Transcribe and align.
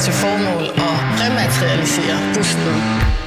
til 0.00 0.12
formål 0.12 0.64
at 0.64 0.96
rematerialisere 1.20 2.16
busten. 2.34 3.19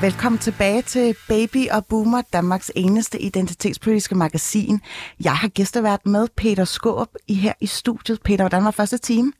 Velkommen 0.00 0.38
tilbage 0.38 0.82
til 0.82 1.14
Baby 1.28 1.68
og 1.70 1.86
Boomer, 1.86 2.22
Danmarks 2.32 2.70
eneste 2.76 3.20
identitetspolitiske 3.20 4.14
magasin. 4.14 4.80
Jeg 5.24 5.36
har 5.36 5.48
gæstevært 5.48 6.06
med 6.06 6.26
Peter 6.36 6.64
Skåb 6.64 7.08
i 7.28 7.34
her 7.34 7.52
i 7.60 7.66
studiet. 7.66 8.22
Peter, 8.22 8.42
hvordan 8.44 8.64
var 8.64 8.70
første 8.70 8.98
time? 8.98 9.32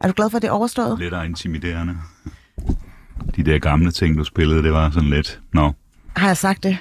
Er 0.00 0.06
du 0.08 0.12
glad 0.16 0.30
for, 0.30 0.36
at 0.36 0.42
det 0.42 0.48
er 0.48 0.52
overstået? 0.52 0.98
Lidt 0.98 1.14
intimiderende. 1.24 1.94
De 3.36 3.42
der 3.42 3.58
gamle 3.58 3.90
ting, 3.90 4.18
du 4.18 4.24
spillede, 4.24 4.62
det 4.62 4.72
var 4.72 4.90
sådan 4.90 5.10
lidt... 5.10 5.40
Nå, 5.52 5.72
Har 6.16 6.26
jeg 6.26 6.36
sagt 6.36 6.62
det? 6.62 6.78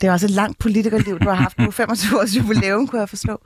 Det 0.00 0.06
er 0.08 0.12
også 0.12 0.26
et 0.26 0.30
langt 0.30 0.58
politikerliv, 0.58 1.18
du 1.18 1.28
har 1.28 1.34
haft 1.36 1.58
nu. 1.58 1.70
25 1.80 2.20
års 2.20 2.36
jubilæum, 2.36 2.86
kunne 2.86 3.00
jeg 3.00 3.08
forstå. 3.08 3.40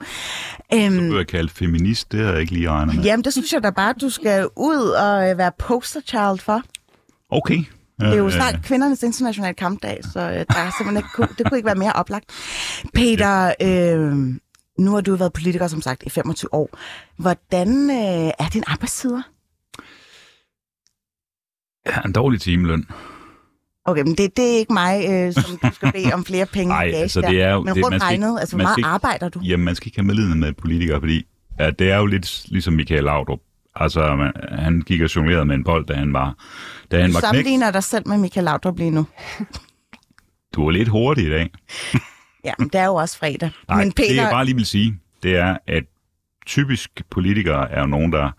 Øhm, 0.73 1.09
du 1.09 1.17
er 1.17 1.23
kaldt 1.23 1.51
feminist, 1.51 2.11
det 2.11 2.25
har 2.25 2.31
jeg 2.31 2.41
ikke 2.41 2.53
lige 2.53 2.69
regnet 2.69 2.95
med. 2.95 3.03
jamen, 3.03 3.23
det 3.23 3.33
synes 3.33 3.53
jeg 3.53 3.63
da 3.63 3.69
bare, 3.69 3.93
du 4.01 4.09
skal 4.09 4.47
ud 4.57 4.77
og 4.89 5.29
øh, 5.29 5.37
være 5.37 5.51
poster 5.59 6.01
child 6.01 6.39
for. 6.39 6.61
Okay. 7.29 7.63
Det 7.99 8.07
er 8.13 8.15
jo 8.15 8.29
snart 8.29 8.55
kvindernes 8.63 9.03
internationale 9.03 9.53
kampdag, 9.53 9.99
så 10.13 10.19
øh, 10.19 10.27
der 10.27 10.59
er 10.59 10.71
simpelthen 10.77 10.97
ikke, 10.97 11.33
det 11.37 11.45
kunne 11.49 11.57
ikke 11.57 11.65
være 11.65 11.75
mere 11.75 11.93
oplagt. 11.93 12.25
Peter, 12.93 13.53
øh, 13.61 14.15
nu 14.79 14.91
har 14.93 15.01
du 15.01 15.15
været 15.15 15.33
politiker, 15.33 15.67
som 15.67 15.81
sagt, 15.81 16.03
i 16.05 16.09
25 16.09 16.53
år. 16.53 16.69
Hvordan 17.17 17.89
øh, 17.89 18.31
er 18.39 18.49
din 18.53 18.63
arbejdstider? 18.67 19.21
Ja, 21.87 22.01
en 22.05 22.11
dårlig 22.13 22.41
timeløn. 22.41 22.85
Okay, 23.85 24.01
men 24.01 24.15
det, 24.15 24.37
det 24.37 24.53
er 24.53 24.57
ikke 24.57 24.73
mig, 24.73 25.05
øh, 25.09 25.33
som 25.33 25.57
du 25.57 25.69
skal 25.75 25.91
bede 25.91 26.13
om 26.13 26.25
flere 26.25 26.45
penge 26.45 26.73
Nej, 26.73 26.91
altså 26.95 27.21
det 27.21 27.41
er 27.41 27.51
jo... 27.53 27.61
Men 27.63 27.75
det, 27.75 27.83
rundt 27.83 27.93
man 27.93 27.99
skal 27.99 28.13
ikke- 28.13 28.25
regnet, 28.25 28.39
altså 28.39 28.55
hvor 28.55 28.63
meget 28.63 28.77
ikke- 28.77 28.87
arbejder 28.87 29.29
du? 29.29 29.39
Jamen, 29.39 29.65
man 29.65 29.75
skal 29.75 29.87
ikke 29.87 29.97
have 29.97 30.05
medlidende 30.07 30.37
med 30.37 30.53
politikere, 30.53 30.99
fordi 30.99 31.25
ja, 31.59 31.69
det 31.71 31.91
er 31.91 31.97
jo 31.97 32.05
lidt 32.05 32.45
ligesom 32.47 32.73
Michael 32.73 33.03
Laudrup. 33.03 33.39
Altså, 33.75 34.15
man, 34.15 34.31
han 34.51 34.81
gik 34.81 35.01
og 35.01 35.15
jonglerede 35.15 35.45
med 35.45 35.55
en 35.55 35.63
bold, 35.63 35.85
da 35.85 35.93
han 35.93 36.13
var, 36.13 36.35
da 36.91 37.01
han 37.01 37.09
Du 37.09 37.13
var 37.13 37.19
knægt. 37.19 37.25
sammenligner 37.29 37.71
dig 37.71 37.83
selv 37.83 38.07
med 38.07 38.17
Michael 38.17 38.43
Laudrup 38.43 38.77
lige 38.77 38.91
nu. 38.91 39.07
Du 40.55 40.67
er 40.67 40.71
lidt 40.71 40.87
hurtig 40.89 41.25
i 41.25 41.29
dag. 41.29 41.49
Ja, 42.43 42.53
men 42.59 42.67
det 42.67 42.81
er 42.81 42.85
jo 42.85 42.95
også 42.95 43.17
fredag. 43.17 43.49
Nej, 43.69 43.83
men 43.83 43.93
Peter, 43.93 44.09
det 44.09 44.15
jeg 44.15 44.29
bare 44.31 44.45
lige 44.45 44.55
vil 44.55 44.65
sige, 44.65 44.99
det 45.23 45.35
er, 45.35 45.57
at 45.67 45.83
typisk 46.45 47.01
politikere 47.09 47.71
er 47.71 47.79
jo 47.79 47.87
nogen, 47.87 48.11
der, 48.11 48.31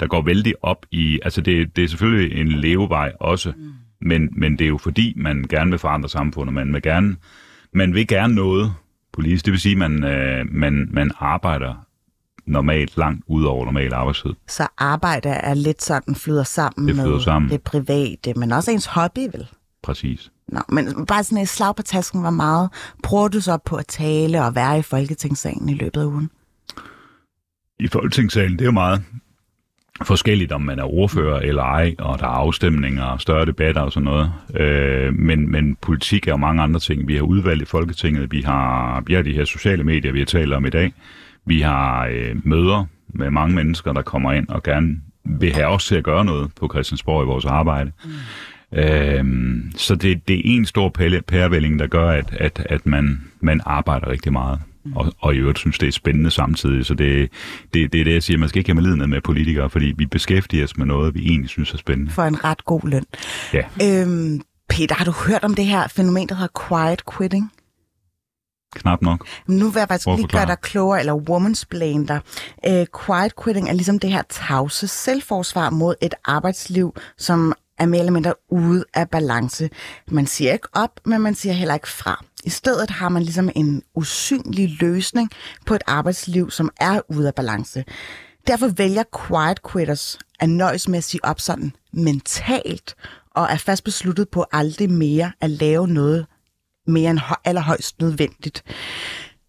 der 0.00 0.06
går 0.06 0.22
vældig 0.22 0.54
op 0.62 0.86
i... 0.90 1.20
Altså, 1.24 1.40
det, 1.40 1.76
det 1.76 1.84
er 1.84 1.88
selvfølgelig 1.88 2.40
en 2.40 2.48
levevej 2.48 3.12
også, 3.20 3.52
mm. 3.56 3.72
men, 4.00 4.28
men 4.32 4.52
det 4.58 4.64
er 4.64 4.68
jo 4.68 4.78
fordi, 4.78 5.12
man 5.16 5.44
gerne 5.48 5.70
vil 5.70 5.78
forandre 5.78 6.08
samfundet. 6.08 6.54
Man 6.54 6.72
vil 6.72 6.82
gerne, 6.82 7.16
man 7.72 7.94
vil 7.94 8.06
gerne 8.06 8.34
noget 8.34 8.74
politisk. 9.12 9.44
Det 9.44 9.52
vil 9.52 9.60
sige, 9.60 9.72
at 9.72 9.90
man, 9.90 10.04
øh, 10.04 10.46
man, 10.50 10.88
man 10.92 11.10
arbejder 11.18 11.86
normalt 12.46 12.96
langt 12.96 13.24
ud 13.26 13.44
over 13.44 13.64
normal 13.64 13.94
arbejdstid. 13.94 14.30
så 14.48 14.66
arbejde 14.78 15.28
er 15.28 15.54
lidt 15.54 15.82
sådan, 15.82 16.14
flyder 16.14 16.42
sammen 16.42 16.88
Det 16.88 16.96
flyder 16.96 17.10
med 17.10 17.20
sammen. 17.20 17.50
det 17.50 17.62
private, 17.62 18.34
men 18.36 18.52
også 18.52 18.70
ens 18.70 18.86
hobby, 18.86 19.20
vel? 19.32 19.46
Præcis. 19.82 20.30
Nå, 20.48 20.60
men 20.68 21.06
bare 21.06 21.24
sådan 21.24 21.42
et 21.42 21.48
slag 21.48 21.76
på 21.76 21.82
tasken, 21.82 22.20
hvor 22.20 22.30
meget 22.30 22.70
bruger 23.02 23.28
du 23.28 23.40
så 23.40 23.58
på 23.64 23.76
at 23.76 23.86
tale 23.86 24.44
og 24.44 24.54
være 24.54 24.78
i 24.78 24.82
Folketingssalen 24.82 25.68
i 25.68 25.74
løbet 25.74 26.00
af 26.00 26.04
ugen? 26.04 26.30
I 27.80 27.88
Folketingssalen, 27.88 28.52
det 28.52 28.60
er 28.60 28.64
jo 28.64 28.70
meget 28.70 29.02
forskelligt, 30.02 30.52
om 30.52 30.60
man 30.60 30.78
er 30.78 30.84
ordfører 30.84 31.40
eller 31.40 31.62
ej, 31.62 31.94
og 31.98 32.18
der 32.18 32.24
er 32.24 32.30
afstemninger 32.30 33.04
og 33.04 33.20
større 33.20 33.46
debatter 33.46 33.80
og 33.80 33.92
sådan 33.92 34.04
noget. 34.04 34.32
Øh, 34.56 35.14
men, 35.14 35.50
men 35.50 35.76
politik 35.76 36.26
er 36.26 36.32
jo 36.32 36.36
mange 36.36 36.62
andre 36.62 36.80
ting. 36.80 37.08
Vi 37.08 37.14
har 37.14 37.22
udvalg 37.22 37.62
i 37.62 37.64
Folketinget, 37.64 38.32
vi 38.32 38.40
har, 38.40 39.00
vi 39.06 39.14
har 39.14 39.22
de 39.22 39.32
her 39.32 39.44
sociale 39.44 39.84
medier, 39.84 40.12
vi 40.12 40.18
har 40.18 40.26
talt 40.26 40.52
om 40.52 40.66
i 40.66 40.70
dag. 40.70 40.92
Vi 41.46 41.60
har 41.60 42.06
øh, 42.06 42.36
møder 42.44 42.84
med 43.08 43.30
mange 43.30 43.54
mennesker, 43.54 43.92
der 43.92 44.02
kommer 44.02 44.32
ind 44.32 44.48
og 44.48 44.62
gerne 44.62 44.96
vil 45.24 45.52
have 45.52 45.66
os 45.66 45.86
til 45.86 45.94
at 45.94 46.04
gøre 46.04 46.24
noget 46.24 46.50
på 46.60 46.68
Christiansborg 46.72 47.24
i 47.24 47.26
vores 47.26 47.44
arbejde. 47.44 47.92
Mm. 48.04 48.10
Øhm, 48.78 49.72
så 49.76 49.94
det, 49.94 50.28
det 50.28 50.36
er 50.36 50.42
en 50.44 50.66
stor 50.66 50.88
pærevælling, 51.28 51.78
der 51.78 51.86
gør, 51.86 52.10
at, 52.10 52.36
at, 52.40 52.66
at 52.70 52.86
man, 52.86 53.20
man 53.40 53.60
arbejder 53.64 54.08
rigtig 54.08 54.32
meget. 54.32 54.60
Og, 54.94 55.12
og 55.18 55.34
i 55.34 55.38
øvrigt 55.38 55.58
synes, 55.58 55.78
det 55.78 55.86
er 55.88 55.92
spændende 55.92 56.30
samtidig. 56.30 56.86
Så 56.86 56.94
det, 56.94 57.30
det, 57.74 57.92
det 57.92 58.00
er 58.00 58.04
det, 58.04 58.12
jeg 58.12 58.22
siger. 58.22 58.38
Man 58.38 58.48
skal 58.48 58.58
ikke 58.58 58.70
have 58.70 58.74
medlidenhed 58.74 59.06
med 59.06 59.20
politikere, 59.20 59.70
fordi 59.70 59.94
vi 59.96 60.06
beskæftiger 60.06 60.64
os 60.64 60.76
med 60.76 60.86
noget, 60.86 61.14
vi 61.14 61.26
egentlig 61.26 61.50
synes 61.50 61.72
er 61.72 61.78
spændende. 61.78 62.10
For 62.10 62.22
en 62.22 62.44
ret 62.44 62.64
god 62.64 62.88
løn. 62.88 63.04
Ja. 63.52 63.62
Øhm, 63.82 64.40
Peter, 64.68 64.94
har 64.94 65.04
du 65.04 65.12
hørt 65.28 65.44
om 65.44 65.54
det 65.54 65.64
her 65.64 65.88
fænomen, 65.88 66.28
der 66.28 66.34
hedder 66.34 66.68
quiet 66.68 67.02
quitting? 67.16 67.52
Knap 68.74 69.02
nok. 69.02 69.26
Nu 69.46 69.70
vil 69.70 69.80
jeg 69.80 69.88
faktisk 69.88 70.06
lige 70.06 70.28
gøre 70.28 70.46
dig 70.46 70.58
klogere, 70.60 71.00
eller 71.00 71.14
womansplain 71.14 72.06
dig. 72.06 72.20
Uh, 72.68 72.84
quiet 73.04 73.32
quitting 73.44 73.68
er 73.68 73.72
ligesom 73.72 73.98
det 73.98 74.12
her 74.12 74.22
tavse 74.28 74.88
selvforsvar 74.88 75.70
mod 75.70 75.94
et 76.00 76.14
arbejdsliv, 76.24 76.94
som 77.18 77.54
er 77.78 77.86
mere 77.86 77.98
eller 77.98 78.12
mindre 78.12 78.34
ude 78.50 78.84
af 78.94 79.10
balance. 79.10 79.70
Man 80.08 80.26
siger 80.26 80.52
ikke 80.52 80.68
op, 80.72 81.00
men 81.04 81.20
man 81.20 81.34
siger 81.34 81.52
heller 81.52 81.74
ikke 81.74 81.88
fra. 81.88 82.24
I 82.44 82.50
stedet 82.50 82.90
har 82.90 83.08
man 83.08 83.22
ligesom 83.22 83.50
en 83.54 83.82
usynlig 83.94 84.76
løsning 84.80 85.30
på 85.66 85.74
et 85.74 85.82
arbejdsliv, 85.86 86.50
som 86.50 86.70
er 86.80 87.00
ude 87.08 87.26
af 87.26 87.34
balance. 87.34 87.84
Derfor 88.46 88.68
vælger 88.68 89.02
quiet 89.26 89.60
quitters 89.72 90.18
at 90.40 90.48
nøjes 90.48 90.88
med 90.88 90.98
at 90.98 91.04
sige 91.04 91.24
op 91.24 91.40
sådan 91.40 91.72
mentalt, 91.92 92.94
og 93.34 93.46
er 93.50 93.56
fast 93.56 93.84
besluttet 93.84 94.28
på 94.28 94.44
aldrig 94.52 94.90
mere 94.90 95.32
at 95.40 95.50
lave 95.50 95.88
noget 95.88 96.26
mere 96.86 97.10
end 97.10 97.20
allerhøjst 97.44 98.00
nødvendigt. 98.00 98.62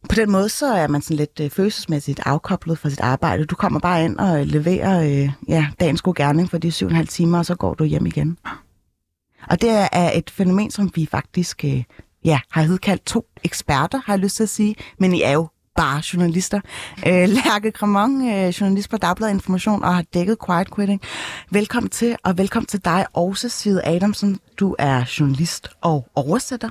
På 0.10 0.16
den 0.16 0.32
måde 0.32 0.50
så 0.50 0.74
er 0.74 0.88
man 0.88 1.02
sådan 1.02 1.18
lidt 1.18 1.40
øh, 1.42 1.50
følelsesmæssigt 1.50 2.20
afkoblet 2.26 2.80
fra 2.80 2.90
sit 2.90 3.00
arbejde. 3.00 3.46
Du 3.46 3.56
kommer 3.56 3.80
bare 3.80 4.06
ind 4.06 4.18
og 4.20 4.40
øh, 4.42 4.46
leverer 4.48 5.02
øh, 5.24 5.30
ja, 5.48 5.68
dagens 5.80 6.02
gode 6.02 6.24
gerning 6.24 6.50
for 6.50 6.58
de 6.58 6.72
syv 6.72 6.86
og 6.86 6.90
en 6.92 6.96
halv 6.96 7.08
timer, 7.08 7.38
og 7.38 7.46
så 7.46 7.56
går 7.56 7.74
du 7.74 7.84
hjem 7.84 8.06
igen. 8.06 8.38
Og 9.50 9.62
det 9.62 9.70
er- 9.92 10.12
et 10.16 10.30
fænomen, 10.30 10.72
som 10.72 10.92
vi 10.96 11.06
faktisk 11.12 11.66
øh, 11.66 11.84
ja, 12.26 12.40
har 12.52 12.62
hedkaldt 12.62 13.06
to 13.06 13.26
eksperter, 13.44 14.02
har 14.06 14.14
jeg 14.14 14.20
lyst 14.20 14.36
til 14.36 14.44
at 14.44 14.50
sige. 14.50 14.76
Men 15.00 15.14
I 15.14 15.22
er 15.22 15.32
jo 15.32 15.48
bare 15.76 16.02
journalister. 16.14 16.62
Øh, 17.08 17.30
Lærke 17.30 17.72
Cremon, 17.72 18.30
øh, 18.30 18.48
journalist 18.50 18.90
på 18.90 18.98
Dagbladet 18.98 19.34
Information, 19.34 19.84
og 19.84 19.96
har 19.96 20.04
dækket 20.14 20.38
quiet 20.46 20.76
quitting. 20.76 21.02
Velkommen 21.52 21.90
til, 21.90 22.16
og 22.24 22.38
velkommen 22.38 22.68
til 22.68 22.86
dig 22.86 23.06
også, 23.14 23.50
Sid 23.50 23.80
Adamsen. 23.84 24.40
Du 24.60 24.76
er 24.80 25.04
journalist 25.20 25.68
og 25.82 26.08
oversætter. 26.16 26.70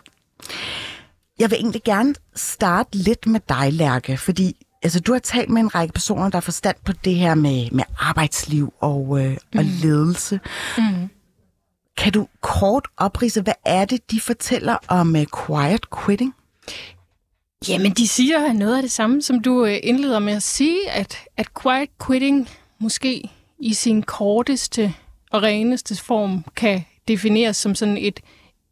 Jeg 1.38 1.50
vil 1.50 1.56
egentlig 1.56 1.82
gerne 1.82 2.14
starte 2.34 2.96
lidt 2.96 3.26
med 3.26 3.40
dig, 3.48 3.72
Lærke, 3.72 4.16
fordi 4.16 4.66
altså, 4.82 5.00
du 5.00 5.12
har 5.12 5.18
talt 5.18 5.50
med 5.50 5.62
en 5.62 5.74
række 5.74 5.92
personer, 5.92 6.28
der 6.28 6.36
har 6.36 6.40
forstand 6.40 6.76
på 6.84 6.92
det 6.92 7.14
her 7.14 7.34
med, 7.34 7.70
med 7.70 7.84
arbejdsliv 7.98 8.72
og, 8.80 9.20
øh, 9.20 9.30
mm. 9.30 9.58
og 9.58 9.64
ledelse. 9.64 10.40
Mm. 10.78 11.08
Kan 11.96 12.12
du 12.12 12.28
kort 12.40 12.88
oprise, 12.96 13.42
hvad 13.42 13.54
er 13.64 13.84
det, 13.84 14.10
de 14.10 14.20
fortæller 14.20 14.76
om 14.88 15.14
uh, 15.14 15.46
quiet 15.46 15.80
quitting? 16.04 16.34
Jamen, 17.68 17.92
de 17.92 18.08
siger 18.08 18.52
noget 18.52 18.76
af 18.76 18.82
det 18.82 18.90
samme, 18.90 19.22
som 19.22 19.40
du 19.42 19.64
øh, 19.64 19.78
indleder 19.82 20.18
med 20.18 20.32
at 20.32 20.42
sige, 20.42 20.90
at, 20.90 21.18
at 21.36 21.46
quiet 21.62 21.88
quitting 22.06 22.48
måske 22.78 23.30
i 23.58 23.74
sin 23.74 24.02
korteste 24.02 24.94
og 25.30 25.42
reneste 25.42 25.96
form 25.96 26.44
kan 26.56 26.84
defineres 27.08 27.56
som 27.56 27.74
sådan 27.74 27.96
et 27.96 28.20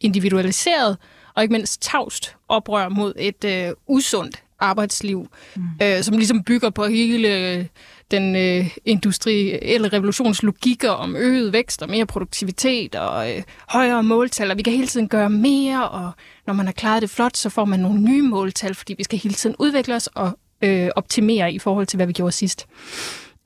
individualiseret 0.00 0.96
og 1.34 1.42
ikke 1.42 1.52
mindst 1.52 1.82
tavst 1.82 2.36
oprør 2.48 2.88
mod 2.88 3.12
et 3.18 3.44
øh, 3.44 3.72
usundt 3.86 4.42
arbejdsliv, 4.62 5.28
mm. 5.56 5.62
øh, 5.82 6.02
som 6.02 6.16
ligesom 6.16 6.42
bygger 6.44 6.70
på 6.70 6.86
hele 6.86 7.28
øh, 7.28 7.66
den 8.10 8.36
øh, 8.36 8.76
industrielle 8.84 9.88
revolutions 9.88 10.42
logikker 10.42 10.90
om 10.90 11.16
øget 11.16 11.52
vækst 11.52 11.82
og 11.82 11.90
mere 11.90 12.06
produktivitet 12.06 12.94
og 12.94 13.36
øh, 13.36 13.42
højere 13.68 14.02
måltal, 14.02 14.50
og 14.50 14.56
vi 14.56 14.62
kan 14.62 14.72
hele 14.72 14.86
tiden 14.86 15.08
gøre 15.08 15.30
mere, 15.30 15.88
og 15.88 16.10
når 16.46 16.54
man 16.54 16.66
har 16.66 16.72
klaret 16.72 17.02
det 17.02 17.10
flot, 17.10 17.36
så 17.36 17.48
får 17.48 17.64
man 17.64 17.80
nogle 17.80 18.00
nye 18.00 18.22
måltal, 18.22 18.74
fordi 18.74 18.94
vi 18.98 19.04
skal 19.04 19.18
hele 19.18 19.34
tiden 19.34 19.56
udvikle 19.58 19.94
os 19.94 20.06
og 20.06 20.38
øh, 20.62 20.88
optimere 20.96 21.52
i 21.52 21.58
forhold 21.58 21.86
til, 21.86 21.96
hvad 21.96 22.06
vi 22.06 22.12
gjorde 22.12 22.32
sidst. 22.32 22.66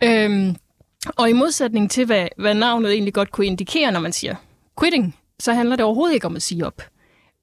Øhm, 0.02 0.56
og 1.16 1.30
i 1.30 1.32
modsætning 1.32 1.90
til, 1.90 2.06
hvad, 2.06 2.28
hvad 2.38 2.54
navnet 2.54 2.92
egentlig 2.92 3.14
godt 3.14 3.32
kunne 3.32 3.46
indikere, 3.46 3.92
når 3.92 4.00
man 4.00 4.12
siger 4.12 4.34
quitting, 4.80 5.16
så 5.40 5.52
handler 5.52 5.76
det 5.76 5.84
overhovedet 5.84 6.14
ikke 6.14 6.26
om 6.26 6.36
at 6.36 6.42
sige 6.42 6.66
op. 6.66 6.82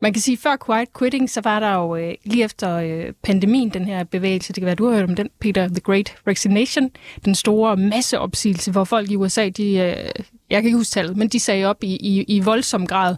man 0.04 0.14
kan 0.14 0.22
sige, 0.22 0.38
før 0.38 0.56
quiet 0.66 0.90
quitting, 1.00 1.30
så 1.30 1.42
var 1.44 1.60
der 1.60 1.74
jo 1.74 1.96
øh, 1.96 2.14
lige 2.24 2.44
efter 2.44 2.76
øh, 2.76 3.14
pandemien, 3.24 3.70
den 3.70 3.86
her 3.86 4.04
bevægelse, 4.04 4.54
det 4.54 4.62
kan 4.62 4.66
være, 4.66 4.76
du 4.76 4.88
har 4.88 4.96
hørt 4.96 5.10
om 5.10 5.16
den, 5.16 5.30
Peter, 5.40 5.68
The 5.68 5.80
Great 5.80 6.16
Resignation, 6.28 6.90
den 7.26 7.36
store 7.36 7.78
masseopsigelse, 7.78 8.72
hvor 8.72 8.84
folk 8.84 9.12
i 9.12 9.16
USA, 9.16 9.50
de, 9.50 9.64
øh, 9.64 10.24
jeg 10.50 10.62
kan 10.62 10.66
ikke 10.66 10.78
huske 10.78 10.92
tallet, 10.92 11.18
men 11.18 11.28
de 11.28 11.40
sagde 11.40 11.66
op 11.66 11.84
i, 11.84 11.96
i, 11.96 12.24
i 12.24 12.40
voldsom 12.40 12.88
grad, 12.88 13.16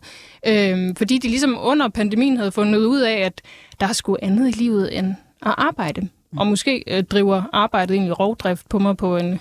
øh, 0.47 0.95
fordi 0.97 1.17
de 1.17 1.27
ligesom 1.27 1.57
under 1.61 1.87
pandemien 1.89 2.37
havde 2.37 2.51
fundet 2.51 2.79
ud 2.79 3.01
af, 3.01 3.19
at 3.19 3.41
der 3.79 3.93
skulle 3.93 4.23
andet 4.23 4.47
i 4.47 4.51
livet 4.51 4.97
end 4.97 5.07
at 5.45 5.55
arbejde. 5.57 6.09
Og 6.37 6.47
måske 6.47 6.83
øh, 6.87 7.03
driver 7.03 7.43
arbejdet 7.53 7.95
egentlig 7.95 8.19
rovdrift 8.19 8.69
på 8.69 8.79
mig 8.79 8.97
på 8.97 9.17
en 9.17 9.39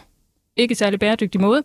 ikke 0.57 0.75
særlig 0.75 1.01
bæredygtig 1.01 1.41
måde. 1.41 1.63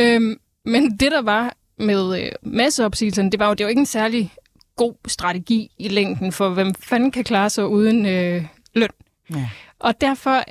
Øh, 0.00 0.36
men 0.64 0.90
det, 0.90 1.12
der 1.12 1.22
var 1.22 1.56
med 1.78 2.22
øh, 2.22 2.32
masseopsigelserne, 2.42 3.30
det 3.30 3.40
var 3.40 3.48
jo, 3.48 3.54
det 3.54 3.64
var 3.64 3.70
ikke 3.70 3.80
en 3.80 3.86
særlig 3.86 4.32
god 4.80 4.94
strategi 5.06 5.70
i 5.78 5.88
længden 5.88 6.32
for, 6.32 6.48
hvem 6.48 6.74
fanden 6.74 7.10
kan 7.10 7.24
klare 7.24 7.50
sig 7.50 7.66
uden 7.66 8.06
øh, 8.06 8.46
løn. 8.74 8.88
Ja. 9.30 9.48
Og 9.78 10.00
derfor 10.00 10.44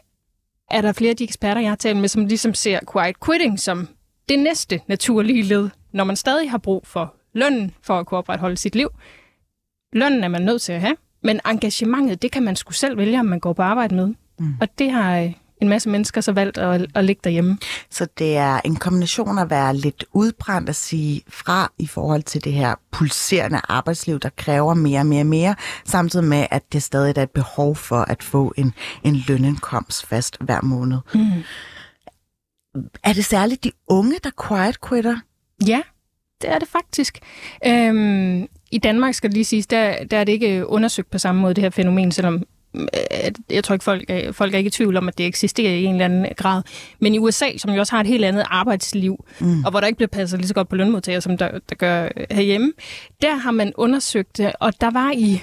er 0.71 0.81
der 0.81 0.93
flere 0.93 1.09
af 1.09 1.17
de 1.17 1.23
eksperter, 1.23 1.61
jeg 1.61 1.71
har 1.71 1.75
talt 1.75 1.97
med, 1.97 2.09
som 2.09 2.25
ligesom 2.25 2.53
ser 2.53 2.79
quiet 2.93 3.15
quitting 3.25 3.59
som 3.59 3.87
det 4.29 4.39
næste 4.39 4.81
naturlige 4.87 5.43
led, 5.43 5.69
når 5.91 6.03
man 6.03 6.15
stadig 6.15 6.51
har 6.51 6.57
brug 6.57 6.87
for 6.87 7.15
lønnen 7.33 7.71
for 7.81 7.99
at 7.99 8.05
kunne 8.05 8.17
opretholde 8.17 8.57
sit 8.57 8.75
liv. 8.75 8.89
Lønnen 9.93 10.23
er 10.23 10.27
man 10.27 10.41
nødt 10.41 10.61
til 10.61 10.73
at 10.73 10.81
have, 10.81 10.95
men 11.23 11.39
engagementet, 11.45 12.21
det 12.21 12.31
kan 12.31 12.43
man 12.43 12.55
sgu 12.55 12.71
selv 12.71 12.97
vælge, 12.97 13.19
om 13.19 13.25
man 13.25 13.39
går 13.39 13.53
på 13.53 13.61
arbejde 13.61 13.95
med. 13.95 14.13
Mm. 14.39 14.53
Og 14.61 14.67
det 14.79 14.91
har 14.91 15.19
øh, 15.19 15.33
en 15.61 15.69
masse 15.69 15.89
mennesker 15.89 16.21
så 16.21 16.31
valgt 16.31 16.57
at, 16.57 16.85
at 16.95 17.05
ligge 17.05 17.21
derhjemme. 17.23 17.57
Så 17.89 18.07
det 18.17 18.37
er 18.37 18.61
en 18.65 18.75
kombination 18.75 19.39
at 19.39 19.49
være 19.49 19.75
lidt 19.75 20.05
udbrændt 20.13 20.69
at 20.69 20.75
sige 20.75 21.21
fra 21.27 21.71
i 21.77 21.87
forhold 21.87 22.23
til 22.23 22.43
det 22.43 22.53
her 22.53 22.75
pulserende 22.91 23.61
arbejdsliv, 23.69 24.19
der 24.19 24.29
kræver 24.29 24.73
mere 24.73 24.99
og 24.99 25.05
mere 25.05 25.21
og 25.21 25.25
mere, 25.25 25.55
samtidig 25.85 26.25
med, 26.25 26.47
at 26.51 26.73
det 26.73 26.83
stadig 26.83 27.17
er 27.17 27.23
et 27.23 27.31
behov 27.31 27.75
for 27.75 28.01
at 28.01 28.23
få 28.23 28.53
en, 28.57 28.73
en 29.03 29.23
lønindkomst 29.27 30.05
fast 30.05 30.37
hver 30.39 30.61
måned. 30.61 30.97
Mm. 31.13 31.43
Er 33.03 33.13
det 33.13 33.25
særligt 33.25 33.63
de 33.63 33.71
unge, 33.87 34.15
der 34.23 34.29
quiet 34.47 34.81
quitter? 34.89 35.19
Ja, 35.67 35.81
det 36.41 36.49
er 36.49 36.59
det 36.59 36.67
faktisk. 36.67 37.19
Øhm, 37.67 38.47
I 38.71 38.77
Danmark 38.77 39.13
skal 39.13 39.29
det 39.29 39.33
lige 39.33 39.45
siges, 39.45 39.67
der, 39.67 40.03
der 40.03 40.17
er 40.17 40.23
det 40.23 40.31
ikke 40.31 40.67
undersøgt 40.67 41.11
på 41.11 41.17
samme 41.17 41.41
måde, 41.41 41.53
det 41.53 41.61
her 41.61 41.69
fænomen, 41.69 42.11
selvom 42.11 42.43
jeg 43.49 43.63
tror 43.63 43.73
ikke, 43.73 43.83
folk 43.83 44.05
er, 44.07 44.31
folk 44.31 44.53
er 44.53 44.57
ikke 44.57 44.67
i 44.67 44.71
tvivl 44.71 44.97
om, 44.97 45.07
at 45.07 45.17
det 45.17 45.25
eksisterer 45.25 45.73
i 45.73 45.83
en 45.83 45.93
eller 45.93 46.05
anden 46.05 46.27
grad. 46.37 46.63
Men 46.99 47.15
i 47.15 47.19
USA, 47.19 47.57
som 47.57 47.71
jo 47.71 47.79
også 47.79 47.93
har 47.93 48.01
et 48.01 48.07
helt 48.07 48.25
andet 48.25 48.43
arbejdsliv, 48.49 49.25
mm. 49.39 49.63
og 49.63 49.71
hvor 49.71 49.79
der 49.79 49.87
ikke 49.87 49.97
bliver 49.97 50.07
passet 50.07 50.39
lige 50.39 50.47
så 50.47 50.53
godt 50.53 50.69
på 50.69 50.75
lønmodtagere, 50.75 51.21
som 51.21 51.37
der, 51.37 51.59
der 51.69 51.75
gør 51.75 52.09
herhjemme, 52.31 52.71
der 53.21 53.35
har 53.35 53.51
man 53.51 53.73
undersøgt 53.75 54.37
det, 54.37 54.51
og 54.59 54.81
der 54.81 54.91
var 54.91 55.11
i, 55.11 55.41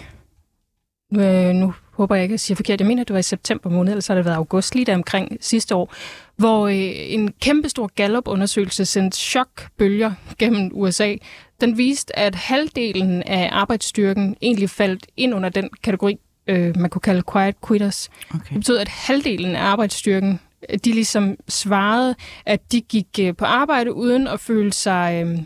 øh, 1.14 1.55
nu 1.55 1.75
håber 1.96 2.14
jeg 2.14 2.23
ikke, 2.23 2.32
at 2.32 2.34
jeg 2.34 2.40
siger 2.40 2.56
forkert, 2.56 2.81
jeg 2.81 2.87
mener, 2.87 3.05
det 3.05 3.14
var 3.14 3.19
i 3.19 3.23
september 3.23 3.70
måned, 3.70 3.93
eller 3.93 4.02
så 4.02 4.12
har 4.12 4.19
det 4.19 4.25
været 4.25 4.37
august, 4.37 4.75
lige 4.75 4.84
der 4.84 4.94
omkring 4.94 5.38
sidste 5.40 5.75
år, 5.75 5.94
hvor 6.37 6.67
øh, 6.69 6.75
en 7.12 7.32
kæmpestor 7.32 7.90
Gallup-undersøgelse 7.94 8.84
sendte 8.84 9.19
chokbølger 9.19 10.12
gennem 10.38 10.70
USA. 10.75 11.14
Den 11.61 11.79
viste, 11.79 12.19
at 12.19 12.34
halvdelen 12.34 13.22
af 13.22 13.49
arbejdsstyrken 13.52 14.37
egentlig 14.43 14.70
faldt 14.70 15.06
ind 15.17 15.34
under 15.34 15.49
den 15.49 15.70
kategori, 15.82 16.19
øh, 16.46 16.76
man 16.76 16.90
kunne 16.90 17.00
kalde 17.00 17.22
quiet 17.32 17.54
quitters. 17.66 18.08
Okay. 18.34 18.40
Det 18.48 18.54
betød, 18.54 18.78
at 18.78 18.88
halvdelen 18.88 19.56
af 19.56 19.62
arbejdsstyrken, 19.62 20.40
øh, 20.70 20.78
de 20.84 20.93
ligesom 20.93 21.37
svarede, 21.48 22.14
at 22.46 22.72
de 22.72 22.81
gik 22.81 23.06
øh, 23.20 23.37
på 23.37 23.44
arbejde 23.44 23.94
uden 23.94 24.28
at 24.28 24.40
føle 24.40 24.72
sig 24.72 25.25
øh, 25.25 25.38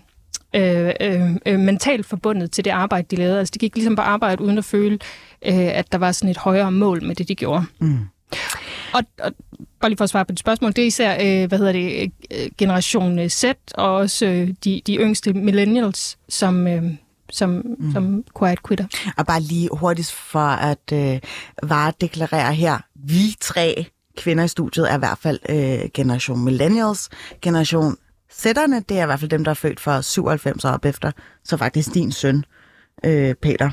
øh, 0.55 0.93
øh, 1.00 1.37
øh, 1.47 1.61
mentalt 1.61 2.06
forbundet 2.06 2.50
til 2.50 2.64
det 2.64 2.70
arbejde, 2.70 3.06
de 3.11 3.17
lavede. 3.17 3.38
Altså 3.38 3.52
de 3.55 3.58
gik 3.58 3.75
ligesom 3.75 3.97
på 3.97 4.02
arbejde 4.02 4.43
uden 4.43 4.58
at 4.58 4.64
føle, 4.64 4.99
øh, 5.47 5.79
at 5.79 5.93
der 5.93 5.99
var 5.99 6.12
sådan 6.12 6.31
et 6.31 6.37
højere 6.37 6.73
mål 6.73 7.05
med 7.05 7.14
det, 7.14 7.29
de 7.29 7.35
gjorde. 7.35 7.64
Mm. 7.79 7.99
Og, 8.94 9.02
og 9.19 9.32
bare 9.81 9.91
lige 9.91 9.97
for 9.97 10.05
at 10.05 10.11
svare 10.11 10.25
på 10.25 10.32
dit 10.32 10.38
spørgsmål, 10.38 10.73
det 10.73 10.82
er 10.82 10.87
især, 10.87 11.14
øh, 11.14 11.49
hvad 11.49 11.58
hedder 11.58 11.73
det, 11.73 12.12
øh, 12.31 12.50
generation 12.58 13.29
Z, 13.29 13.44
og 13.75 13.94
også 13.94 14.26
øh, 14.26 14.49
de, 14.64 14.82
de 14.87 14.97
yngste 14.97 15.32
millennials, 15.32 16.19
som, 16.29 16.67
øh, 16.67 16.82
som, 17.32 17.50
mm. 17.79 17.93
som 17.93 18.25
quiet 18.38 18.59
quitter. 18.69 18.87
Og 19.17 19.27
bare 19.27 19.41
lige 19.41 19.69
hurtigt 19.73 20.11
for 20.12 20.38
at 20.49 20.93
øh, 20.93 21.21
varedeklarere 21.62 22.55
her, 22.55 22.79
vi 22.94 23.37
tre 23.41 23.87
kvinder 24.17 24.44
i 24.44 24.49
studiet 24.49 24.91
er 24.91 24.97
i 24.97 24.99
hvert 24.99 25.19
fald 25.19 25.38
øh, 25.49 25.91
generation 25.94 26.44
millennials, 26.44 27.09
generation 27.43 27.97
Z'erne, 28.32 28.81
det 28.88 28.99
er 28.99 29.03
i 29.03 29.06
hvert 29.06 29.21
fald 29.21 29.31
dem, 29.31 29.44
der 29.44 29.50
er 29.50 29.55
født 29.55 29.81
for 29.81 30.00
97 30.00 30.65
år 30.65 30.71
op 30.71 30.85
efter, 30.85 31.12
så 31.44 31.56
faktisk 31.56 31.94
din 31.94 32.12
søn, 32.12 32.44
øh, 33.05 33.35
Peter. 33.35 33.71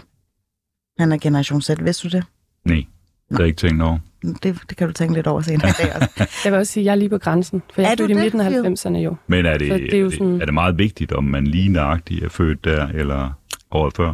Han 0.99 1.11
er 1.11 1.17
generation 1.17 1.61
Z, 1.61 1.69
vidste 1.81 2.09
du 2.09 2.17
det? 2.17 2.23
Nej, 2.65 2.83
det 3.29 3.39
er 3.39 3.45
ikke 3.45 3.57
tænkt 3.57 3.81
over. 3.83 3.97
Det, 4.43 4.43
det 4.69 4.77
kan 4.77 4.87
du 4.87 4.93
tænke 4.93 5.13
lidt 5.13 5.27
over 5.27 5.41
senere 5.41 5.69
i 5.69 5.73
dag 5.83 5.95
også. 5.95 6.09
Jeg 6.43 6.51
vil 6.51 6.59
også 6.59 6.73
sige, 6.73 6.81
at 6.81 6.85
jeg 6.85 6.91
er 6.91 6.95
lige 6.95 7.09
på 7.09 7.17
grænsen, 7.17 7.61
for 7.73 7.81
jeg 7.81 7.87
Er 7.87 7.91
er 7.91 7.95
du 7.95 8.03
født 8.03 8.11
i 8.11 8.13
midten 8.13 8.41
af 8.41 8.51
Phil? 8.51 8.65
90'erne 8.65 8.97
jo. 8.97 9.15
Men 9.27 9.45
er 9.45 9.57
det, 9.57 9.67
Så 9.71 9.77
det 9.77 9.93
er 9.93 9.99
jo 9.99 10.11
sådan- 10.11 10.41
er 10.41 10.45
det 10.45 10.53
meget 10.53 10.77
vigtigt, 10.77 11.11
om 11.11 11.23
man 11.23 11.47
lige 11.47 11.69
nøjagtigt 11.69 12.23
er 12.23 12.29
født 12.29 12.63
der, 12.63 12.87
eller 12.87 13.31
året 13.71 13.93
før? 13.95 14.13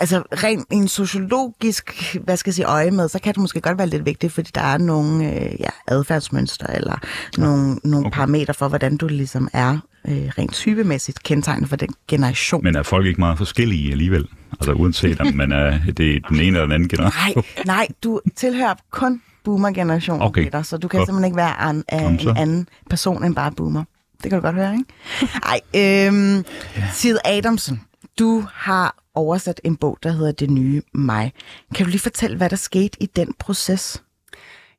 altså 0.00 0.22
rent 0.32 0.66
en 0.70 0.88
sociologisk, 0.88 2.16
hvad 2.24 2.36
skal 2.36 2.50
jeg 2.50 2.54
sige, 2.54 2.66
øje 2.66 2.90
med, 2.90 3.08
så 3.08 3.18
kan 3.18 3.34
det 3.34 3.40
måske 3.40 3.60
godt 3.60 3.78
være 3.78 3.86
lidt 3.86 4.04
vigtigt, 4.06 4.32
fordi 4.32 4.50
der 4.54 4.60
er 4.60 4.78
nogle 4.78 5.24
øh, 5.34 5.60
ja, 5.60 5.68
adfærdsmønstre 5.86 6.76
eller 6.76 6.98
ja. 7.38 7.42
nogle, 7.42 7.76
nogle 7.84 8.06
Okay. 8.06 8.16
parametre 8.16 8.54
for, 8.54 8.68
hvordan 8.68 8.96
du 8.96 9.06
ligesom 9.08 9.48
er 9.52 9.78
øh, 10.08 10.28
rent 10.38 10.52
typemæssigt 10.52 11.22
kendetegnet 11.22 11.68
for 11.68 11.76
den 11.76 11.88
generation. 12.08 12.64
Men 12.64 12.76
er 12.76 12.82
folk 12.82 13.06
ikke 13.06 13.20
meget 13.20 13.38
forskellige 13.38 13.90
alligevel? 13.92 14.26
Altså 14.52 14.72
uanset 14.72 15.20
om 15.20 15.26
man 15.34 15.52
er 15.52 15.78
det 15.96 16.16
er 16.16 16.20
den 16.28 16.36
ene 16.36 16.46
eller 16.46 16.62
den 16.62 16.72
anden 16.72 16.88
generation? 16.88 17.44
Nej, 17.56 17.64
nej, 17.66 17.88
du 18.04 18.20
tilhører 18.36 18.74
kun 18.90 19.22
boomer-generationen, 19.44 20.22
Okay. 20.22 20.44
Peter, 20.44 20.62
så 20.62 20.76
du 20.76 20.88
kan 20.88 20.98
Godt. 20.98 21.08
simpelthen 21.08 21.24
ikke 21.28 21.36
være 21.36 21.60
an, 21.60 21.84
an, 21.88 22.20
en 22.20 22.36
anden 22.36 22.68
person 22.90 23.24
end 23.24 23.34
bare 23.34 23.52
boomer. 23.52 23.84
Det 24.22 24.30
kan 24.30 24.38
du 24.40 24.44
godt 24.46 24.56
høre, 24.56 24.72
ikke? 24.72 24.84
Ej, 25.46 25.60
øhm, 26.08 26.44
Sid 26.92 27.16
Adamsen, 27.24 27.80
du 28.18 28.44
har 28.52 28.96
oversat 29.14 29.60
en 29.64 29.76
bog, 29.76 29.98
der 30.02 30.10
hedder 30.10 30.32
Det 30.32 30.50
Nye 30.50 30.82
Mig. 30.94 31.32
Kan 31.74 31.86
du 31.86 31.90
lige 31.90 32.00
fortælle, 32.00 32.36
hvad 32.36 32.50
der 32.50 32.56
skete 32.56 33.02
i 33.02 33.06
den 33.06 33.34
proces? 33.38 34.02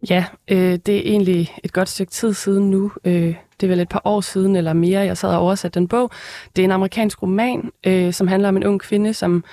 Ja, 0.10 0.25
øh, 0.48 0.80
det 0.86 0.95
er 0.95 1.01
egentlig 1.12 1.56
et 1.63 1.74
godt 1.74 1.89
stykke 1.89 2.12
tid 2.12 2.33
siden 2.33 2.69
nu. 2.69 2.92
Øh, 3.06 3.36
det 3.62 3.63
er 3.63 3.68
vel 3.68 3.80
et 3.80 3.89
par 3.89 4.01
år 4.06 4.22
siden 4.22 4.56
eller 4.56 4.74
mere, 4.74 5.01
jeg 5.01 5.18
sad 5.18 5.30
og 5.30 5.39
oversat 5.39 5.74
den 5.74 5.88
bog. 5.88 6.12
Det 6.56 6.62
er 6.62 6.66
en 6.66 6.72
amerikansk 6.72 7.22
roman, 7.22 7.72
øh, 7.86 8.13
som 8.13 8.28
handler 8.28 8.50
om 8.50 8.57
en 8.57 8.63
ung 8.63 8.81
kvinde, 8.81 9.13
som, 9.13 9.44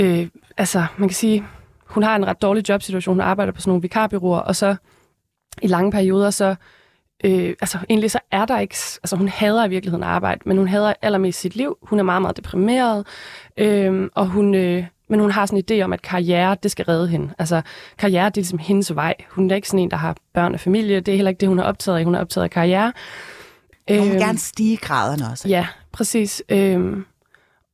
øh, 0.00 0.28
altså 0.56 0.86
man 0.96 1.08
kan 1.08 1.14
sige, 1.14 1.44
hun 1.84 2.02
har 2.02 2.16
en 2.16 2.26
ret 2.26 2.42
dårlig 2.42 2.68
jobsituation. 2.68 3.14
Hun 3.14 3.20
arbejder 3.20 3.52
på 3.52 3.60
sådan 3.60 3.70
nogle 3.70 3.82
vikarbyråer, 3.82 4.38
og 4.38 4.56
så 4.56 4.76
i 5.62 5.66
lange 5.66 5.92
perioder, 5.92 6.30
så 6.30 6.54
Øh, 7.24 7.54
altså 7.60 7.78
egentlig 7.90 8.10
så 8.10 8.18
er 8.30 8.44
der 8.44 8.58
ikke, 8.58 8.74
altså 8.74 9.16
hun 9.16 9.28
hader 9.28 9.64
i 9.64 9.68
virkeligheden 9.68 10.02
arbejde, 10.02 10.40
men 10.46 10.56
hun 10.56 10.68
hader 10.68 10.94
allermest 11.02 11.40
sit 11.40 11.56
liv. 11.56 11.78
Hun 11.82 11.98
er 11.98 12.02
meget, 12.02 12.22
meget 12.22 12.36
deprimeret, 12.36 13.06
øh, 13.56 14.08
og 14.14 14.26
hun, 14.26 14.54
øh, 14.54 14.84
men 15.08 15.20
hun 15.20 15.30
har 15.30 15.46
sådan 15.46 15.64
en 15.68 15.80
idé 15.80 15.84
om, 15.84 15.92
at 15.92 16.02
karriere, 16.02 16.56
det 16.62 16.70
skal 16.70 16.84
redde 16.84 17.08
hende. 17.08 17.34
Altså 17.38 17.62
karriere, 17.98 18.24
det 18.24 18.36
er 18.36 18.40
ligesom 18.40 18.58
hendes 18.58 18.94
vej. 18.94 19.14
Hun 19.30 19.50
er 19.50 19.54
ikke 19.54 19.68
sådan 19.68 19.80
en, 19.80 19.90
der 19.90 19.96
har 19.96 20.16
børn 20.34 20.54
og 20.54 20.60
familie. 20.60 21.00
Det 21.00 21.12
er 21.12 21.16
heller 21.16 21.28
ikke 21.28 21.40
det, 21.40 21.48
hun 21.48 21.58
er 21.58 21.62
optaget 21.62 21.98
af. 21.98 22.04
Hun 22.04 22.14
er 22.14 22.20
optaget 22.20 22.44
af 22.44 22.50
karriere. 22.50 22.92
Hun 23.90 23.98
vil 23.98 24.10
Øhm, 24.10 24.18
gerne 24.18 24.38
stige 24.38 24.76
graderne 24.76 25.24
også. 25.32 25.48
Ja, 25.48 25.66
præcis. 25.92 26.42
Øhm, 26.48 27.04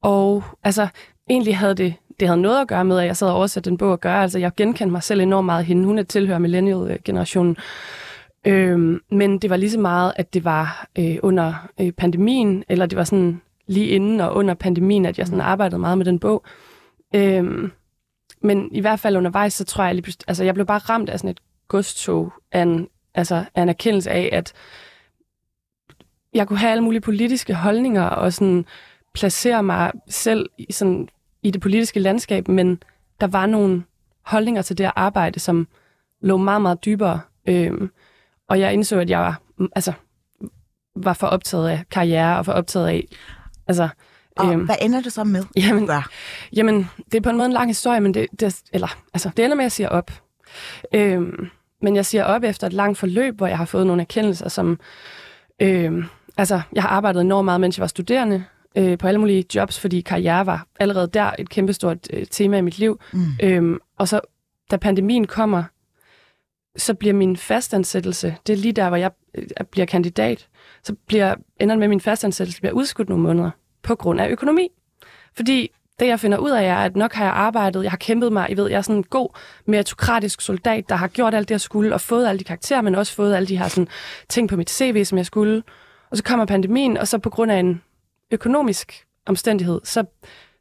og 0.03 0.45
altså, 0.65 0.89
egentlig 1.31 1.57
havde 1.57 1.75
det, 1.75 1.95
det 2.21 2.29
havde 2.29 2.41
noget 2.41 2.61
at 2.61 2.69
gøre 2.69 2.85
med, 2.85 2.99
at 2.99 3.07
jeg 3.07 3.17
sad 3.17 3.29
og 3.29 3.35
oversatte 3.35 3.71
den 3.71 3.79
bog 3.79 3.93
at 3.93 4.01
gøre. 4.01 4.23
Altså, 4.23 4.39
jeg 4.39 4.53
genkendte 4.57 4.93
mig 4.93 5.03
selv 5.03 5.21
enormt 5.21 5.47
meget 5.47 5.65
hende. 5.65 5.85
Hun 5.85 5.99
er 5.99 6.03
tilhører 6.03 6.39
millennial-generationen. 6.39 7.57
Øhm, 8.47 9.01
men 9.11 9.39
det 9.39 9.51
var 9.51 9.57
lige 9.57 9.71
så 9.71 9.81
meget, 9.81 10.13
at 10.17 10.35
det 10.35 10.45
var 10.45 10.89
øh, 10.99 11.17
under 11.23 11.69
øh, 11.81 11.93
pandemien, 11.93 12.65
eller 12.69 12.87
det 12.87 12.99
var 12.99 13.05
sådan 13.05 13.41
lige 13.67 13.87
inden 13.87 14.21
og 14.21 14.35
under 14.35 14.55
pandemien, 14.55 15.07
at 15.07 15.19
jeg 15.19 15.27
sådan 15.27 15.41
arbejdede 15.41 15.79
meget 15.79 15.99
med 15.99 16.07
den 16.07 16.19
bog. 16.19 16.45
Øhm, 17.15 17.73
men 18.41 18.75
i 18.75 18.81
hvert 18.81 19.01
fald 19.01 19.17
undervejs, 19.17 19.53
så 19.53 19.65
tror 19.65 19.85
jeg 19.85 19.95
lige 19.95 20.03
pludselig, 20.03 20.25
altså 20.29 20.45
jeg 20.45 20.55
blev 20.55 20.67
bare 20.67 20.79
ramt 20.79 21.09
af 21.09 21.19
sådan 21.19 21.31
et 21.31 21.41
godstog 21.69 22.33
af 22.53 22.63
en, 22.63 22.89
altså 23.15 23.45
af 23.55 23.63
en 23.63 23.69
erkendelse 23.69 24.11
af, 24.11 24.29
at 24.33 24.53
jeg 26.35 26.49
kunne 26.49 26.59
have 26.59 26.71
alle 26.71 26.85
mulige 26.85 27.01
politiske 27.01 27.55
holdninger 27.55 28.05
og 28.05 28.33
sådan 28.33 28.65
placere 29.15 29.63
mig 29.63 29.93
selv 30.09 30.51
i, 30.59 30.73
sådan, 30.73 31.09
i 31.43 31.51
det 31.51 31.61
politiske 31.61 32.01
landskab, 32.01 32.49
men 32.49 32.83
der 33.21 33.27
var 33.27 33.47
nogle 33.47 33.85
holdninger 34.23 34.63
til 34.63 34.79
det 34.79 34.85
at 34.85 34.93
arbejde, 34.97 35.41
som 35.41 35.69
lå 36.21 36.37
meget, 36.37 36.63
meget 36.63 36.85
dybere. 36.85 37.21
Øhm, 37.49 37.91
og 38.49 38.61
jeg 38.61 38.73
indså, 38.73 38.99
at 38.99 39.11
jeg 39.11 39.19
var, 39.19 39.41
mm, 39.59 39.69
altså, 39.77 39.93
var 40.97 41.13
for 41.13 41.27
optaget 41.27 41.69
af 41.69 41.85
karriere 41.91 42.39
og 42.39 42.45
for 42.45 42.53
optaget 42.53 42.89
af... 42.89 43.05
Altså, 43.67 43.89
Og 44.37 44.53
øhm, 44.53 44.65
hvad 44.65 44.75
ender 44.81 45.01
det 45.01 45.13
så 45.13 45.25
med? 45.25 45.45
Jamen, 45.57 45.87
Gør. 45.87 46.09
Jamen, 46.57 46.91
det 47.13 47.15
er 47.15 47.21
på 47.21 47.31
en 47.31 47.37
måde 47.37 47.47
en 47.47 47.53
lang 47.53 47.71
historie, 47.71 48.01
men 48.01 48.15
det, 48.15 48.27
det, 48.41 48.61
eller, 48.73 48.99
altså, 49.15 49.31
det 49.37 49.45
ender 49.45 49.57
med, 49.57 49.63
at 49.63 49.67
jeg 49.67 49.73
siger 49.73 49.89
op. 49.89 50.11
Øhm, 50.95 51.49
men 51.83 51.97
jeg 51.97 52.07
siger 52.07 52.25
op 52.25 52.43
efter 52.45 52.67
et 52.67 52.73
langt 52.73 52.99
forløb, 52.99 53.37
hvor 53.37 53.47
jeg 53.47 53.59
har 53.59 53.65
fået 53.65 53.87
nogle 53.87 54.03
erkendelser, 54.03 54.49
som... 54.49 54.81
Øhm, 55.61 56.05
altså, 56.37 56.61
jeg 56.73 56.83
har 56.83 56.91
arbejdet 56.91 57.21
enormt 57.21 57.45
meget, 57.45 57.61
mens 57.61 57.79
jeg 57.79 57.83
var 57.83 57.87
studerende, 57.89 58.45
øh, 58.77 58.99
på 58.99 59.07
alle 59.07 59.21
mulige 59.21 59.45
jobs, 59.55 59.81
fordi 59.81 60.01
karriere 60.01 60.47
var 60.47 60.67
allerede 60.81 61.07
der 61.07 61.31
et 61.39 61.49
kæmpestort 61.49 61.99
øh, 62.13 62.27
tema 62.31 62.59
i 62.59 62.61
mit 62.61 62.79
liv. 62.79 63.01
Mm. 63.13 63.27
Øhm, 63.43 63.79
og 63.99 64.09
så, 64.09 64.21
da 64.71 64.77
pandemien 64.77 65.27
kommer, 65.27 65.65
så 66.76 66.95
bliver 66.95 67.14
min 67.14 67.37
fastansættelse, 67.37 68.37
det 68.47 68.52
er 68.52 68.57
lige 68.57 68.73
der, 68.73 68.88
hvor 68.88 68.97
jeg 68.97 69.11
øh, 69.35 69.47
bliver 69.71 69.87
kandidat, 69.87 70.49
så 70.83 70.95
bliver, 71.07 71.35
ender 71.61 71.76
med, 71.76 71.85
at 71.85 71.91
min 71.91 72.00
fastansættelse 72.00 72.61
bliver 72.61 72.73
udskudt 72.73 73.09
nogle 73.09 73.25
måneder 73.25 73.50
på 73.83 73.95
grund 73.95 74.21
af 74.21 74.29
økonomi. 74.29 74.69
Fordi 75.37 75.71
det, 76.00 76.07
jeg 76.07 76.21
finder 76.21 76.38
ud 76.38 76.50
af, 76.50 76.64
er, 76.64 76.76
at 76.76 76.97
nok 76.97 77.12
har 77.12 77.25
jeg 77.25 77.33
arbejdet, 77.35 77.83
jeg 77.83 77.91
har 77.91 77.99
kæmpet 77.99 78.33
mig, 78.33 78.50
I 78.50 78.57
ved, 78.57 78.71
jeg 78.71 78.76
er 78.76 78.83
sådan 78.83 78.97
en 78.97 79.05
god 79.05 79.29
meritokratisk 79.67 80.41
soldat, 80.41 80.88
der 80.88 80.95
har 80.95 81.09
gjort 81.09 81.35
alt 81.35 81.49
det, 81.49 81.52
jeg 81.52 81.61
skulle, 81.61 81.95
og 81.95 82.00
fået 82.00 82.26
alle 82.26 82.38
de 82.38 82.45
karakterer, 82.45 82.81
men 82.81 82.95
også 82.95 83.14
fået 83.14 83.35
alle 83.35 83.49
de 83.49 83.59
her 83.59 83.69
sådan, 83.69 83.88
ting 84.29 84.49
på 84.49 84.57
mit 84.57 84.71
CV, 84.71 85.05
som 85.05 85.19
jeg 85.19 85.26
skulle. 85.26 85.62
Og 86.11 86.17
så 86.17 86.25
kommer 86.25 86.45
pandemien, 86.45 86.97
og 86.97 87.09
så 87.09 87.19
på 87.19 87.31
grund 87.31 87.50
af 87.50 87.57
en 87.57 87.83
økonomisk 88.31 89.07
omstændighed, 89.26 89.81
så, 89.85 90.05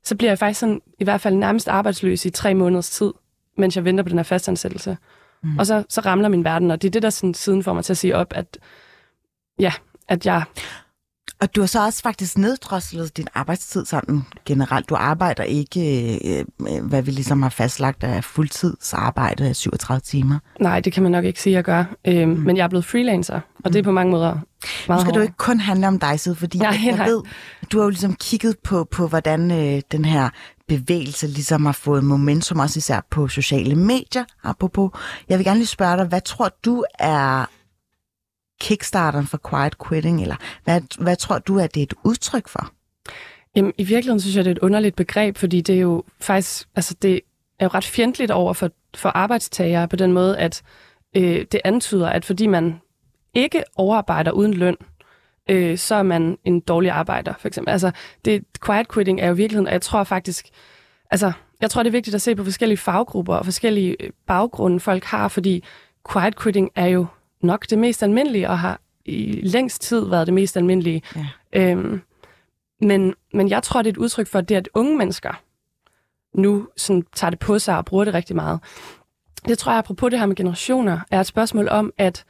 så 0.03 0.15
bliver 0.15 0.31
jeg 0.31 0.39
faktisk 0.39 0.59
sådan, 0.59 0.81
i 0.99 1.03
hvert 1.03 1.21
fald 1.21 1.35
nærmest 1.35 1.67
arbejdsløs 1.67 2.25
i 2.25 2.29
tre 2.29 2.53
måneders 2.53 2.89
tid, 2.89 3.11
mens 3.57 3.75
jeg 3.75 3.85
venter 3.85 4.03
på 4.03 4.09
den 4.09 4.17
her 4.17 4.23
fastansættelse. 4.23 4.97
Mm. 5.43 5.57
Og 5.59 5.65
så, 5.65 5.83
så 5.89 6.01
ramler 6.01 6.29
min 6.29 6.43
verden, 6.43 6.71
og 6.71 6.81
det 6.81 6.87
er 6.87 6.91
det, 6.91 7.03
der 7.03 7.09
sådan, 7.09 7.33
siden 7.33 7.63
får 7.63 7.73
mig 7.73 7.85
til 7.85 7.93
at 7.93 7.97
sige 7.97 8.15
op, 8.15 8.33
at 8.35 8.57
ja, 9.59 9.73
at 10.07 10.25
jeg 10.25 10.43
Og 11.39 11.55
du 11.55 11.61
har 11.61 11.67
så 11.67 11.85
også 11.85 12.01
faktisk 12.01 12.37
neddroslet 12.37 13.17
din 13.17 13.27
arbejdstid 13.33 13.85
sådan 13.85 14.21
generelt. 14.45 14.89
Du 14.89 14.95
arbejder 14.95 15.43
ikke, 15.43 15.81
øh, 16.13 16.45
øh, 16.69 16.85
hvad 16.85 17.01
vi 17.01 17.11
ligesom 17.11 17.41
har 17.41 17.49
fastlagt 17.49 18.03
af 18.03 18.23
fuldtidsarbejde 18.23 19.47
af 19.49 19.55
37 19.55 19.99
timer. 19.99 20.39
Nej, 20.59 20.79
det 20.79 20.93
kan 20.93 21.03
man 21.03 21.11
nok 21.11 21.25
ikke 21.25 21.41
sige, 21.41 21.53
at 21.53 21.55
jeg 21.55 21.63
gør. 21.63 21.83
Øhm, 22.07 22.29
mm. 22.29 22.39
Men 22.39 22.57
jeg 22.57 22.63
er 22.63 22.67
blevet 22.67 22.85
freelancer, 22.85 23.39
og 23.65 23.73
det 23.73 23.79
er 23.79 23.83
på 23.83 23.91
mange 23.91 24.11
måder 24.11 24.33
Nu 24.33 24.39
meget 24.87 25.01
skal 25.01 25.13
du 25.13 25.19
ikke 25.19 25.37
kun 25.37 25.59
handle 25.59 25.87
om 25.87 25.99
dig, 25.99 26.19
Sid, 26.19 26.35
fordi 26.35 26.57
Nej, 26.57 26.77
jeg 26.85 26.95
nej. 26.95 27.07
ved, 27.07 27.21
du 27.71 27.77
har 27.77 27.83
jo 27.83 27.89
ligesom 27.89 28.15
kigget 28.15 28.55
på, 28.63 28.87
på 28.91 29.07
hvordan 29.07 29.51
øh, 29.51 29.81
den 29.91 30.05
her 30.05 30.29
bevægelse 30.77 31.27
ligesom 31.27 31.65
har 31.65 31.73
fået 31.73 32.03
momentum, 32.03 32.59
også 32.59 32.77
især 32.77 33.01
på 33.09 33.27
sociale 33.27 33.75
medier, 33.75 34.25
apropos. 34.43 34.91
Jeg 35.29 35.37
vil 35.37 35.45
gerne 35.45 35.59
lige 35.59 35.67
spørge 35.67 35.97
dig, 35.97 36.05
hvad 36.05 36.21
tror 36.21 36.49
du 36.65 36.83
er 36.99 37.45
kickstarteren 38.61 39.27
for 39.27 39.39
quiet 39.49 39.75
quitting, 39.87 40.21
eller 40.21 40.35
hvad, 40.63 40.81
hvad 41.03 41.15
tror 41.15 41.39
du, 41.39 41.59
at 41.59 41.75
det 41.75 41.81
er 41.81 41.83
et 41.83 41.93
udtryk 42.03 42.47
for? 42.47 42.71
Jamen, 43.55 43.73
I 43.77 43.83
virkeligheden 43.83 44.19
synes 44.19 44.35
jeg, 44.35 44.45
det 44.45 44.51
er 44.51 44.55
et 44.55 44.59
underligt 44.59 44.95
begreb, 44.95 45.37
fordi 45.37 45.61
det 45.61 45.75
er 45.75 45.79
jo 45.79 46.03
faktisk, 46.19 46.67
altså 46.75 46.95
det 47.01 47.21
er 47.59 47.65
jo 47.65 47.69
ret 47.73 47.83
fjendtligt 47.83 48.31
over 48.31 48.53
for, 48.53 48.69
for 48.95 49.09
arbejdstagere 49.09 49.87
på 49.87 49.95
den 49.95 50.13
måde, 50.13 50.37
at 50.37 50.61
øh, 51.15 51.45
det 51.51 51.61
antyder, 51.63 52.09
at 52.09 52.25
fordi 52.25 52.47
man 52.47 52.81
ikke 53.33 53.63
overarbejder 53.75 54.31
uden 54.31 54.53
løn, 54.53 54.77
øh, 55.49 55.77
så 55.77 55.95
er 55.95 56.03
man 56.03 56.37
en 56.45 56.59
dårlig 56.59 56.91
arbejder, 56.91 57.33
for 57.39 57.47
eksempel. 57.47 57.71
Altså, 57.71 57.91
det, 58.25 58.43
quiet 58.65 58.93
quitting 58.93 59.21
er 59.21 59.27
jo 59.27 59.33
virkeligheden, 59.33 59.67
og 59.67 59.73
jeg 59.73 59.81
tror 59.81 60.03
faktisk, 60.03 60.47
altså, 61.11 61.31
jeg 61.61 61.71
tror, 61.71 61.83
det 61.83 61.89
er 61.89 61.91
vigtigt 61.91 62.15
at 62.15 62.21
se 62.21 62.35
på 62.35 62.43
forskellige 62.43 62.77
faggrupper 62.77 63.35
og 63.35 63.45
forskellige 63.45 63.95
øh, 63.99 64.09
baggrunde, 64.27 64.79
folk 64.79 65.03
har, 65.03 65.27
fordi 65.27 65.63
quiet 66.11 66.39
quitting 66.39 66.69
er 66.75 66.87
jo 66.87 67.05
nok 67.41 67.69
det 67.69 67.77
mest 67.77 68.03
almindelige, 68.03 68.49
og 68.49 68.59
har 68.59 68.79
i 69.05 69.39
længst 69.43 69.81
tid 69.81 70.09
været 70.09 70.27
det 70.27 70.33
mest 70.33 70.57
almindelige. 70.57 71.01
Ja. 71.15 71.25
Øhm, 71.53 72.01
men, 72.81 73.13
men 73.33 73.49
jeg 73.49 73.63
tror, 73.63 73.81
det 73.81 73.89
er 73.89 73.93
et 73.93 73.97
udtryk 73.97 74.27
for 74.27 74.41
det, 74.41 74.55
at 74.55 74.69
unge 74.73 74.97
mennesker 74.97 75.41
nu 76.33 76.67
sådan, 76.77 77.03
tager 77.13 77.29
det 77.29 77.39
på 77.39 77.59
sig 77.59 77.77
og 77.77 77.85
bruger 77.85 78.05
det 78.05 78.13
rigtig 78.13 78.35
meget. 78.35 78.59
Det 79.47 79.57
tror 79.57 79.71
jeg, 79.71 79.79
apropos 79.79 80.11
det 80.11 80.19
her 80.19 80.25
med 80.25 80.35
generationer, 80.35 80.99
er 81.11 81.19
et 81.19 81.25
spørgsmål 81.25 81.69
om, 81.69 81.93
at 81.97 82.25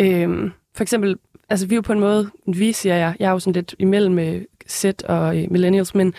øhm, 0.00 0.52
for 0.74 0.82
eksempel, 0.82 1.16
altså 1.50 1.66
vi 1.66 1.74
er 1.74 1.76
jo 1.76 1.82
på 1.82 1.92
en 1.92 2.00
måde, 2.00 2.30
vi 2.46 2.72
siger 2.72 2.94
jeg, 2.96 3.16
jeg 3.18 3.26
er 3.26 3.30
jo 3.32 3.38
sådan 3.38 3.52
lidt 3.52 3.74
imellem 3.78 4.14
med 4.14 4.40
Z 4.68 4.84
og 5.08 5.38
øh, 5.38 5.46
millennials, 5.50 5.94
men, 5.94 6.14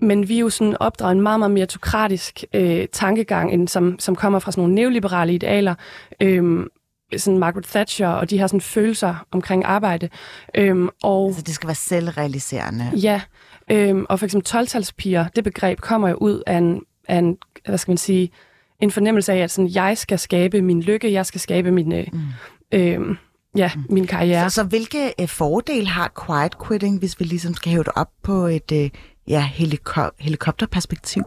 men 0.00 0.28
vi 0.28 0.36
er 0.36 0.40
jo 0.40 0.50
sådan 0.50 0.76
opdraget 0.80 1.12
en 1.14 1.20
meget, 1.20 1.38
meget 1.40 1.50
meritokratisk 1.50 2.44
øh, 2.54 2.86
tankegang, 2.92 3.52
end 3.52 3.68
som, 3.68 3.98
som 3.98 4.16
kommer 4.16 4.38
fra 4.38 4.52
sådan 4.52 4.62
nogle 4.62 4.74
neoliberale 4.74 5.34
idealer, 5.34 5.74
øhm, 6.20 6.68
sådan 7.16 7.38
Margaret 7.38 7.64
Thatcher 7.64 8.08
og 8.08 8.30
de 8.30 8.38
her 8.38 8.46
sådan 8.46 8.60
følelser 8.60 9.26
omkring 9.30 9.64
arbejde. 9.64 10.08
Øhm, 10.54 10.88
og 11.02 11.26
Altså, 11.26 11.42
det 11.42 11.54
skal 11.54 11.66
være 11.66 11.74
selvrealiserende. 11.74 12.90
Ja, 12.96 13.20
øhm, 13.70 14.06
og 14.08 14.18
for 14.18 14.26
eksempel 14.26 14.48
12-talspiger, 14.58 15.24
det 15.36 15.44
begreb 15.44 15.80
kommer 15.80 16.08
jo 16.08 16.14
ud 16.14 16.42
af 16.46 16.56
en, 16.56 16.82
af 17.08 17.16
en, 17.18 17.36
hvad 17.66 17.78
skal 17.78 17.90
man 17.90 17.98
sige, 17.98 18.30
en 18.80 18.90
fornemmelse 18.90 19.32
af, 19.32 19.38
at 19.38 19.50
sådan, 19.50 19.70
jeg 19.74 19.98
skal 19.98 20.18
skabe 20.18 20.62
min 20.62 20.82
lykke, 20.82 21.12
jeg 21.12 21.26
skal 21.26 21.40
skabe 21.40 21.70
min, 21.70 21.92
øh, 21.92 22.06
Mm. 22.12 22.20
øh, 22.72 23.16
ja, 23.56 23.70
min 23.90 24.06
karriere. 24.06 24.50
Så, 24.50 24.54
så 24.54 24.62
hvilke 24.62 25.12
øh, 25.20 25.28
fordele 25.28 25.86
har 25.88 26.12
quiet 26.26 26.52
quitting, 26.68 26.98
hvis 26.98 27.20
vi 27.20 27.24
ligesom 27.24 27.54
skal 27.54 27.72
hæve 27.72 27.84
det 27.84 27.92
op 27.96 28.10
på 28.22 28.32
et 28.46 28.72
øh, 28.72 28.90
ja, 29.28 29.48
heliko- 29.54 30.10
helikopterperspektiv? 30.20 31.22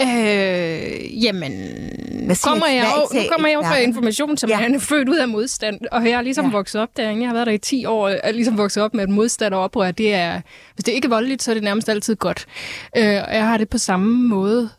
Øh, 0.00 1.24
jamen, 1.24 1.52
nu 1.52 2.24
Hvad 2.26 2.34
siger- 2.34 2.48
kommer, 2.50 2.66
jeg 2.66 2.80
hvad 2.80 3.18
jo, 3.20 3.22
nu 3.22 3.28
kommer 3.32 3.48
jeg 3.48 3.54
jo 3.54 3.62
fra 3.62 3.76
information, 3.76 4.36
som 4.36 4.50
Ja. 4.50 4.60
er 4.74 4.78
født 4.78 5.08
ud 5.08 5.16
af 5.16 5.28
modstand, 5.28 5.80
og 5.92 6.04
jeg 6.08 6.16
har 6.16 6.22
ligesom 6.22 6.44
Ja. 6.44 6.48
ja. 6.50 6.56
vokset 6.56 6.80
op 6.80 6.88
derinde. 6.96 7.20
Jeg 7.22 7.28
har 7.28 7.34
været 7.34 7.46
der 7.46 7.52
i 7.52 7.58
10 7.58 7.84
år, 7.86 8.08
og 8.08 8.16
er 8.22 8.32
ligesom 8.32 8.58
vokset 8.58 8.82
op 8.82 8.94
med, 8.94 9.02
at 9.02 9.08
modstand 9.10 9.54
og 9.54 9.60
oprør, 9.60 9.90
det 9.90 10.14
er, 10.14 10.40
hvis 10.74 10.84
det 10.84 10.92
ikke 10.92 11.06
er 11.06 11.10
voldeligt, 11.10 11.42
så 11.42 11.50
er 11.50 11.54
det 11.54 11.62
nærmest 11.62 11.88
altid 11.88 12.16
godt. 12.16 12.46
Øh, 12.96 13.04
og 13.04 13.34
jeg 13.34 13.46
har 13.46 13.56
det 13.58 13.68
på 13.68 13.78
samme 13.78 14.28
måde, 14.28 14.70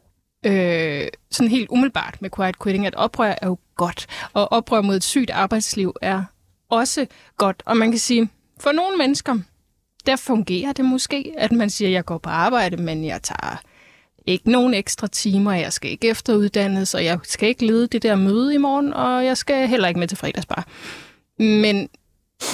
øh, 0.46 1.08
sådan 1.32 1.50
helt 1.50 1.70
umiddelbart 1.70 2.22
med 2.22 2.30
quiet 2.36 2.56
quitting, 2.64 2.86
at 2.86 2.96
oprør 2.96 3.36
er 3.42 3.48
jo 3.48 3.58
godt, 3.76 4.08
og 4.34 4.52
oprør 4.52 4.82
mod 4.82 4.96
et 4.96 5.04
sygt 5.04 5.30
arbejdsliv 5.30 5.96
er 6.02 6.24
også 6.70 7.06
godt. 7.38 7.64
Og 7.66 7.78
man 7.78 7.92
kan 7.92 8.00
sige, 8.00 8.30
for 8.60 8.72
nogle 8.72 8.98
mennesker, 8.98 9.38
der 10.06 10.16
fungerer 10.16 10.74
det 10.74 10.86
måske, 10.86 11.34
at 11.38 11.52
man 11.52 11.70
siger, 11.70 11.90
jeg 11.90 12.06
går 12.06 12.18
på 12.18 12.30
arbejde, 12.30 12.78
men 12.78 13.06
jeg 13.06 13.22
tager 13.24 13.62
ikke 14.28 14.52
nogen 14.52 14.74
ekstra 14.74 15.08
timer, 15.08 15.54
jeg 15.54 15.74
skal 15.74 15.92
ikke 15.92 16.10
efteruddannes, 16.10 16.94
og 16.94 17.06
jeg 17.06 17.20
skal 17.24 17.50
ikke 17.50 17.66
lede 17.66 17.88
det 17.88 18.04
der 18.04 18.16
møde 18.16 18.54
i 18.54 18.58
morgen, 18.58 18.94
og 18.94 19.26
jeg 19.26 19.38
skal 19.38 19.68
heller 19.68 19.88
ikke 19.88 20.00
med 20.00 20.08
til 20.08 20.18
fredagsbar. 20.18 20.68
Men 21.40 21.90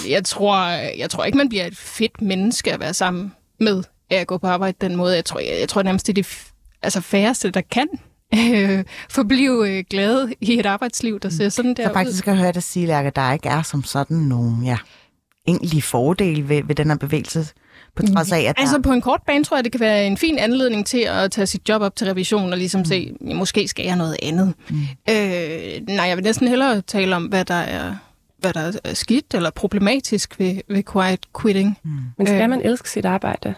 jeg 0.08 0.24
tror, 0.24 0.66
jeg 0.98 1.10
tror 1.10 1.24
ikke, 1.24 1.38
man 1.38 1.48
bliver 1.48 1.66
et 1.66 1.76
fedt 1.76 2.22
menneske 2.22 2.72
at 2.72 2.80
være 2.80 2.94
sammen 2.94 3.32
med, 3.60 3.82
af 4.10 4.16
at 4.16 4.26
gå 4.26 4.38
på 4.38 4.46
arbejde 4.46 4.76
den 4.80 4.96
måde. 4.96 5.14
Jeg 5.14 5.24
tror, 5.24 5.40
jeg, 5.40 5.56
jeg 5.60 5.68
tror 5.68 5.82
nærmest, 5.82 6.06
det 6.06 6.12
er 6.12 6.22
det 6.22 6.51
altså 6.82 7.00
færreste, 7.00 7.50
der 7.50 7.60
kan 7.70 7.88
øh, 8.34 8.84
forblive 9.10 9.68
øh, 9.70 9.84
glade 9.90 10.34
i 10.40 10.58
et 10.58 10.66
arbejdsliv, 10.66 11.20
der 11.20 11.28
ser 11.28 11.48
sådan 11.48 11.74
der 11.74 11.88
Så 11.88 11.92
faktisk 11.92 12.18
skal 12.18 12.30
jeg 12.30 12.40
høre 12.40 12.52
dig 12.52 12.62
sige, 12.62 12.86
Lærke, 12.86 13.06
at 13.06 13.16
der 13.16 13.32
ikke 13.32 13.48
er 13.48 13.62
som 13.62 13.84
sådan 13.84 14.16
nogen 14.16 14.64
ja, 14.64 14.78
egentlige 15.46 15.82
fordele 15.82 16.48
ved, 16.48 16.62
ved 16.64 16.74
den 16.74 16.88
her 16.90 16.96
bevægelse, 16.96 17.46
på 17.96 18.02
trods 18.02 18.32
af, 18.32 18.40
at 18.40 18.56
der... 18.56 18.62
Altså 18.62 18.80
på 18.80 18.92
en 18.92 19.00
kort 19.00 19.20
bane 19.26 19.44
tror 19.44 19.56
jeg, 19.56 19.64
det 19.64 19.72
kan 19.72 19.80
være 19.80 20.06
en 20.06 20.16
fin 20.16 20.38
anledning 20.38 20.86
til 20.86 20.98
at 20.98 21.30
tage 21.30 21.46
sit 21.46 21.68
job 21.68 21.82
op 21.82 21.96
til 21.96 22.06
revision 22.06 22.52
og 22.52 22.58
ligesom 22.58 22.78
mm. 22.78 22.84
se, 22.84 23.16
måske 23.20 23.68
skal 23.68 23.84
jeg 23.84 23.96
noget 23.96 24.16
andet. 24.22 24.54
Mm. 24.70 24.76
Øh, 25.10 25.96
nej, 25.96 26.06
jeg 26.06 26.16
vil 26.16 26.24
næsten 26.24 26.48
hellere 26.48 26.80
tale 26.80 27.16
om, 27.16 27.24
hvad 27.24 27.44
der 27.44 27.54
er, 27.54 27.94
hvad 28.38 28.52
der 28.52 28.72
er 28.84 28.94
skidt 28.94 29.34
eller 29.34 29.50
problematisk 29.50 30.38
ved, 30.38 30.60
ved 30.68 30.82
quiet 30.92 31.20
quitting. 31.40 31.78
Mm. 31.82 31.90
Men 32.18 32.26
skal 32.26 32.42
øh. 32.42 32.50
man 32.50 32.62
elske 32.62 32.90
sit 32.90 33.04
arbejde? 33.04 33.54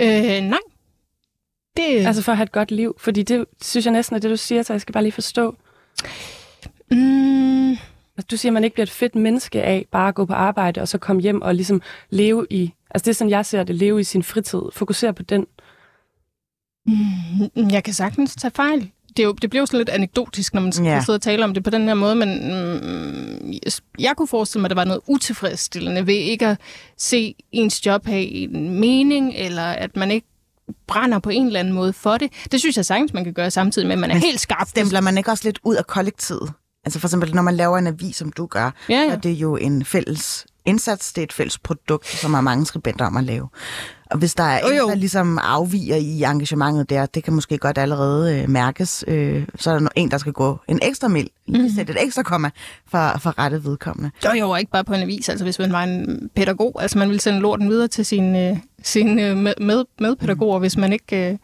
Øh, 0.00 0.40
nej. 0.40 0.58
Det, 1.76 1.82
altså, 1.82 2.06
Altså 2.06 2.22
for 2.22 2.32
at 2.32 2.36
have 2.36 2.44
et 2.44 2.52
godt 2.52 2.70
liv? 2.70 2.94
Fordi 2.98 3.22
det 3.22 3.44
synes 3.62 3.86
jeg 3.86 3.92
næsten 3.92 4.16
er 4.16 4.20
det, 4.20 4.30
du 4.30 4.36
siger, 4.36 4.62
så 4.62 4.72
jeg 4.72 4.80
skal 4.80 4.92
bare 4.92 5.02
lige 5.02 5.12
forstå. 5.12 5.56
mm, 6.90 7.76
Altså, 8.16 8.26
du 8.30 8.36
siger, 8.36 8.50
at 8.50 8.54
man 8.54 8.64
ikke 8.64 8.74
bliver 8.74 8.86
et 8.86 8.90
fedt 8.90 9.14
menneske 9.14 9.62
af 9.62 9.86
bare 9.90 10.08
at 10.08 10.14
gå 10.14 10.24
på 10.24 10.32
arbejde 10.32 10.80
og 10.80 10.88
så 10.88 10.98
komme 10.98 11.22
hjem 11.22 11.42
og 11.42 11.54
ligesom 11.54 11.82
leve 12.10 12.46
i... 12.50 12.72
Altså 12.90 13.04
det 13.04 13.10
er 13.10 13.14
sådan, 13.14 13.30
jeg 13.30 13.46
ser 13.46 13.62
det, 13.62 13.74
leve 13.76 14.00
i 14.00 14.04
sin 14.04 14.22
fritid. 14.22 14.60
Fokusere 14.72 15.14
på 15.14 15.22
den. 15.22 15.46
mm, 16.86 17.70
jeg 17.70 17.84
kan 17.84 17.94
sagtens 17.94 18.36
tage 18.36 18.50
fejl. 18.50 18.90
Det, 19.16 19.22
er 19.22 19.26
jo, 19.26 19.32
det 19.32 19.50
bliver 19.50 19.62
jo 19.62 19.66
sådan 19.66 19.78
lidt 19.78 19.88
anekdotisk, 19.88 20.54
når 20.54 20.60
man 20.60 20.72
skal 20.72 20.86
ja. 20.86 21.00
sidde 21.00 21.16
og 21.16 21.22
tale 21.22 21.44
om 21.44 21.54
det 21.54 21.64
på 21.64 21.70
den 21.70 21.88
her 21.88 21.94
måde, 21.94 22.14
men 22.14 22.28
mm, 22.28 23.52
jeg 23.98 24.16
kunne 24.16 24.28
forestille 24.28 24.60
mig, 24.60 24.66
at 24.66 24.70
der 24.70 24.74
var 24.80 24.84
noget 24.84 25.00
utilfredsstillende 25.06 26.06
ved 26.06 26.14
ikke 26.14 26.46
at 26.46 26.58
se 26.96 27.34
ens 27.52 27.86
job 27.86 28.06
have 28.06 28.24
en 28.24 28.80
mening, 28.80 29.34
eller 29.34 29.62
at 29.62 29.96
man 29.96 30.10
ikke 30.10 30.26
brænder 30.86 31.18
på 31.18 31.30
en 31.30 31.46
eller 31.46 31.60
anden 31.60 31.74
måde 31.74 31.92
for 31.92 32.18
det. 32.18 32.32
Det 32.52 32.60
synes 32.60 32.76
jeg 32.76 32.84
sagtens, 32.84 33.12
man 33.12 33.24
kan 33.24 33.32
gøre 33.32 33.50
samtidig 33.50 33.88
med, 33.88 33.92
at 33.92 33.98
man 33.98 34.10
er 34.10 34.14
Men 34.14 34.22
helt 34.22 34.40
skarp. 34.40 34.68
Stempler 34.68 35.00
man 35.00 35.18
ikke 35.18 35.30
også 35.30 35.44
lidt 35.44 35.58
ud 35.64 35.74
af 35.74 35.86
kollektivet? 35.86 36.52
Altså 36.84 36.98
for 37.00 37.08
eksempel, 37.08 37.34
når 37.34 37.42
man 37.42 37.56
laver 37.56 37.78
en 37.78 37.86
avis, 37.86 38.16
som 38.16 38.32
du 38.32 38.46
gør, 38.46 38.70
Ja, 38.88 38.94
ja. 38.94 39.10
er 39.12 39.16
det 39.16 39.30
jo 39.32 39.56
en 39.56 39.84
fælles 39.84 40.46
indsats, 40.64 41.12
det 41.12 41.22
er 41.22 41.26
et 41.26 41.32
fælles 41.32 41.58
produkt, 41.58 42.06
som 42.08 42.34
har 42.34 42.40
mange 42.40 42.66
skribenter 42.66 43.06
om 43.06 43.16
at 43.16 43.24
lave. 43.24 43.48
Og 44.10 44.18
hvis 44.18 44.34
der 44.34 44.44
er 44.44 44.60
Jo, 44.66 44.72
en, 44.72 44.78
jo. 44.78 44.88
der 44.88 44.94
ligesom 44.94 45.38
afviger 45.42 45.96
i 45.96 46.22
engagementet 46.22 46.90
der, 46.90 47.06
det 47.06 47.24
kan 47.24 47.32
måske 47.34 47.58
godt 47.58 47.78
allerede 47.78 48.40
øh, 48.42 48.48
mærkes, 48.50 49.04
øh, 49.08 49.46
så 49.56 49.70
er 49.70 49.78
der 49.78 49.88
en, 49.96 50.10
der 50.10 50.18
skal 50.18 50.32
gå 50.32 50.58
en 50.68 50.78
ekstra 50.82 51.08
mil, 51.08 51.28
lige 51.46 51.62
Mhm. 51.62 51.72
sætte 51.76 51.92
et 51.92 52.02
ekstra 52.04 52.22
komma 52.22 52.50
for, 52.90 53.18
for 53.18 53.38
rettet 53.38 53.64
vedkommende. 53.64 54.10
Jo, 54.24 54.30
jo, 54.40 54.54
ikke 54.56 54.70
bare 54.70 54.84
på 54.84 54.94
en 54.94 55.02
avis. 55.02 55.28
Altså, 55.28 55.44
hvis 55.44 55.58
man 55.58 55.72
var 55.72 55.82
en 55.82 56.30
pædagog, 56.36 56.82
altså 56.82 56.98
man 56.98 57.08
ville 57.08 57.20
sende 57.20 57.40
lorten 57.40 57.68
videre 57.70 57.88
til 57.88 58.06
sine, 58.06 58.50
øh, 58.50 58.56
sine 58.82 59.22
øh, 59.28 59.36
med, 59.36 59.54
med, 59.60 59.84
medpædagoger, 60.00 60.58
hvis 60.58 60.76
man 60.76 60.92
ikke 60.92 61.30
øh, 61.30 61.38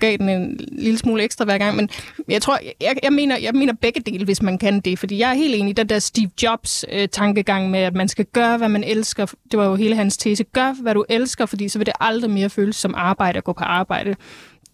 gav 0.00 0.16
den 0.16 0.28
en 0.28 0.60
lille 0.72 0.98
smule 0.98 1.22
ekstra 1.22 1.44
hver 1.44 1.58
gang, 1.58 1.76
men 1.76 1.90
jeg 2.28 2.42
tror, 2.42 2.58
jeg, 2.80 2.96
jeg, 3.02 3.12
mener, 3.12 3.38
jeg 3.38 3.54
mener 3.54 3.72
begge 3.72 4.00
dele, 4.00 4.24
hvis 4.24 4.42
man 4.42 4.58
kan 4.58 4.80
det, 4.80 4.98
fordi 4.98 5.18
jeg 5.18 5.30
er 5.30 5.34
helt 5.34 5.54
enig 5.54 5.70
i 5.70 5.72
den 5.72 5.88
der 5.88 5.98
Steve 5.98 6.30
Jobs-tankegang 6.42 7.64
øh, 7.64 7.70
med, 7.70 7.80
at 7.80 7.94
man 7.94 8.08
skal 8.08 8.24
gøre, 8.24 8.58
hvad 8.58 8.68
man 8.68 8.84
elsker. 8.84 9.26
Det 9.50 9.58
var 9.58 9.66
jo 9.66 9.74
hele 9.74 9.96
hans 9.96 10.16
tese. 10.16 10.44
Gør, 10.44 10.82
hvad 10.82 10.94
du 10.94 11.04
elsker, 11.08 11.46
fordi 11.46 11.68
så 11.68 11.78
vil 11.78 11.86
det 11.86 11.94
aldrig 12.00 12.30
mere 12.30 12.50
føles 12.50 12.76
som 12.76 12.94
arbejde 12.96 13.38
at 13.38 13.44
gå 13.44 13.52
på 13.52 13.64
arbejde. 13.64 14.16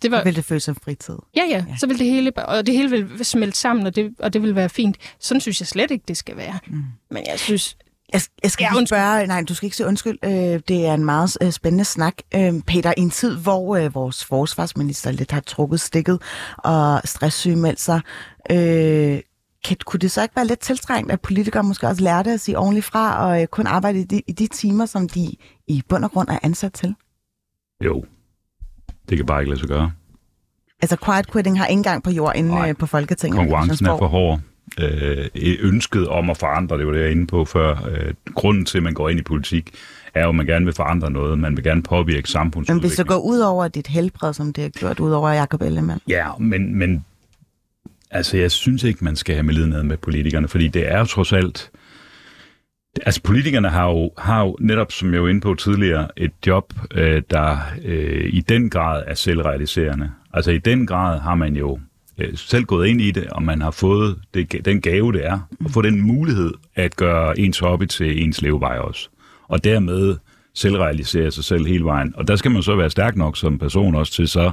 Det 0.02 0.10
var... 0.10 0.24
vil 0.24 0.36
det 0.36 0.44
føles 0.44 0.62
som 0.62 0.76
fritid. 0.84 1.16
Ja, 1.36 1.42
ja, 1.50 1.64
ja. 1.68 1.76
Så 1.80 1.86
vil 1.86 1.98
det 1.98 2.06
hele, 2.06 2.32
og 2.36 2.66
det 2.66 2.74
hele 2.74 2.90
vil 2.90 3.24
smelte 3.24 3.58
sammen, 3.58 3.86
og 3.86 3.96
det, 3.96 4.14
og 4.18 4.32
det 4.32 4.42
vil 4.42 4.54
være 4.54 4.68
fint. 4.68 4.96
Sådan 5.20 5.40
synes 5.40 5.60
jeg 5.60 5.66
slet 5.66 5.90
ikke, 5.90 6.04
det 6.08 6.16
skal 6.16 6.36
være. 6.36 6.58
Mm. 6.66 6.82
Men 7.10 7.22
jeg 7.30 7.38
synes, 7.38 7.76
jeg, 8.14 8.22
jeg 8.42 8.50
skal 8.50 8.66
ja, 8.74 8.84
spørge, 8.84 9.26
nej, 9.26 9.42
du 9.48 9.54
skal 9.54 9.66
ikke 9.66 9.76
sige 9.76 9.86
undskyld. 9.86 10.18
Øh, 10.24 10.60
det 10.68 10.86
er 10.86 10.94
en 10.94 11.04
meget 11.04 11.36
øh, 11.42 11.52
spændende 11.52 11.84
snak. 11.84 12.14
Øh, 12.34 12.52
Peter, 12.66 12.94
i 12.96 13.00
en 13.00 13.10
tid, 13.10 13.36
hvor 13.36 13.76
øh, 13.76 13.94
vores 13.94 14.24
forsvarsminister 14.24 15.10
lidt 15.10 15.30
har 15.30 15.40
trukket 15.40 15.80
stikket 15.80 16.22
og 16.58 17.00
stresssygemeldt 17.04 17.80
sig, 17.80 18.00
øh, 18.50 19.20
kan, 19.64 19.76
kunne 19.86 20.00
det 20.00 20.10
så 20.10 20.22
ikke 20.22 20.36
være 20.36 20.46
lidt 20.46 20.60
tiltrængt, 20.60 21.12
at 21.12 21.20
politikere 21.20 21.62
måske 21.62 21.86
også 21.86 22.02
lærte 22.02 22.30
at 22.30 22.40
sige 22.40 22.58
ordentligt 22.58 22.86
fra 22.86 23.26
og 23.26 23.42
øh, 23.42 23.46
kun 23.46 23.66
arbejde 23.66 24.00
i 24.00 24.04
de, 24.04 24.22
i 24.26 24.32
de 24.32 24.46
timer, 24.46 24.86
som 24.86 25.08
de 25.08 25.32
i 25.66 25.82
bund 25.88 26.04
og 26.04 26.10
grund 26.10 26.28
er 26.28 26.38
ansat 26.42 26.72
til? 26.72 26.94
Jo, 27.84 28.04
det 29.08 29.16
kan 29.16 29.26
bare 29.26 29.40
ikke 29.40 29.50
lade 29.50 29.60
sig 29.60 29.68
gøre. 29.68 29.92
Altså 30.82 30.96
quiet 31.04 31.32
quitting 31.32 31.58
har 31.58 31.66
ingen 31.66 31.82
gang 31.82 32.02
på 32.02 32.10
jord 32.10 32.32
inde 32.36 32.50
Nej. 32.50 32.72
På 32.72 32.86
Folketinget. 32.86 33.38
Konkurrencen 33.38 33.86
er 33.86 33.98
for 33.98 34.06
hård 34.06 34.40
øh, 34.80 35.26
ønsket 35.60 36.08
om 36.08 36.30
at 36.30 36.36
forandre, 36.36 36.78
det 36.78 36.86
var 36.86 36.92
det, 36.92 37.00
jeg 37.00 37.10
inde 37.10 37.26
på 37.26 37.44
før. 37.44 37.70
Øh, 37.90 38.14
grunden 38.34 38.64
til, 38.64 38.78
at 38.78 38.84
man 38.84 38.94
går 38.94 39.08
ind 39.08 39.20
i 39.20 39.22
politik, 39.22 39.70
er 40.14 40.22
jo, 40.22 40.28
at 40.28 40.34
man 40.34 40.46
gerne 40.46 40.64
vil 40.64 40.74
forandre 40.74 41.10
noget. 41.10 41.38
Man 41.38 41.56
vil 41.56 41.64
gerne 41.64 41.82
påvirke 41.82 42.28
samfundsudviklingen. 42.28 42.82
Men 42.82 42.88
hvis 42.88 42.96
det 42.96 43.06
går 43.06 43.18
ud 43.18 43.38
over 43.38 43.68
dit 43.68 43.86
helbred, 43.86 44.32
som 44.32 44.52
det 44.52 44.64
har 44.64 44.70
gjort 44.70 45.00
ud 45.00 45.10
over 45.10 45.30
Jacob 45.30 45.62
Ellemann? 45.62 46.00
Ja, 46.08 46.28
men, 46.40 46.74
men 46.74 47.04
altså, 48.10 48.36
jeg 48.36 48.50
synes 48.50 48.82
ikke, 48.82 49.04
man 49.04 49.16
skal 49.16 49.34
have 49.34 49.42
med 49.42 49.66
ned 49.66 49.82
med 49.82 49.96
politikerne, 49.96 50.48
fordi 50.48 50.68
det 50.68 50.92
er 50.92 50.98
jo 50.98 51.04
trods 51.04 51.32
alt... 51.32 51.70
Altså 53.06 53.22
politikerne 53.22 53.68
har 53.68 53.90
jo, 53.90 54.10
har 54.18 54.44
jo 54.44 54.56
netop, 54.60 54.92
som 54.92 55.14
jeg 55.14 55.22
var 55.22 55.28
inde 55.28 55.40
på 55.40 55.54
tidligere, 55.54 56.08
et 56.16 56.32
job, 56.46 56.72
øh, 56.94 57.22
der 57.30 57.58
øh, 57.84 58.30
i 58.32 58.40
den 58.40 58.70
grad 58.70 59.04
er 59.06 59.14
selvrealiserende. 59.14 60.10
Altså 60.32 60.50
i 60.50 60.58
den 60.58 60.86
grad 60.86 61.20
har 61.20 61.34
man 61.34 61.56
jo 61.56 61.78
øh, 62.18 62.36
selv 62.36 62.64
gået 62.64 62.88
ind 62.88 63.00
i 63.00 63.10
det, 63.10 63.26
og 63.26 63.42
man 63.42 63.60
har 63.60 63.70
fået 63.70 64.18
det, 64.34 64.64
den 64.64 64.80
gave, 64.80 65.12
det 65.12 65.26
er, 65.26 65.38
at 65.64 65.70
få 65.70 65.82
den 65.82 66.00
mulighed 66.00 66.52
at 66.74 66.96
gøre 66.96 67.38
ens 67.38 67.58
hobby 67.58 67.84
til 67.84 68.22
ens 68.22 68.42
levevej 68.42 68.78
også. 68.78 69.08
Og 69.48 69.64
dermed 69.64 70.16
selvrealisere 70.54 71.30
sig 71.30 71.44
selv 71.44 71.66
hele 71.66 71.84
vejen. 71.84 72.14
Og 72.16 72.28
der 72.28 72.36
skal 72.36 72.50
man 72.50 72.62
så 72.62 72.76
være 72.76 72.90
stærk 72.90 73.16
nok 73.16 73.36
som 73.36 73.58
person 73.58 73.94
også 73.94 74.12
til 74.12 74.28
så... 74.28 74.52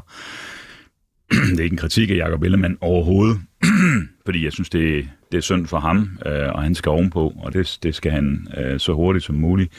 det 1.51 1.60
er 1.60 1.63
ikke 1.63 1.74
en 1.74 1.77
kritik 1.77 2.10
af 2.10 2.15
Jacob 2.15 2.44
Ellemann 2.44 2.77
overhovedet, 2.82 3.41
fordi 4.25 4.46
jeg 4.46 4.53
synes, 4.53 4.70
det, 4.70 5.10
det 5.32 5.38
er 5.38 5.41
synd 5.41 5.68
for 5.68 5.80
ham, 5.80 6.20
øh, 6.25 6.50
og 6.53 6.63
han 6.63 6.75
skal 6.75 6.89
ovenpå, 6.89 7.34
og 7.44 7.53
det, 7.53 7.77
det 7.84 7.96
skal 7.96 8.12
han 8.12 8.48
øh, 8.58 8.80
så 8.80 8.94
hurtigt 8.94 9.25
som 9.25 9.36
muligt. 9.36 9.72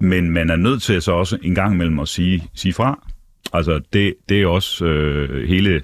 Men 0.00 0.30
man 0.30 0.50
er 0.50 0.56
nødt 0.56 0.82
til 0.82 1.02
så 1.02 1.12
også 1.12 1.38
en 1.42 1.54
gang 1.54 1.74
imellem 1.74 1.98
at 1.98 2.08
sige, 2.08 2.48
sige 2.54 2.72
fra. 2.72 3.08
Altså, 3.52 3.80
det, 3.92 4.14
det 4.28 4.42
er 4.42 4.46
også 4.46 4.84
øh, 4.84 5.48
hele 5.48 5.82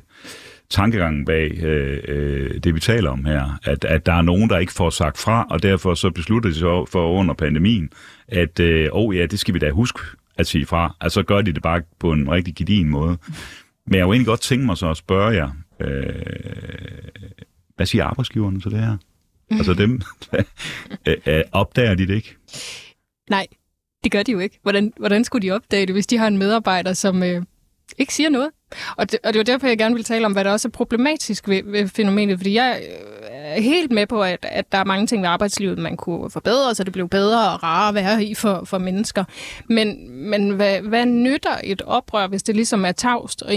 tankegangen 0.73 1.25
bag 1.25 1.51
øh, 1.63 2.03
øh, 2.09 2.61
det, 2.61 2.75
vi 2.75 2.81
taler 2.81 3.11
om 3.11 3.25
her. 3.25 3.59
At, 3.65 3.85
at 3.85 4.07
der 4.07 4.13
er 4.13 4.23
nogen, 4.23 4.51
der 4.51 4.59
ikke 4.59 4.73
får 4.73 4.91
sagt 4.91 5.19
fra, 5.19 5.47
og 5.51 5.63
derfor 5.63 5.95
så 5.95 6.11
beslutter 6.11 6.51
de 6.51 6.55
sig 6.55 6.69
for 6.89 7.13
under 7.13 7.35
pandemien, 7.35 7.91
at 8.29 8.61
øh, 8.61 8.89
oh 8.93 9.17
ja, 9.17 9.27
det 9.27 9.39
skal 9.39 9.55
vi 9.55 9.59
da 9.59 9.71
huske 9.71 10.01
at 10.39 10.47
sige 10.47 10.67
fra. 10.67 10.97
Altså 11.01 11.15
så 11.15 11.23
gør 11.23 11.41
de 11.41 11.53
det 11.53 11.63
bare 11.63 11.83
på 11.99 12.13
en 12.13 12.31
rigtig 12.31 12.55
gedin 12.55 12.89
måde. 12.89 13.19
Men 13.87 13.95
jeg 13.95 14.05
kunne 14.05 14.15
egentlig 14.15 14.27
godt 14.27 14.41
tænke 14.41 14.67
mig 14.67 14.77
så 14.77 14.91
at 14.91 14.97
spørge 14.97 15.35
jer, 15.35 15.51
øh, 15.81 16.13
hvad 17.77 17.87
siger 17.87 18.05
arbejdsgiverne 18.05 18.61
til 18.61 18.71
det 18.71 18.81
her? 18.81 18.97
Altså 19.51 19.75
dem, 19.75 20.01
opdager 21.53 21.95
de 21.95 22.07
det 22.07 22.15
ikke? 22.15 22.37
Nej, 23.31 23.47
det 24.05 24.13
gør 24.13 24.23
de 24.23 24.33
jo 24.33 24.39
ikke. 24.39 24.59
Hvordan, 24.63 24.93
hvordan 24.97 25.25
skulle 25.25 25.49
de 25.49 25.51
opdage 25.51 25.87
det, 25.87 25.95
hvis 25.95 26.07
de 26.07 26.19
har 26.19 26.27
en 26.27 26.39
medarbejder, 26.39 26.93
som 26.93 27.23
øh, 27.23 27.43
ikke 27.99 28.15
siger 28.15 28.31
noget? 28.31 28.51
Og 28.97 29.13
det, 29.13 29.19
og 29.25 29.33
det 29.33 29.39
var 29.39 29.45
derfor, 29.45 29.67
jeg 29.67 29.79
gerne 29.79 29.95
vil 29.95 30.05
tale 30.05 30.27
om, 30.27 30.33
hvad 30.33 30.45
der 30.45 30.53
også 30.53 30.69
er 30.69 30.71
problematisk 30.71 31.49
ved, 31.49 31.63
ved 31.65 31.89
fænomenet, 31.89 32.39
fordi 32.39 32.55
jeg 32.55 32.81
øh, 32.83 33.23
er 33.33 33.61
helt 33.61 33.93
med 33.93 34.07
på, 34.07 34.23
at, 34.23 34.39
at 34.43 34.73
der 34.73 34.79
er 34.79 34.85
mange 34.85 35.07
ting 35.07 35.23
ved 35.23 35.29
arbejdslivet, 35.29 35.79
man 35.79 35.97
kunne 35.97 36.31
forbedre, 36.31 36.75
så 36.75 36.85
det 36.85 36.93
blev 36.93 37.09
bedre 37.09 37.53
og 37.53 37.63
rarere 37.63 37.89
at 37.89 37.95
være 37.95 38.25
i 38.25 38.35
for, 38.35 38.63
for 38.65 38.79
mennesker. 38.79 39.25
Men, 39.69 40.11
men 40.11 40.51
hvad, 40.51 40.81
hvad 40.81 41.07
nytter 41.07 41.57
et 41.65 41.83
oprør, 41.83 42.27
hvis 42.27 42.43
det 42.43 42.57
ligesom 42.57 42.85
er 42.85 42.93
tavst 42.93 43.43
og 43.43 43.55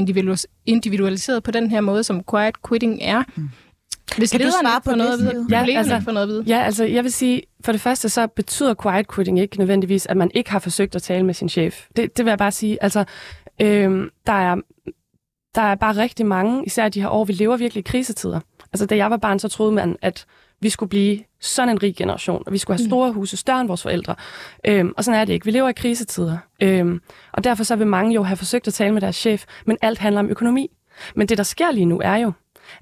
individualiseret 0.66 1.44
på 1.44 1.52
den 1.52 1.70
her 1.70 1.82
måde, 1.82 2.04
som 2.04 2.24
quiet 2.32 2.56
quitting 2.68 3.00
er? 3.02 3.24
Mm. 3.36 3.50
Hvis 4.18 4.32
kan 4.32 4.42
du 4.42 4.52
svare 4.62 4.82
på 4.82 4.96
noget 4.96 5.14
at 5.14 5.20
vide? 5.20 5.48
Ja, 5.52 5.78
altså, 5.78 6.02
noget 6.06 6.22
at 6.22 6.28
vide? 6.28 6.44
Ja, 6.48 6.62
altså 6.64 6.84
jeg 6.84 7.04
vil 7.04 7.12
sige, 7.12 7.42
for 7.66 7.72
det 7.72 7.82
første 7.82 8.10
så 8.10 8.28
betyder 8.28 8.74
quiet 8.84 9.14
quitting 9.16 9.40
ikke 9.40 9.58
nødvendigvis, 9.58 10.06
at 10.06 10.18
man 10.18 10.32
ikke 10.34 10.52
har 10.52 10.60
forsøgt 10.60 10.96
at 10.96 11.02
tale 11.02 11.26
med 11.26 11.34
sin 11.34 11.50
chef. 11.50 11.86
Det, 11.96 12.18
det 12.18 12.26
vil 12.26 12.32
jeg 12.32 12.38
bare 12.38 12.52
sige. 12.52 12.84
Altså, 12.84 13.04
øh, 13.62 14.10
der 14.28 14.34
er 14.34 14.56
der 15.56 15.62
er 15.62 15.76
bare 15.76 15.96
rigtig 15.96 16.26
mange, 16.26 16.66
især 16.66 16.90
de 16.90 17.02
her 17.02 17.10
år, 17.10 17.26
vi 17.26 17.34
lever 17.34 17.58
virkelig 17.58 17.82
i 17.82 17.90
krisetider. 17.92 18.40
Altså, 18.74 18.86
da 18.86 18.96
jeg 18.96 19.12
var 19.12 19.18
barn, 19.18 19.40
så 19.40 19.48
troede 19.48 19.72
man, 19.72 19.96
at 20.02 20.26
vi 20.60 20.70
skulle 20.70 20.90
blive 20.90 21.20
sådan 21.40 21.70
en 21.70 21.84
rig 21.84 21.96
generation, 21.96 22.44
og 22.46 22.54
vi 22.54 22.58
skulle 22.58 22.78
have 22.78 22.86
mm. 22.86 22.90
store 22.90 23.12
huse, 23.12 23.38
større 23.38 23.62
end 23.62 23.68
vores 23.68 23.82
forældre. 23.82 24.16
Øhm, 24.68 24.94
og 24.98 25.04
sådan 25.04 25.22
er 25.22 25.26
det 25.26 25.34
ikke. 25.34 25.46
Vi 25.46 25.52
lever 25.52 25.70
i 25.70 25.74
krisetider. 25.74 26.38
Øhm, 26.62 27.02
og 27.32 27.44
derfor 27.44 27.64
så 27.64 27.76
vil 27.76 27.88
mange 27.88 28.14
jo 28.14 28.24
have 28.24 28.38
forsøgt 28.38 28.68
at 28.68 28.74
tale 28.74 28.94
med 28.94 29.02
deres 29.02 29.16
chef, 29.16 29.46
men 29.66 29.78
alt 29.82 30.00
handler 30.00 30.20
om 30.20 30.30
økonomi. 30.30 30.72
Men 31.16 31.28
det, 31.30 31.38
der 31.38 31.44
sker 31.44 31.72
lige 31.72 31.86
nu, 31.86 32.02
er 32.04 32.16
jo, 32.16 32.32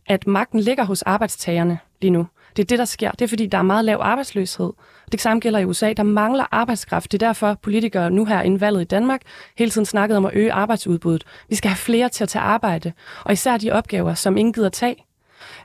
at 0.07 0.27
magten 0.27 0.59
ligger 0.59 0.83
hos 0.83 1.01
arbejdstagerne 1.01 1.79
lige 2.01 2.11
nu. 2.11 2.27
Det 2.55 2.63
er 2.63 2.67
det, 2.67 2.79
der 2.79 2.85
sker. 2.85 3.11
Det 3.11 3.21
er, 3.21 3.27
fordi 3.27 3.45
der 3.45 3.57
er 3.57 3.61
meget 3.61 3.85
lav 3.85 3.97
arbejdsløshed. 4.01 4.73
Det 5.11 5.21
samme 5.21 5.39
gælder 5.39 5.59
i 5.59 5.65
USA. 5.65 5.93
Der 5.93 6.03
mangler 6.03 6.45
arbejdskraft. 6.51 7.11
Det 7.11 7.23
er 7.23 7.27
derfor, 7.27 7.53
politikere 7.61 8.11
nu 8.11 8.25
her 8.25 8.41
inden 8.41 8.61
valget 8.61 8.81
i 8.81 8.85
Danmark 8.85 9.21
hele 9.57 9.71
tiden 9.71 9.85
snakkede 9.85 10.17
om 10.17 10.25
at 10.25 10.31
øge 10.33 10.53
arbejdsudbuddet. 10.53 11.23
Vi 11.49 11.55
skal 11.55 11.69
have 11.69 11.77
flere 11.77 12.09
til 12.09 12.23
at 12.23 12.29
tage 12.29 12.43
arbejde. 12.43 12.93
Og 13.23 13.33
især 13.33 13.57
de 13.57 13.71
opgaver, 13.71 14.13
som 14.13 14.37
ingen 14.37 14.53
gider 14.53 14.69
tage. 14.69 14.95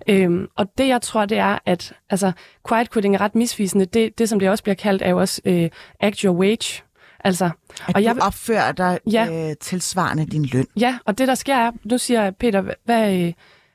Øhm, 0.08 0.48
og 0.56 0.66
det, 0.78 0.88
jeg 0.88 1.02
tror, 1.02 1.24
det 1.24 1.38
er, 1.38 1.58
at 1.66 1.92
altså, 2.10 2.32
quiet 2.68 2.92
quitting 2.92 3.14
er 3.14 3.20
ret 3.20 3.34
misvisende. 3.34 3.84
Det, 3.84 4.18
det 4.18 4.28
som 4.28 4.38
det 4.38 4.50
også 4.50 4.64
bliver 4.64 4.74
kaldt, 4.74 5.02
er 5.02 5.10
jo 5.10 5.18
også 5.18 5.40
øh, 5.44 5.70
act 6.00 6.20
your 6.20 6.34
wage. 6.34 6.82
Altså, 7.24 7.50
at 7.88 7.94
og 7.94 8.02
jeg, 8.02 8.14
du 8.14 8.20
opfører 8.20 8.72
dig 8.72 8.98
ja, 9.12 9.48
øh, 9.50 9.56
tilsvarende 9.60 10.26
din 10.26 10.44
løn. 10.44 10.66
Ja, 10.80 10.98
og 11.04 11.18
det 11.18 11.28
der 11.28 11.34
sker 11.34 11.56
er, 11.56 11.70
nu 11.84 11.98
siger 11.98 12.30
Peter, 12.30 12.74
hvad, 12.84 13.14
øh, 13.14 13.32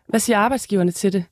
hvad 0.08 0.19
siger 0.19 0.38
arbejdsgiverne 0.38 0.91
til 0.91 1.13
det? 1.13 1.26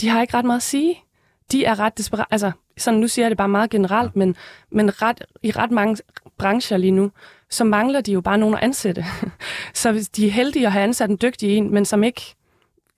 De 0.00 0.08
har 0.08 0.20
ikke 0.22 0.36
ret 0.36 0.44
meget 0.44 0.58
at 0.58 0.62
sige 0.62 1.04
de 1.52 1.64
er 1.64 1.80
ret 1.80 1.98
desperat. 1.98 2.26
Altså, 2.30 2.52
sådan 2.76 3.00
nu 3.00 3.08
siger 3.08 3.24
jeg 3.24 3.30
det 3.30 3.38
bare 3.38 3.48
meget 3.48 3.70
generelt, 3.70 4.12
ja. 4.14 4.18
men, 4.18 4.36
men 4.70 5.02
ret, 5.02 5.22
i 5.42 5.50
ret 5.50 5.70
mange 5.70 6.02
brancher 6.38 6.76
lige 6.76 6.90
nu, 6.90 7.10
så 7.50 7.64
mangler 7.64 8.00
de 8.00 8.12
jo 8.12 8.20
bare 8.20 8.38
nogen 8.38 8.54
at 8.54 8.62
ansætte. 8.62 9.04
så 9.74 9.92
hvis 9.92 10.08
de 10.08 10.26
er 10.26 10.30
heldige 10.30 10.66
at 10.66 10.72
have 10.72 10.84
ansat 10.84 11.10
en 11.10 11.18
dygtig 11.22 11.56
en, 11.56 11.74
men 11.74 11.84
som 11.84 12.04
ikke, 12.04 12.34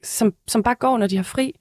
som, 0.02 0.34
som 0.46 0.62
bare 0.62 0.74
går, 0.74 0.98
når 0.98 1.06
de 1.06 1.16
har 1.16 1.24
fri, 1.24 1.54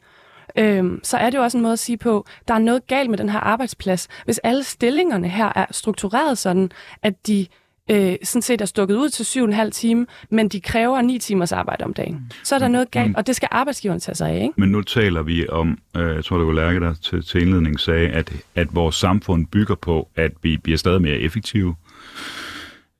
øhm, 0.57 0.99
så 1.03 1.17
er 1.17 1.29
det 1.29 1.37
jo 1.37 1.43
også 1.43 1.57
en 1.57 1.61
måde 1.61 1.73
at 1.73 1.79
sige 1.79 1.97
på, 1.97 2.25
der 2.47 2.53
er 2.53 2.59
noget 2.59 2.87
galt 2.87 3.09
med 3.09 3.17
den 3.17 3.29
her 3.29 3.39
arbejdsplads. 3.39 4.07
Hvis 4.25 4.37
alle 4.37 4.63
stillingerne 4.63 5.29
her 5.29 5.51
er 5.55 5.65
struktureret 5.71 6.37
sådan, 6.37 6.71
at 7.01 7.27
de 7.27 7.47
øh, 7.91 8.15
sådan 8.23 8.41
set 8.41 8.61
er 8.61 8.65
stukket 8.65 8.95
ud 8.95 9.09
til 9.09 9.25
syv 9.25 9.41
og 9.41 9.47
en 9.47 9.53
halv 9.53 9.71
time, 9.71 10.05
men 10.29 10.49
de 10.49 10.61
kræver 10.61 11.01
ni 11.01 11.19
timers 11.19 11.51
arbejde 11.51 11.83
om 11.83 11.93
dagen. 11.93 12.31
Så 12.43 12.55
er 12.55 12.59
der 12.59 12.67
noget 12.67 12.91
galt, 12.91 13.17
og 13.17 13.27
det 13.27 13.35
skal 13.35 13.47
arbejdsgiveren 13.51 13.99
tage 13.99 14.15
sig 14.15 14.29
af. 14.29 14.35
Ikke? 14.35 14.53
Men 14.57 14.69
nu 14.69 14.81
taler 14.81 15.23
vi 15.23 15.47
om, 15.47 15.77
øh, 15.97 16.15
jeg 16.15 16.25
tror 16.25 16.37
det 16.37 16.47
var 16.47 16.53
Lærke, 16.53 16.79
der 16.79 16.93
til, 16.93 17.25
til 17.25 17.41
indledning 17.41 17.79
sagde, 17.79 18.09
at, 18.09 18.33
at 18.55 18.75
vores 18.75 18.95
samfund 18.95 19.47
bygger 19.47 19.75
på, 19.75 20.09
at 20.15 20.31
vi 20.41 20.57
bliver 20.57 20.77
stadig 20.77 21.01
mere 21.01 21.17
effektive, 21.17 21.75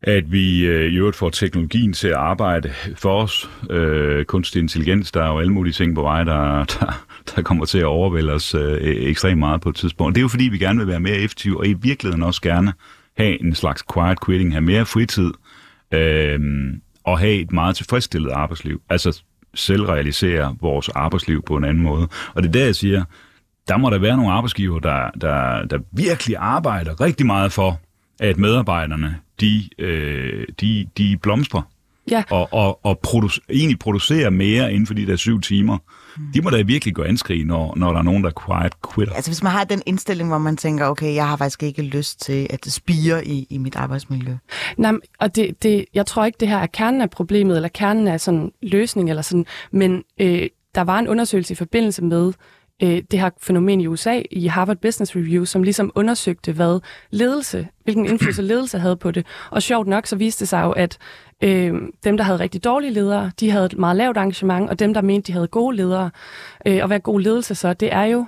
at 0.01 0.31
vi 0.31 0.65
øh, 0.65 0.91
i 0.91 0.95
øvrigt 0.95 1.17
får 1.17 1.29
teknologien 1.29 1.93
til 1.93 2.07
at 2.07 2.13
arbejde 2.13 2.73
for 2.95 3.21
os. 3.23 3.49
Øh, 3.69 4.25
kunstig 4.25 4.59
intelligens, 4.59 5.11
der 5.11 5.23
er 5.23 5.27
jo 5.27 5.39
alle 5.39 5.53
mulige 5.53 5.73
ting 5.73 5.95
på 5.95 6.01
vej, 6.01 6.23
der, 6.23 6.63
der, 6.63 7.05
der 7.35 7.41
kommer 7.41 7.65
til 7.65 7.77
at 7.77 7.85
overvælde 7.85 8.33
os 8.33 8.55
øh, 8.55 8.77
ekstremt 8.81 9.39
meget 9.39 9.61
på 9.61 9.69
et 9.69 9.75
tidspunkt. 9.75 10.15
Det 10.15 10.19
er 10.19 10.23
jo 10.23 10.27
fordi, 10.27 10.43
vi 10.43 10.57
gerne 10.57 10.79
vil 10.79 10.87
være 10.87 10.99
mere 10.99 11.15
effektive, 11.15 11.57
og 11.57 11.67
i 11.67 11.73
virkeligheden 11.73 12.23
også 12.23 12.41
gerne 12.41 12.73
have 13.17 13.41
en 13.43 13.56
slags 13.56 13.84
quiet 13.93 14.25
quitting, 14.25 14.51
have 14.51 14.62
mere 14.62 14.86
fritid, 14.86 15.32
øh, 15.91 16.39
og 17.04 17.19
have 17.19 17.34
et 17.34 17.51
meget 17.51 17.75
tilfredsstillet 17.75 18.32
arbejdsliv. 18.32 18.82
Altså 18.89 19.21
selvrealisere 19.54 20.58
vores 20.62 20.89
arbejdsliv 20.89 21.43
på 21.43 21.56
en 21.56 21.63
anden 21.63 21.84
måde. 21.84 22.08
Og 22.34 22.43
det 22.43 22.49
er 22.49 22.51
der, 22.54 22.65
jeg 22.65 22.75
siger, 22.75 23.04
der 23.67 23.78
må 23.78 23.89
der 23.89 23.97
være 23.97 24.17
nogle 24.17 24.32
arbejdsgiver, 24.32 24.80
der, 24.80 25.10
der, 25.21 25.65
der 25.65 25.80
virkelig 25.91 26.36
arbejder 26.39 27.01
rigtig 27.01 27.25
meget 27.25 27.51
for, 27.51 27.80
at 28.19 28.38
medarbejderne, 28.38 29.15
de, 29.41 29.69
øh, 29.80 30.47
de, 30.62 30.88
de 30.97 31.17
blomstrer. 31.21 31.62
Ja. 32.12 32.23
og, 32.30 32.54
og, 32.54 32.86
og 32.86 32.99
produce, 32.99 33.41
egentlig 33.49 33.80
producere 33.80 34.32
mere 34.32 34.73
inden 34.73 34.88
for 34.88 34.93
de 34.93 35.08
der 35.08 35.15
syv 35.15 35.41
timer. 35.41 35.78
De 36.34 36.41
må 36.41 36.49
da 36.49 36.62
virkelig 36.62 36.95
gå 36.95 37.04
anskrig, 37.04 37.45
når, 37.45 37.73
når 37.75 37.91
der 37.91 37.99
er 37.99 38.04
nogen, 38.04 38.23
der 38.23 38.32
quiet 38.45 38.73
quitter. 38.93 39.13
Altså 39.13 39.32
hvis 39.32 39.43
man 39.43 39.51
har 39.51 39.63
den 39.63 39.82
indstilling, 39.86 40.30
hvor 40.30 40.38
man 40.38 40.58
tænker, 40.58 40.86
okay, 40.86 41.15
jeg 41.15 41.28
har 41.28 41.38
faktisk 41.38 41.63
ikke 41.63 41.82
lyst 41.82 42.21
til, 42.21 42.47
at 42.49 42.65
det 42.65 42.73
spiger 42.73 43.21
i, 43.25 43.47
i 43.49 43.58
mit 43.58 43.75
arbejdsmiljø. 43.75 44.36
Nej, 44.78 44.93
og 45.19 45.36
det, 45.36 45.63
det, 45.63 45.86
jeg 45.93 46.06
tror 46.06 46.25
ikke, 46.25 46.38
det 46.39 46.47
her 46.47 46.58
er 46.58 46.67
kernen 46.67 47.01
af 47.01 47.10
problemet, 47.10 47.56
eller 47.56 47.69
kernen 47.69 48.08
af 48.08 48.21
sådan 48.21 48.51
løsning, 48.62 49.10
eller 49.10 49.21
sådan, 49.21 49.45
men 49.71 50.04
øh, 50.21 50.49
der 50.75 50.82
var 50.82 50.99
en 50.99 51.08
undersøgelse 51.08 51.51
i 51.51 51.56
forbindelse 51.56 52.04
med 52.04 52.34
øh, 52.84 53.01
det 53.12 53.19
her 53.19 53.30
fænomen 53.41 53.82
i 53.82 53.88
USA, 53.88 54.21
i 54.32 54.47
Harvard 54.47 54.78
Business 54.78 55.15
Review, 55.15 55.45
som 55.45 55.63
ligesom 55.63 55.91
undersøgte, 55.95 56.51
hvad 56.51 56.80
ledelse, 57.12 57.67
hvilken 57.84 58.06
indflydelse 58.06 58.41
ledelse 58.51 58.80
havde 58.80 58.97
på 58.97 59.12
det. 59.12 59.25
Og 59.51 59.63
sjovt 59.63 59.88
nok, 59.88 60.08
så 60.08 60.15
viste 60.15 60.39
det 60.39 60.49
sig 60.49 60.63
jo, 60.63 60.71
at 60.71 60.97
øh, 61.43 61.73
dem, 62.03 62.17
der 62.17 62.23
havde 62.23 62.39
rigtig 62.39 62.63
dårlige 62.63 62.91
ledere, 62.91 63.31
de 63.39 63.51
havde 63.51 63.65
et 63.65 63.77
meget 63.77 63.95
lavt 63.97 64.17
engagement, 64.17 64.69
og 64.69 64.79
dem, 64.79 64.93
der 64.93 65.01
mente, 65.01 65.27
de 65.27 65.33
havde 65.33 65.47
gode 65.47 65.75
ledere, 65.75 66.11
øh, 66.67 66.79
og 66.81 66.87
hvad 66.87 66.99
god 66.99 67.21
ledelse 67.21 67.55
så, 67.55 67.73
det 67.73 67.93
er 67.93 68.03
jo 68.03 68.25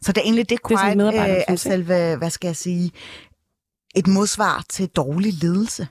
Så 0.00 0.12
det 0.12 0.18
er 0.18 0.24
egentlig 0.24 0.50
det, 0.50 0.58
Det 0.68 0.74
er 0.74 0.78
quiet 0.78 0.96
øh, 1.36 1.42
er 1.48 1.56
selve, 1.56 2.16
hvad 2.16 2.30
skal 2.30 2.48
jeg 2.48 2.56
sige, 2.56 2.90
et 3.94 4.06
modsvar 4.06 4.64
til 4.68 4.88
dårlig 4.88 5.32
ledelse. 5.42 5.88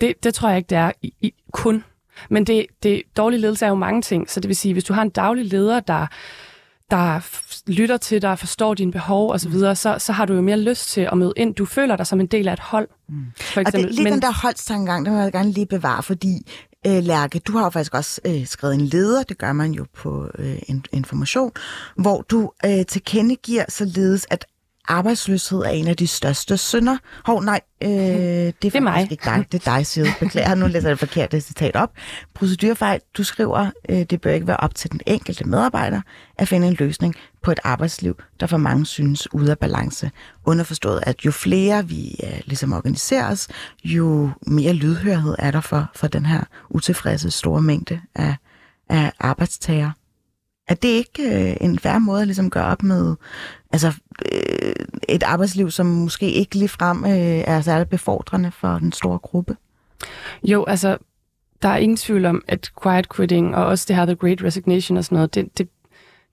Det, 0.00 0.24
det 0.24 0.34
tror 0.34 0.48
jeg 0.48 0.58
ikke, 0.58 0.70
det 0.70 0.78
er 0.78 0.92
i, 1.02 1.14
i, 1.20 1.34
kun. 1.52 1.84
Men 2.30 2.44
det, 2.44 2.66
det 2.82 3.02
dårlige 3.16 3.40
ledelse 3.40 3.64
er 3.64 3.68
jo 3.68 3.74
mange 3.74 4.02
ting. 4.02 4.30
Så 4.30 4.40
det 4.40 4.48
vil 4.48 4.56
sige, 4.56 4.72
hvis 4.72 4.84
du 4.84 4.92
har 4.92 5.02
en 5.02 5.10
daglig 5.10 5.44
leder, 5.44 5.80
der, 5.80 6.06
der 6.90 7.20
lytter 7.70 7.96
til 7.96 8.22
dig, 8.22 8.38
forstår 8.38 8.74
dine 8.74 8.92
behov 8.92 9.30
osv., 9.32 9.52
så, 9.52 9.74
så, 9.74 9.96
så 9.98 10.12
har 10.12 10.24
du 10.24 10.34
jo 10.34 10.40
mere 10.40 10.60
lyst 10.60 10.88
til 10.88 11.00
at 11.12 11.18
møde 11.18 11.32
ind. 11.36 11.54
Du 11.54 11.64
føler 11.64 11.96
dig 11.96 12.06
som 12.06 12.20
en 12.20 12.26
del 12.26 12.48
af 12.48 12.52
et 12.52 12.60
hold. 12.60 12.88
Mm. 13.08 13.14
For 13.36 13.60
Og 13.60 13.62
eksempel. 13.62 13.88
det, 13.88 13.94
lige 13.94 14.10
den 14.10 14.22
der 14.22 14.42
holdstankegang, 14.42 15.06
den 15.06 15.14
vil 15.14 15.22
jeg 15.22 15.32
gerne 15.32 15.50
lige 15.52 15.66
bevare, 15.66 16.02
fordi 16.02 16.50
øh, 16.86 17.02
Lærke, 17.02 17.38
du 17.38 17.52
har 17.52 17.64
jo 17.64 17.70
faktisk 17.70 17.94
også 17.94 18.20
øh, 18.26 18.46
skrevet 18.46 18.74
en 18.74 18.80
leder, 18.86 19.22
det 19.22 19.38
gør 19.38 19.52
man 19.52 19.72
jo 19.72 19.86
på 19.96 20.28
øh, 20.38 20.56
in- 20.68 20.82
information, 20.92 21.52
hvor 21.96 22.22
du 22.22 22.50
øh, 22.66 22.86
tilkendegiver 22.86 23.64
således, 23.68 24.26
at 24.30 24.46
arbejdsløshed 24.90 25.58
er 25.58 25.68
en 25.68 25.88
af 25.88 25.96
de 25.96 26.06
største 26.06 26.56
synder. 26.56 26.96
Hov, 27.24 27.42
nej, 27.42 27.60
øh, 27.82 27.90
det 27.90 28.48
er, 28.48 28.52
det 28.62 28.74
er 28.74 28.80
mig. 28.80 28.92
faktisk 28.92 29.12
ikke 29.12 29.24
dig. 29.24 29.46
Det 29.52 29.66
er 29.66 29.76
dig, 29.76 30.04
du. 30.04 30.10
Beklager, 30.20 30.54
nu 30.54 30.66
læser 30.66 30.88
jeg 30.88 30.90
det 30.90 30.98
forkerte 30.98 31.40
citat 31.40 31.76
op. 31.76 31.92
Procedurefejl, 32.34 33.00
du 33.16 33.24
skriver, 33.24 33.70
øh, 33.88 34.02
det 34.02 34.20
bør 34.20 34.30
ikke 34.30 34.46
være 34.46 34.56
op 34.56 34.74
til 34.74 34.92
den 34.92 35.00
enkelte 35.06 35.44
medarbejder 35.44 36.00
at 36.38 36.48
finde 36.48 36.66
en 36.66 36.76
løsning 36.78 37.14
på 37.42 37.50
et 37.50 37.60
arbejdsliv, 37.64 38.16
der 38.40 38.46
for 38.46 38.56
mange 38.56 38.86
synes 38.86 39.34
ude 39.34 39.50
af 39.50 39.58
balance. 39.58 40.10
Underforstået, 40.46 41.00
at 41.02 41.24
jo 41.24 41.30
flere 41.30 41.88
vi 41.88 42.16
øh, 42.24 42.40
ligesom 42.44 42.72
organiserer 42.72 43.30
os, 43.30 43.48
jo 43.84 44.30
mere 44.46 44.72
lydhørhed 44.72 45.34
er 45.38 45.50
der 45.50 45.60
for, 45.60 45.90
for 45.94 46.06
den 46.06 46.26
her 46.26 46.44
utilfredse 46.70 47.30
store 47.30 47.62
mængde 47.62 48.00
af, 48.14 48.36
af 48.88 49.12
arbejdstager. 49.20 49.90
Er 50.68 50.74
det 50.74 50.88
ikke 50.88 51.50
øh, 51.50 51.56
en 51.60 51.78
færre 51.78 52.00
måde 52.00 52.20
at 52.20 52.26
ligesom 52.26 52.50
gøre 52.50 52.64
op 52.64 52.82
med 52.82 53.16
altså, 53.72 53.92
øh, 54.32 54.86
et 55.08 55.22
arbejdsliv, 55.22 55.70
som 55.70 55.86
måske 55.86 56.32
ikke 56.32 56.54
ligefrem 56.54 57.04
øh, 57.04 57.10
er 57.46 57.60
særlig 57.60 57.88
befordrende 57.88 58.52
for 58.52 58.78
den 58.78 58.92
store 58.92 59.18
gruppe? 59.18 59.56
Jo, 60.42 60.64
altså, 60.64 60.98
der 61.62 61.68
er 61.68 61.76
ingen 61.76 61.96
tvivl 61.96 62.26
om, 62.26 62.42
at 62.48 62.70
quiet 62.82 63.14
quitting 63.16 63.56
og 63.56 63.64
også 63.64 63.84
det 63.88 63.96
her 63.96 64.04
The 64.04 64.14
Great 64.14 64.42
Resignation 64.42 64.98
og 64.98 65.04
sådan 65.04 65.16
noget, 65.16 65.34
det, 65.34 65.58
det, 65.58 65.68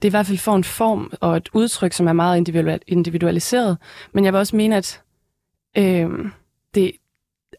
det 0.01 0.07
i 0.07 0.09
hvert 0.09 0.25
fald 0.25 0.37
får 0.37 0.55
en 0.55 0.63
form 0.63 1.11
og 1.21 1.37
et 1.37 1.49
udtryk, 1.53 1.93
som 1.93 2.07
er 2.07 2.13
meget 2.13 2.47
individualiseret. 2.87 3.77
Men 4.13 4.25
jeg 4.25 4.33
vil 4.33 4.39
også 4.39 4.55
mene, 4.55 4.75
at 4.77 5.01
øh, 5.77 6.09
det, 6.75 6.91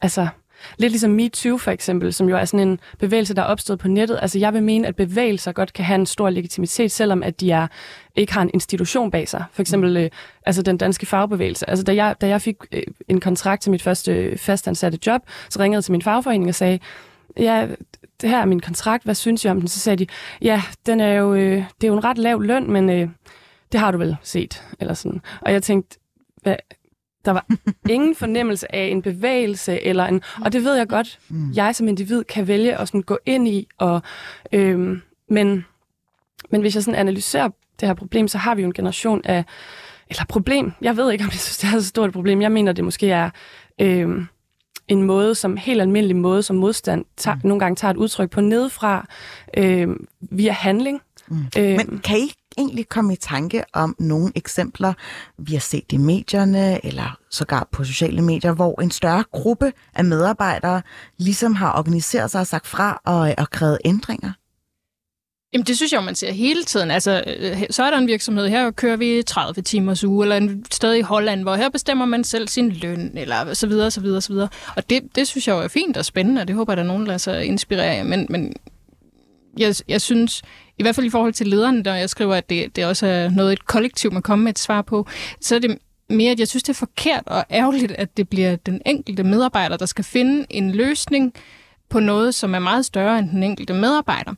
altså, 0.01 0.29
lidt 0.79 0.93
ligesom 0.93 1.11
MeToo 1.11 1.59
for 1.59 1.71
eksempel, 1.71 2.13
som 2.13 2.29
jo 2.29 2.37
er 2.37 2.45
sådan 2.45 2.69
en 2.69 2.81
bevægelse, 2.99 3.35
der 3.35 3.43
er 3.43 3.47
opstået 3.47 3.79
på 3.79 3.89
nettet. 3.89 4.19
Altså, 4.23 4.39
jeg 4.39 4.55
vil 4.55 4.63
mene, 4.63 4.89
at 4.89 4.97
bevægelser 4.97 5.53
godt 5.53 5.73
kan 5.73 5.85
have 5.85 5.95
en 5.95 6.07
stor 6.07 6.31
legitimitet, 6.31 6.93
selvom 6.93 7.23
at 7.23 7.41
de 7.41 7.51
er, 7.51 7.67
ikke 8.17 8.33
har 8.33 8.43
en 8.43 8.51
institution 8.55 9.11
bag 9.11 9.29
sig. 9.29 9.45
For 9.53 9.63
eksempel 9.63 9.97
øh, 9.97 10.11
altså 10.47 10.63
den 10.63 10.77
danske 10.77 11.07
fagbevægelse. 11.07 11.71
Altså, 11.71 11.85
da 11.85 11.95
jeg, 11.95 12.17
da 12.21 12.29
jeg 12.29 12.43
fik 12.43 12.57
øh, 12.73 12.83
en 13.09 13.21
kontrakt 13.21 13.63
til 13.63 13.71
mit 13.71 13.83
første 13.83 14.13
øh, 14.13 14.39
fastansatte 14.39 14.99
job, 15.07 15.23
så 15.51 15.59
ringede 15.59 15.77
jeg 15.77 15.85
til 15.85 15.93
min 15.93 16.03
fagforening 16.03 16.49
og 16.49 16.55
sagde, 16.55 16.79
ja, 17.37 17.67
det 18.21 18.31
her 18.31 18.39
er 18.39 18.47
min 18.47 18.61
kontrakt, 18.61 19.05
hvad 19.05 19.15
synes 19.15 19.45
jeg 19.45 19.51
om 19.51 19.61
den? 19.61 19.69
Så 19.69 19.81
sagde 19.81 19.97
de, 19.97 20.07
ja, 20.43 20.63
den 20.87 21.01
er 21.01 21.13
jo, 21.13 21.35
øh, 21.35 21.57
det 21.57 21.85
er 21.85 21.89
jo 21.89 21.95
en 21.97 22.05
ret 22.05 22.19
lav 22.19 22.41
løn, 22.43 22.71
men 22.71 22.91
øh, 22.91 23.09
det 23.73 23.81
har 23.81 23.91
du 23.91 23.99
vel 23.99 24.17
set, 24.23 24.65
eller 24.81 24.95
sådan. 24.95 25.21
Og 25.41 25.53
jeg 25.53 25.63
tænkte, 25.63 25.99
hvad, 26.43 26.57
der 27.25 27.31
var 27.31 27.47
ingen 27.89 28.15
fornemmelse 28.15 28.75
af 28.75 28.85
en 28.87 29.03
bevægelse, 29.03 29.87
eller 29.87 30.05
en, 30.05 30.23
og 30.45 30.53
det 30.53 30.65
ved 30.65 30.75
jeg 30.75 30.89
godt, 30.89 31.19
mm. 31.29 31.53
jeg 31.55 31.75
som 31.75 31.89
individ 31.89 32.25
kan 32.25 32.49
vælge 32.49 32.77
at 32.77 32.89
sådan 32.89 33.03
gå 33.03 33.19
ind 33.27 33.49
i, 33.49 33.69
og, 33.79 34.03
øhm, 34.53 35.01
men, 35.29 35.65
men 36.51 36.61
hvis 36.61 36.75
jeg 36.75 36.83
sådan 36.83 37.01
analyserer 37.01 37.49
det 37.81 37.89
her 37.89 37.95
problem, 37.95 38.29
så 38.29 38.39
har 38.39 38.55
vi 38.55 38.63
jo 38.63 38.67
en 38.67 38.75
generation 38.75 39.21
af, 39.25 39.45
eller 40.09 40.25
problem, 40.29 40.73
jeg 40.83 40.97
ved 40.97 41.13
ikke, 41.13 41.25
om 41.25 41.31
jeg 41.31 41.41
synes, 41.41 41.59
det 41.59 41.75
er 41.75 41.81
så 41.81 41.89
stort 41.89 42.09
et 42.09 42.15
problem, 42.15 42.43
jeg 42.43 42.53
mener, 42.53 42.73
det 42.73 42.85
måske 42.85 43.11
er 43.11 43.31
øhm, 43.79 44.27
en 44.89 45.03
måde, 45.03 45.35
som 45.35 45.57
helt 45.57 45.81
almindelig 45.81 46.17
måde, 46.17 46.43
som 46.43 46.57
modstand 46.57 47.05
tager, 47.17 47.35
mm. 47.35 47.41
nogle 47.45 47.61
gange 47.61 47.77
tager 47.77 47.91
et 47.91 47.97
udtryk 47.97 48.31
på 48.31 48.41
nedefra, 48.41 49.07
øhm, 49.57 50.07
via 50.21 50.53
handling. 50.53 51.01
Mm. 51.29 51.37
Øhm, 51.59 51.77
Men 51.77 52.01
kan 52.05 52.19
I 52.19 52.33
egentlig 52.59 52.89
komme 52.89 53.13
i 53.13 53.17
tanke 53.17 53.65
om 53.73 53.97
nogle 53.99 54.33
eksempler, 54.35 54.93
vi 55.39 55.53
har 55.53 55.61
set 55.61 55.93
i 55.93 55.97
medierne, 55.97 56.87
eller 56.87 57.19
sågar 57.31 57.69
på 57.73 57.85
sociale 57.85 58.23
medier, 58.23 58.53
hvor 58.53 58.81
en 58.81 58.91
større 58.91 59.25
gruppe 59.33 59.73
af 59.95 60.05
medarbejdere 60.05 60.83
ligesom 61.19 61.55
har 61.55 61.79
organiseret 61.79 62.31
sig 62.31 62.41
og 62.41 62.47
sagt 62.47 62.67
fra 62.67 63.01
og, 63.05 63.29
øh, 63.29 63.35
og 63.39 63.51
krævet 63.51 63.79
ændringer? 63.85 64.33
Jamen, 65.53 65.65
det 65.67 65.77
synes 65.77 65.93
jeg 65.93 66.05
man 66.05 66.15
ser 66.15 66.33
hele 66.33 66.65
tiden. 66.65 66.91
Altså, 66.91 67.25
øh, 67.27 67.63
så 67.71 67.83
er 67.83 67.91
der 67.91 67.99
en 67.99 68.07
virksomhed, 68.07 68.49
her 68.49 68.71
kører 68.71 68.97
vi 68.97 69.23
30 69.27 69.63
timers 69.63 70.05
uge, 70.05 70.25
eller 70.25 70.37
en 70.37 70.65
sted 70.71 70.95
i 70.95 71.01
Holland, 71.01 71.43
hvor 71.43 71.55
her 71.55 71.69
bestemmer 71.69 72.05
man 72.05 72.25
selv 72.25 72.49
sin 72.49 72.71
løn, 72.71 73.13
eller 73.15 73.55
så 73.55 73.67
videre, 73.67 73.91
så 73.91 74.01
videre, 74.01 74.21
så 74.21 74.33
videre. 74.33 74.49
Og 74.77 74.91
det, 74.91 75.03
det 75.15 75.29
synes 75.29 75.49
jeg 75.49 75.55
jo 75.55 75.61
er 75.61 75.69
fint 75.69 75.97
og 75.97 76.05
spændende, 76.05 76.41
og 76.41 76.49
det 76.49 76.57
håber 76.57 76.73
jeg, 76.73 76.77
der 76.77 76.83
er 76.83 76.87
nogen, 76.87 77.03
der 77.03 77.07
lader 77.07 77.19
sig 77.19 77.45
inspirere 77.45 77.87
af. 77.87 78.05
Men, 78.05 78.27
men 78.31 78.55
jeg, 79.59 79.75
jeg 79.89 80.01
synes, 80.01 80.43
i 80.79 80.83
hvert 80.83 80.95
fald 80.95 81.07
i 81.07 81.11
forhold 81.11 81.33
til 81.33 81.47
lederne, 81.47 81.85
der 81.85 81.95
jeg 81.95 82.11
skriver, 82.11 82.35
at 82.35 82.51
det, 82.51 82.77
det 82.77 82.87
også 82.87 83.07
er 83.07 83.31
noget, 83.31 83.53
et 83.53 83.67
kollektiv 83.67 84.13
må 84.13 84.21
komme 84.21 84.45
med 84.45 84.53
et 84.53 84.59
svar 84.59 84.83
på, 84.83 85.07
så 85.41 85.55
er 85.55 85.59
det 85.59 85.79
mere, 86.11 86.33
at 86.33 86.39
jeg 86.39 86.49
synes, 86.49 86.63
det 86.63 86.69
er 86.69 86.79
forkert 86.79 87.23
og 87.27 87.45
ærgerligt, 87.51 87.93
at 87.93 88.17
det 88.17 88.29
bliver 88.29 88.57
den 88.57 88.83
enkelte 88.87 89.25
medarbejder, 89.25 89.77
der 89.77 89.87
skal 89.87 90.05
finde 90.05 90.47
en 90.51 90.73
løsning 90.73 91.35
på 91.91 92.01
noget, 92.01 92.35
som 92.35 92.55
er 92.55 92.59
meget 92.59 92.85
større 92.85 93.19
end 93.19 93.31
den 93.31 93.43
enkelte 93.43 93.75
medarbejder. 93.75 94.35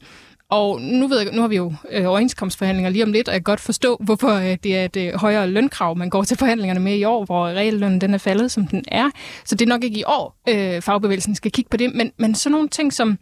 Og 0.50 0.80
nu, 0.80 1.08
ved 1.08 1.20
jeg, 1.20 1.32
nu 1.32 1.40
har 1.40 1.48
vi 1.48 1.56
jo 1.56 1.72
øh, 1.90 2.06
overenskomstforhandlinger 2.06 2.90
lige 2.90 3.04
om 3.04 3.12
lidt, 3.12 3.28
og 3.28 3.34
jeg 3.34 3.40
kan 3.40 3.52
godt 3.52 3.60
forstå, 3.60 3.96
hvorfor 4.00 4.30
øh, 4.30 4.56
det 4.64 4.76
er 4.76 4.84
et 4.84 4.96
øh, 4.96 5.14
højere 5.14 5.46
lønkrav, 5.46 5.96
man 5.96 6.10
går 6.10 6.22
til 6.22 6.36
forhandlingerne 6.36 6.80
med 6.80 6.96
i 6.96 7.04
år, 7.04 7.24
hvor 7.24 7.46
reallønnen 7.46 8.00
den 8.00 8.14
er 8.14 8.18
faldet, 8.18 8.50
som 8.50 8.66
den 8.66 8.84
er. 8.88 9.10
Så 9.44 9.54
det 9.54 9.64
er 9.64 9.68
nok 9.68 9.84
ikke 9.84 9.98
i 9.98 10.04
år, 10.06 10.40
øh, 10.48 10.82
fagbevægelsen 10.82 11.34
skal 11.34 11.50
kigge 11.50 11.68
på 11.68 11.76
det, 11.76 11.94
men, 11.94 12.12
men 12.16 12.34
sådan 12.34 12.52
nogle 12.52 12.68
ting 12.68 12.92
som... 12.92 13.18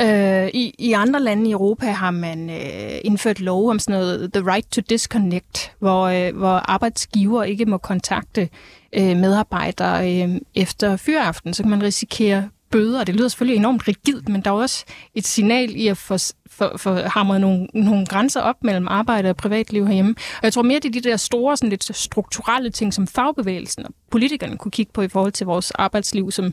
Øh, 0.00 0.48
i, 0.54 0.74
I 0.78 0.92
andre 0.92 1.20
lande 1.20 1.48
i 1.48 1.52
Europa 1.52 1.86
har 1.86 2.10
man 2.10 2.50
øh, 2.50 3.00
indført 3.04 3.40
lov 3.40 3.70
om 3.70 3.78
sådan 3.78 4.00
noget 4.00 4.32
The 4.32 4.52
Right 4.52 4.72
to 4.72 4.80
Disconnect, 4.90 5.72
hvor, 5.78 6.02
øh, 6.02 6.36
hvor 6.36 6.70
arbejdsgiver 6.70 7.44
ikke 7.44 7.66
må 7.66 7.78
kontakte 7.78 8.48
øh, 8.92 9.16
medarbejdere 9.16 10.22
øh, 10.22 10.40
efter 10.54 10.96
fyraften, 10.96 11.54
så 11.54 11.62
kan 11.62 11.70
man 11.70 11.82
risikere 11.82 12.48
bøder. 12.70 13.04
Det 13.04 13.14
lyder 13.14 13.28
selvfølgelig 13.28 13.56
enormt 13.56 13.88
rigidt, 13.88 14.28
men 14.28 14.40
der 14.40 14.50
er 14.50 14.54
også 14.54 14.84
et 15.14 15.26
signal 15.26 15.76
i 15.76 15.88
at 15.88 15.96
få, 15.96 16.16
for, 16.50 16.72
for 16.76 16.94
hamret 16.94 17.40
nogle, 17.40 17.66
nogle 17.74 18.06
grænser 18.06 18.40
op 18.40 18.64
mellem 18.64 18.88
arbejde 18.88 19.30
og 19.30 19.36
privatliv 19.36 19.86
herhjemme. 19.86 20.14
Og 20.18 20.42
jeg 20.42 20.52
tror 20.52 20.62
mere, 20.62 20.78
det 20.78 20.96
er 20.96 21.00
de 21.00 21.08
der 21.08 21.16
store, 21.16 21.56
sådan 21.56 21.70
lidt 21.70 21.96
strukturelle 21.96 22.70
ting, 22.70 22.94
som 22.94 23.06
fagbevægelsen 23.06 23.86
og 23.86 23.90
politikerne 24.10 24.56
kunne 24.56 24.70
kigge 24.70 24.92
på 24.92 25.02
i 25.02 25.08
forhold 25.08 25.32
til 25.32 25.46
vores 25.46 25.70
arbejdsliv, 25.70 26.30
som 26.30 26.52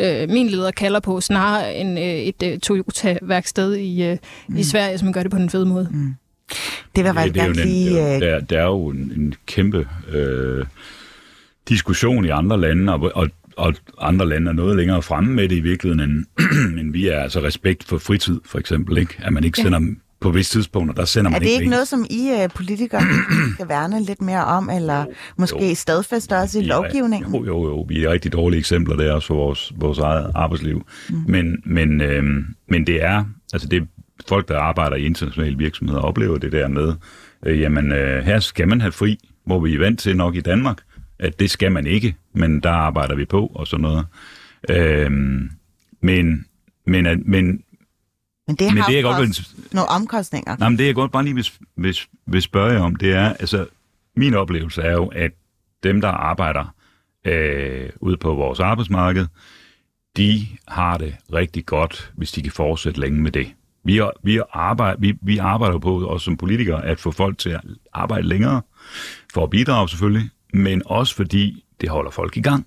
øh, 0.00 0.28
min 0.30 0.48
leder 0.48 0.70
kalder 0.70 1.00
på, 1.00 1.20
snarere 1.20 1.74
end 1.74 1.98
øh, 1.98 2.04
et 2.04 2.42
øh, 2.44 2.58
Toyota-værksted 2.58 3.74
i, 3.74 4.02
øh, 4.02 4.16
mm. 4.48 4.56
i 4.56 4.62
Sverige, 4.62 4.98
som 4.98 5.12
gør 5.12 5.22
det 5.22 5.30
på 5.30 5.38
den 5.38 5.50
fede 5.50 5.66
måde. 5.66 5.88
Mm. 5.90 6.14
Det 6.96 7.04
var 7.04 7.12
faktisk 7.12 7.34
det 7.34 7.42
er 7.42 7.46
jo 7.46 7.52
lige... 7.52 7.98
er, 7.98 8.14
øh, 8.14 8.20
der, 8.20 8.40
der 8.40 8.60
er 8.60 8.64
jo 8.66 8.88
en, 8.88 9.12
en 9.16 9.34
kæmpe 9.46 9.88
øh, 10.12 10.66
diskussion 11.68 12.24
i 12.24 12.28
andre 12.28 12.60
lande, 12.60 12.92
og, 12.92 13.10
og, 13.14 13.28
og 13.56 13.74
andre 13.98 14.28
lande 14.28 14.48
er 14.48 14.54
noget 14.54 14.76
længere 14.76 15.02
fremme 15.02 15.34
med 15.34 15.48
det 15.48 15.56
i 15.56 15.60
virkeligheden, 15.60 16.10
end, 16.10 16.24
end 16.80 16.92
vi 16.92 17.08
er. 17.08 17.20
Altså 17.20 17.40
respekt 17.42 17.84
for 17.84 17.98
fritid, 17.98 18.40
for 18.44 18.58
eksempel. 18.58 18.98
Ikke? 18.98 19.14
At 19.22 19.32
man 19.32 19.44
ikke 19.44 19.58
sender 19.58 19.78
dem 19.78 20.00
på 20.20 20.30
visse 20.30 20.52
tidspunkter, 20.58 20.94
der 20.94 21.04
sender 21.04 21.30
man 21.30 21.34
Er 21.36 21.38
det 21.38 21.46
ikke 21.46 21.58
penge. 21.58 21.70
noget, 21.70 21.88
som 21.88 22.06
I 22.10 22.30
uh, 22.44 22.50
politikere 22.54 23.00
skal 23.54 23.68
værne 23.68 24.04
lidt 24.04 24.22
mere 24.22 24.44
om, 24.44 24.70
eller 24.70 25.04
måske 25.38 25.68
Jo. 25.68 25.74
stadfæste 25.74 26.36
også 26.36 26.58
i 26.58 26.62
Ja, 26.62 26.68
lovgivningen? 26.68 27.34
Jo, 27.34 27.44
jo, 27.44 27.64
jo. 27.64 27.80
Vi 27.88 28.04
er 28.04 28.10
rigtig 28.12 28.32
dårlige 28.32 28.58
eksempler 28.58 28.96
der 28.96 29.12
også 29.12 29.26
for 29.26 29.34
vores, 29.34 29.72
vores 29.76 29.98
eget 29.98 30.30
arbejdsliv. 30.34 30.86
Mm. 31.10 31.16
Men, 31.28 31.62
men, 31.64 32.00
øhm, 32.00 32.44
men 32.68 32.86
det 32.86 33.02
er, 33.04 33.24
altså 33.52 33.68
det 33.68 33.88
folk, 34.28 34.48
der 34.48 34.58
arbejder 34.58 34.96
i 34.96 35.04
internationale 35.04 35.58
virksomheder, 35.58 36.00
oplever 36.00 36.38
det 36.38 36.52
der 36.52 36.68
med, 36.68 36.92
øh, 37.46 37.60
jamen 37.60 37.92
øh, 37.92 38.24
her 38.24 38.40
skal 38.40 38.68
man 38.68 38.80
have 38.80 38.92
fri, 38.92 39.18
hvor 39.46 39.60
vi 39.60 39.74
er 39.74 39.78
vant 39.78 40.00
til 40.00 40.16
nok 40.16 40.34
i 40.36 40.40
Danmark, 40.40 40.78
at 41.18 41.40
det 41.40 41.50
skal 41.50 41.72
man 41.72 41.86
ikke, 41.86 42.16
men 42.34 42.60
der 42.60 42.70
arbejder 42.70 43.14
vi 43.14 43.24
på 43.24 43.46
og 43.54 43.66
sådan 43.66 43.82
noget. 43.82 44.06
Øhm, 44.70 45.50
men 46.02 46.44
men, 46.86 47.22
men, 47.30 47.60
Men 48.46 48.56
det 48.56 48.66
men 48.74 48.82
har 48.82 48.88
det, 48.88 48.94
jeg 48.94 49.02
godt 49.02 49.20
vil, 49.20 49.46
nogle 49.72 49.88
omkostninger. 49.88 50.56
nej, 50.58 50.68
men 50.68 50.78
det, 50.78 50.86
jeg 50.86 50.94
godt 50.94 51.12
bare 51.12 51.24
lige 51.24 51.34
vil, 51.34 51.46
vil, 51.76 51.98
vil 52.26 52.42
spørge 52.42 52.72
jer 52.72 52.80
om, 52.80 52.96
det 52.96 53.12
er, 53.12 53.28
altså, 53.32 53.66
min 54.16 54.34
oplevelse 54.34 54.82
er 54.82 54.92
jo, 54.92 55.06
at 55.06 55.30
dem, 55.82 56.00
der 56.00 56.08
arbejder 56.08 56.74
øh, 57.24 57.90
ude 58.00 58.16
på 58.16 58.34
vores 58.34 58.60
arbejdsmarked, 58.60 59.26
de 60.16 60.46
har 60.68 60.98
det 60.98 61.16
rigtig 61.32 61.66
godt, 61.66 62.12
hvis 62.16 62.32
de 62.32 62.42
kan 62.42 62.52
fortsætte 62.52 63.00
længe 63.00 63.22
med 63.22 63.30
det. 63.32 63.46
Vi, 63.84 63.98
er- 63.98 64.10
vi, 64.22 64.40
arbejder, 64.52 65.00
vi, 65.00 65.14
vi 65.22 65.38
arbejder 65.38 65.78
på, 65.78 66.06
også 66.06 66.24
som 66.24 66.36
politikere, 66.36 66.84
at 66.84 67.00
få 67.00 67.10
folk 67.10 67.38
til 67.38 67.50
at 67.50 67.60
arbejde 67.92 68.28
længere, 68.28 68.62
for 69.34 69.44
at 69.44 69.50
bidrage 69.50 69.88
selvfølgelig, 69.88 70.30
men 70.52 70.82
også 70.86 71.14
fordi 71.14 71.64
det 71.80 71.88
holder 71.88 72.10
folk 72.10 72.36
i 72.36 72.40
gang. 72.40 72.66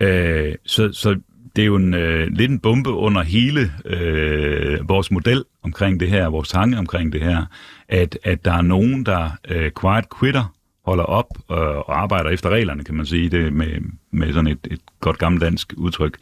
Øh, 0.00 0.54
så, 0.66 0.92
så 0.92 1.20
det 1.58 1.62
er 1.62 1.66
jo 1.66 1.76
en, 1.76 1.94
øh, 1.94 2.26
lidt 2.30 2.50
en 2.50 2.58
bombe 2.58 2.90
under 2.90 3.22
hele 3.22 3.72
øh, 3.84 4.88
vores 4.88 5.10
model 5.10 5.44
omkring 5.62 6.00
det 6.00 6.08
her, 6.08 6.28
vores 6.28 6.48
tanke 6.48 6.78
omkring 6.78 7.12
det 7.12 7.20
her, 7.20 7.46
at, 7.88 8.18
at 8.24 8.44
der 8.44 8.52
er 8.52 8.62
nogen, 8.62 9.06
der 9.06 9.30
øh, 9.48 9.70
quiet 9.80 10.04
quitter, 10.20 10.54
holder 10.84 11.04
op 11.04 11.26
øh, 11.50 11.56
og 11.58 12.00
arbejder 12.00 12.30
efter 12.30 12.50
reglerne, 12.50 12.84
kan 12.84 12.94
man 12.94 13.06
sige 13.06 13.28
det 13.28 13.52
med, 13.52 13.66
med 14.12 14.32
sådan 14.32 14.46
et, 14.46 14.58
et 14.70 14.80
godt 15.00 15.18
gammeldansk 15.18 15.74
udtryk. 15.76 16.16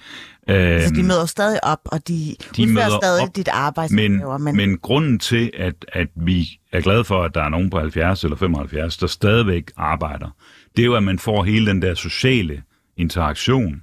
Øh, 0.49 0.83
Så 0.83 0.93
de 0.95 1.03
møder 1.03 1.27
stadig 1.27 1.65
op, 1.65 1.81
og 1.85 2.09
de, 2.09 2.37
de 2.57 2.63
udfører 2.63 2.99
stadig 3.03 3.23
op, 3.23 3.37
dit 3.37 3.47
men, 3.47 3.55
arbejdsopgaver. 3.55 4.39
men, 4.39 4.57
men 4.57 4.79
grunden 4.79 5.19
til, 5.19 5.51
at, 5.55 5.75
at 5.89 6.09
vi 6.15 6.49
er 6.73 6.81
glade 6.81 7.05
for, 7.05 7.23
at 7.23 7.35
der 7.35 7.43
er 7.43 7.49
nogen 7.49 7.71
på 7.71 7.79
70 7.79 8.25
eller 8.25 8.37
75, 8.37 8.97
der 8.97 9.07
stadigvæk 9.07 9.71
arbejder, 9.77 10.29
det 10.77 10.83
er 10.83 10.87
jo, 10.87 10.95
at 10.95 11.03
man 11.03 11.19
får 11.19 11.45
hele 11.45 11.67
den 11.67 11.83
der 11.83 11.95
sociale 11.95 12.63
interaktion. 12.97 13.83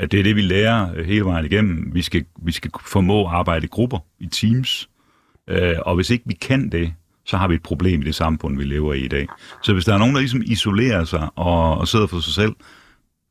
At 0.00 0.12
det 0.12 0.20
er 0.20 0.24
det, 0.24 0.36
vi 0.36 0.40
lærer 0.40 0.88
øh, 0.96 1.06
hele 1.06 1.24
vejen 1.24 1.44
igennem. 1.44 1.90
Vi 1.94 2.02
skal, 2.02 2.24
vi 2.42 2.52
skal 2.52 2.70
formå 2.86 3.26
at 3.26 3.32
arbejde 3.32 3.64
i 3.64 3.68
grupper, 3.68 3.98
i 4.20 4.26
teams. 4.26 4.88
Øh, 5.48 5.74
og 5.86 5.94
hvis 5.94 6.10
ikke 6.10 6.24
vi 6.26 6.34
kan 6.34 6.68
det, 6.68 6.92
så 7.24 7.36
har 7.36 7.48
vi 7.48 7.54
et 7.54 7.62
problem 7.62 8.02
i 8.02 8.04
det 8.04 8.14
samfund, 8.14 8.56
vi 8.56 8.64
lever 8.64 8.94
i 8.94 9.00
i 9.00 9.08
dag. 9.08 9.26
Så 9.62 9.72
hvis 9.72 9.84
der 9.84 9.94
er 9.94 9.98
nogen, 9.98 10.14
der 10.14 10.20
ligesom 10.20 10.42
isolerer 10.44 11.04
sig 11.04 11.28
og, 11.36 11.78
og 11.78 11.88
sidder 11.88 12.06
for 12.06 12.20
sig 12.20 12.34
selv, 12.34 12.54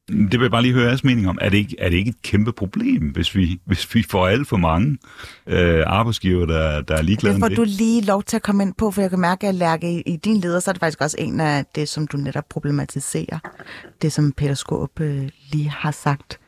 det 0.09 0.31
vil 0.31 0.41
jeg 0.41 0.51
bare 0.51 0.61
lige 0.61 0.73
høre 0.73 0.87
jeres 0.87 1.03
mening 1.03 1.29
om. 1.29 1.37
Er 1.41 1.49
det 1.49 1.57
ikke, 1.57 1.75
er 1.79 1.89
det 1.89 1.97
ikke 1.97 2.09
et 2.09 2.21
kæmpe 2.21 2.51
problem, 2.51 3.03
hvis 3.03 3.35
vi, 3.35 3.59
hvis 3.65 3.95
vi 3.95 4.03
får 4.09 4.27
alt 4.27 4.47
for 4.47 4.57
mange 4.57 4.97
øh, 5.47 5.83
arbejdsgiver, 5.85 6.45
der, 6.45 6.81
der 6.81 6.95
er 6.95 7.01
ligeglade 7.01 7.33
Det 7.33 7.41
får 7.41 7.49
med 7.49 7.55
du 7.55 7.63
lige 7.67 8.01
lov 8.01 8.23
til 8.23 8.35
at 8.35 8.41
komme 8.41 8.63
ind 8.63 8.73
på, 8.73 8.91
for 8.91 9.01
jeg 9.01 9.09
kan 9.09 9.19
mærke, 9.19 9.47
at 9.47 9.55
Lærke, 9.55 9.93
i, 9.93 10.13
i 10.13 10.15
din 10.15 10.37
leder, 10.37 10.59
så 10.59 10.71
er 10.71 10.73
det 10.73 10.79
faktisk 10.79 11.01
også 11.01 11.17
en 11.19 11.39
af 11.39 11.65
det, 11.75 11.89
som 11.89 12.07
du 12.07 12.17
netop 12.17 12.49
problematiserer. 12.49 13.39
Det, 14.01 14.13
som 14.13 14.31
Peter 14.31 14.53
Skåb 14.53 14.99
øh, 14.99 15.29
lige 15.51 15.69
har 15.69 15.91
sagt. 15.91 16.38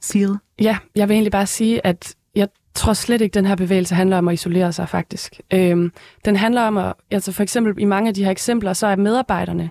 Sigrid? 0.00 0.36
Ja, 0.60 0.78
jeg 0.94 1.08
vil 1.08 1.14
egentlig 1.14 1.32
bare 1.32 1.46
sige, 1.46 1.86
at 1.86 2.14
jeg 2.34 2.48
tror 2.74 2.92
slet 2.92 3.20
ikke, 3.20 3.30
at 3.30 3.34
den 3.34 3.46
her 3.46 3.56
bevægelse 3.56 3.94
handler 3.94 4.18
om 4.18 4.28
at 4.28 4.34
isolere 4.34 4.72
sig, 4.72 4.88
faktisk. 4.88 5.40
Øhm, 5.52 5.92
den 6.24 6.36
handler 6.36 6.62
om 6.62 6.76
at, 6.76 6.92
altså 7.10 7.32
for 7.32 7.42
eksempel 7.42 7.74
i 7.78 7.84
mange 7.84 8.08
af 8.08 8.14
de 8.14 8.24
her 8.24 8.30
eksempler, 8.30 8.72
så 8.72 8.86
er 8.86 8.96
medarbejderne 8.96 9.70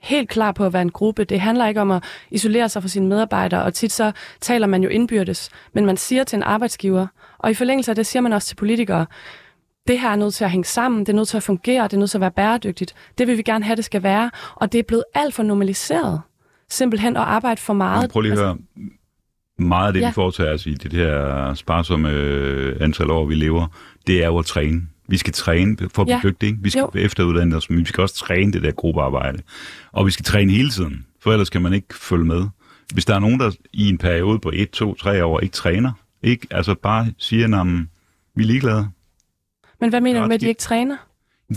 helt 0.00 0.28
klar 0.28 0.52
på 0.52 0.66
at 0.66 0.72
være 0.72 0.82
en 0.82 0.90
gruppe. 0.90 1.24
Det 1.24 1.40
handler 1.40 1.66
ikke 1.66 1.80
om 1.80 1.90
at 1.90 2.04
isolere 2.30 2.68
sig 2.68 2.82
fra 2.82 2.88
sine 2.88 3.06
medarbejdere, 3.08 3.62
og 3.62 3.74
tit 3.74 3.92
så 3.92 4.12
taler 4.40 4.66
man 4.66 4.82
jo 4.82 4.88
indbyrdes, 4.88 5.50
men 5.72 5.86
man 5.86 5.96
siger 5.96 6.24
til 6.24 6.36
en 6.36 6.42
arbejdsgiver, 6.42 7.06
og 7.38 7.50
i 7.50 7.54
forlængelse 7.54 7.90
af 7.90 7.96
det 7.96 8.06
siger 8.06 8.20
man 8.20 8.32
også 8.32 8.48
til 8.48 8.56
politikere, 8.56 9.06
det 9.88 10.00
her 10.00 10.10
er 10.10 10.16
nødt 10.16 10.34
til 10.34 10.44
at 10.44 10.50
hænge 10.50 10.64
sammen, 10.64 11.00
det 11.00 11.08
er 11.08 11.16
nødt 11.16 11.28
til 11.28 11.36
at 11.36 11.42
fungere, 11.42 11.84
det 11.84 11.92
er 11.92 11.98
nødt 11.98 12.10
til 12.10 12.18
at 12.18 12.20
være 12.20 12.30
bæredygtigt. 12.30 12.94
Det 13.18 13.26
vil 13.26 13.36
vi 13.36 13.42
gerne 13.42 13.64
have, 13.64 13.76
det 13.76 13.84
skal 13.84 14.02
være, 14.02 14.30
og 14.54 14.72
det 14.72 14.78
er 14.78 14.82
blevet 14.82 15.04
alt 15.14 15.34
for 15.34 15.42
normaliseret. 15.42 16.20
Simpelthen 16.68 17.16
at 17.16 17.22
arbejde 17.22 17.60
for 17.60 17.72
meget. 17.72 18.02
Men 18.02 18.10
Prøv 18.10 18.20
lige 18.20 18.32
at 18.32 18.38
høre. 18.38 18.58
Meget 19.58 19.86
af 19.86 19.92
det, 19.92 20.00
Ja. 20.00 20.08
vi 20.08 20.12
foretager 20.12 20.52
os 20.54 20.66
i 20.66 20.74
det 20.74 20.92
her 20.92 21.54
sparsomme 21.54 22.10
øh, 22.10 22.76
antal 22.80 23.10
år, 23.10 23.24
vi 23.26 23.34
lever, 23.34 23.66
det 24.06 24.22
er 24.22 24.26
jo 24.26 24.38
at 24.38 24.46
træne. 24.46 24.82
Vi 25.08 25.16
skal 25.16 25.32
træne 25.32 25.76
for 25.94 26.02
at 26.02 26.06
blive 26.06 26.20
Ja. 26.24 26.28
dygtige. 26.28 26.58
Vi 26.60 26.70
skal 26.70 26.80
Jo. 26.80 26.90
efteruddanne 26.94 27.56
os, 27.56 27.70
men 27.70 27.78
vi 27.78 27.84
skal 27.84 28.02
også 28.02 28.14
træne 28.14 28.52
det 28.52 28.62
der 28.62 28.70
gruppearbejde. 28.70 29.38
Og 29.92 30.06
vi 30.06 30.10
skal 30.10 30.24
træne 30.24 30.52
hele 30.52 30.70
tiden, 30.70 31.06
for 31.22 31.32
ellers 31.32 31.50
kan 31.50 31.62
man 31.62 31.72
ikke 31.72 31.94
følge 31.94 32.24
med. 32.24 32.44
Hvis 32.92 33.04
der 33.04 33.14
er 33.14 33.18
nogen, 33.18 33.40
der 33.40 33.50
i 33.72 33.88
en 33.88 33.98
periode 33.98 34.38
på 34.38 34.50
1, 34.54 34.70
2, 34.70 34.94
3 34.94 35.24
år 35.24 35.40
ikke 35.40 35.52
træner, 35.52 35.92
ikke, 36.22 36.46
altså 36.50 36.74
bare 36.74 37.06
siger, 37.18 37.60
at 37.60 37.66
vi 38.34 38.42
er 38.42 38.46
ligeglade. 38.46 38.88
Men 39.80 39.90
hvad 39.90 40.00
mener 40.00 40.20
du 40.20 40.26
med, 40.26 40.34
at 40.34 40.40
de 40.40 40.48
ikke 40.48 40.60
træner? 40.60 40.96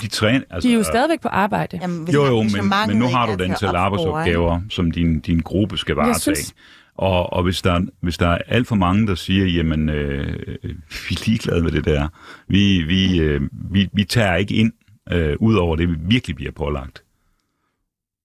De, 0.01 0.07
træner, 0.07 0.41
altså, 0.49 0.67
De 0.67 0.73
er 0.73 0.77
jo 0.77 0.83
stadigvæk 0.83 1.21
på 1.21 1.27
arbejde. 1.27 1.79
Jamen, 1.81 2.03
hvis 2.03 2.15
Jo, 2.15 2.25
jo, 2.25 2.43
men, 2.43 2.51
men 2.87 2.97
nu 2.97 3.07
har 3.07 3.25
du 3.35 3.43
et 3.43 3.57
til 3.59 3.65
arbejdsopgaver, 3.65 4.61
som 4.69 4.91
din, 4.91 5.19
din 5.19 5.39
gruppe 5.39 5.77
skal 5.77 5.95
varetage. 5.95 6.19
synes- 6.35 6.53
Og, 6.97 7.33
og 7.33 7.43
hvis, 7.43 7.61
der, 7.61 7.81
hvis 8.01 8.17
der 8.17 8.27
er 8.27 8.37
alt 8.47 8.67
for 8.67 8.75
mange, 8.75 9.07
der 9.07 9.15
siger, 9.15 9.45
jamen, 9.45 9.89
øh, 9.89 10.33
vi 10.63 11.15
er 11.15 11.25
ligeglade 11.25 11.63
med 11.63 11.71
det 11.71 11.85
der, 11.85 12.07
vi, 12.47 12.81
vi, 12.81 13.19
øh, 13.19 13.41
vi, 13.71 13.89
vi 13.93 14.03
tager 14.03 14.35
ikke 14.35 14.53
ind, 14.53 14.73
øh, 15.11 15.35
ud 15.39 15.55
over 15.55 15.75
det, 15.75 15.89
vi 15.89 15.95
virkelig 15.99 16.35
bliver 16.35 16.51
pålagt, 16.51 17.03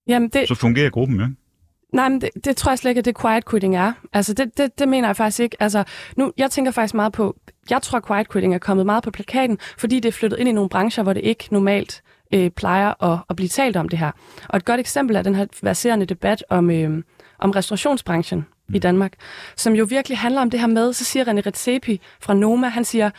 Jamen, 0.09 0.29
det, 0.29 0.49
så 0.49 0.55
fungerer 0.55 0.91
gruppen 0.91 1.17
jo 1.17 1.25
ikke. 1.25 1.37
Nej, 1.93 2.09
men 2.09 2.21
det, 2.21 2.31
det 2.45 2.57
tror 2.57 2.71
jeg 2.73 2.79
slet 2.79 2.91
ikke, 2.91 2.99
at 2.99 3.05
det 3.05 3.21
quiet 3.21 3.51
quitting 3.51 3.77
er. 3.77 3.93
Altså, 4.13 4.35
det, 4.35 4.59
det, 4.59 4.79
det 4.79 4.89
mener 4.89 5.09
jeg 5.09 5.17
faktisk 5.17 5.41
ikke. 5.41 5.57
Altså, 5.61 5.85
nu, 6.17 6.33
jeg 6.39 6.51
tænker 6.51 6.71
faktisk 6.71 6.95
meget 6.95 7.13
på, 7.13 7.37
jeg 7.71 7.83
tror, 7.83 8.01
quiet 8.07 8.33
quitting 8.33 8.55
er 8.55 8.59
kommet 8.59 8.87
meget 8.87 9.05
på 9.05 9.11
plakaten, 9.11 9.59
fordi 9.79 10.01
det 10.01 10.09
er 10.09 10.13
flyttet 10.13 10.39
ind 10.39 10.49
i 10.49 10.53
nogle 10.53 10.71
brancher, 10.71 11.03
hvor 11.03 11.13
det 11.13 11.21
ikke 11.25 11.49
normalt 11.51 12.03
øh, 12.35 12.51
plejer 12.51 13.05
at, 13.05 13.19
at 13.31 13.37
blive 13.37 13.49
talt 13.49 13.77
om 13.77 13.89
det 13.89 13.99
her. 13.99 14.11
Og 14.49 14.57
et 14.57 14.65
godt 14.65 14.81
eksempel 14.81 15.17
er 15.17 15.23
den 15.23 15.35
her 15.35 15.47
verserende 15.63 16.07
debat 16.07 16.45
om, 16.49 16.71
øh, 16.71 17.03
om 17.39 17.51
restaurationsbranchen 17.51 18.47
mm. 18.73 18.77
i 18.77 18.79
Danmark, 18.79 19.13
som 19.57 19.73
jo 19.73 19.85
virkelig 19.85 20.19
handler 20.19 20.41
om 20.41 20.51
det 20.51 20.61
her 20.61 20.67
med, 20.67 20.93
så 20.93 21.05
siger 21.05 21.25
René 21.25 21.41
Redzepi 21.47 22.01
fra 22.21 22.35
Noma, 22.35 22.69
han 22.69 22.85
siger, 22.85 23.11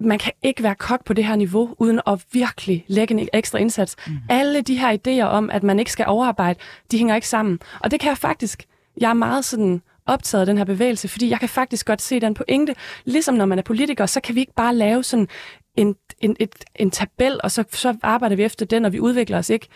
man 0.00 0.18
kan 0.18 0.32
ikke 0.42 0.62
være 0.62 0.74
kok 0.74 1.04
på 1.04 1.12
det 1.12 1.24
her 1.24 1.36
niveau, 1.36 1.74
uden 1.78 2.00
at 2.06 2.24
virkelig 2.32 2.84
lægge 2.88 3.14
en 3.14 3.28
ekstra 3.32 3.58
indsats. 3.58 3.96
Mm. 4.06 4.16
Alle 4.28 4.62
de 4.62 4.78
her 4.78 4.96
idéer 4.96 5.26
om, 5.26 5.50
at 5.50 5.62
man 5.62 5.78
ikke 5.78 5.92
skal 5.92 6.06
overarbejde, 6.08 6.58
de 6.90 6.98
hænger 6.98 7.14
ikke 7.14 7.28
sammen. 7.28 7.58
Og 7.80 7.90
det 7.90 8.00
kan 8.00 8.08
jeg 8.08 8.18
faktisk, 8.18 8.64
jeg 9.00 9.10
er 9.10 9.14
meget 9.14 9.44
sådan 9.44 9.82
optaget 10.06 10.40
af 10.40 10.46
den 10.46 10.58
her 10.58 10.64
bevægelse, 10.64 11.08
fordi 11.08 11.30
jeg 11.30 11.40
kan 11.40 11.48
faktisk 11.48 11.86
godt 11.86 12.02
se 12.02 12.20
den 12.20 12.34
pointe. 12.34 12.74
Ligesom 13.04 13.34
når 13.34 13.46
man 13.46 13.58
er 13.58 13.62
politiker, 13.62 14.06
så 14.06 14.20
kan 14.20 14.34
vi 14.34 14.40
ikke 14.40 14.54
bare 14.54 14.74
lave 14.74 15.04
sådan 15.04 15.28
en, 15.76 15.96
en, 16.20 16.36
et, 16.40 16.64
en 16.76 16.90
tabel, 16.90 17.40
og 17.44 17.50
så, 17.50 17.64
så 17.70 17.96
arbejder 18.02 18.36
vi 18.36 18.42
efter 18.42 18.66
den, 18.66 18.84
og 18.84 18.92
vi 18.92 19.00
udvikler 19.00 19.38
os 19.38 19.50
ikke. 19.50 19.66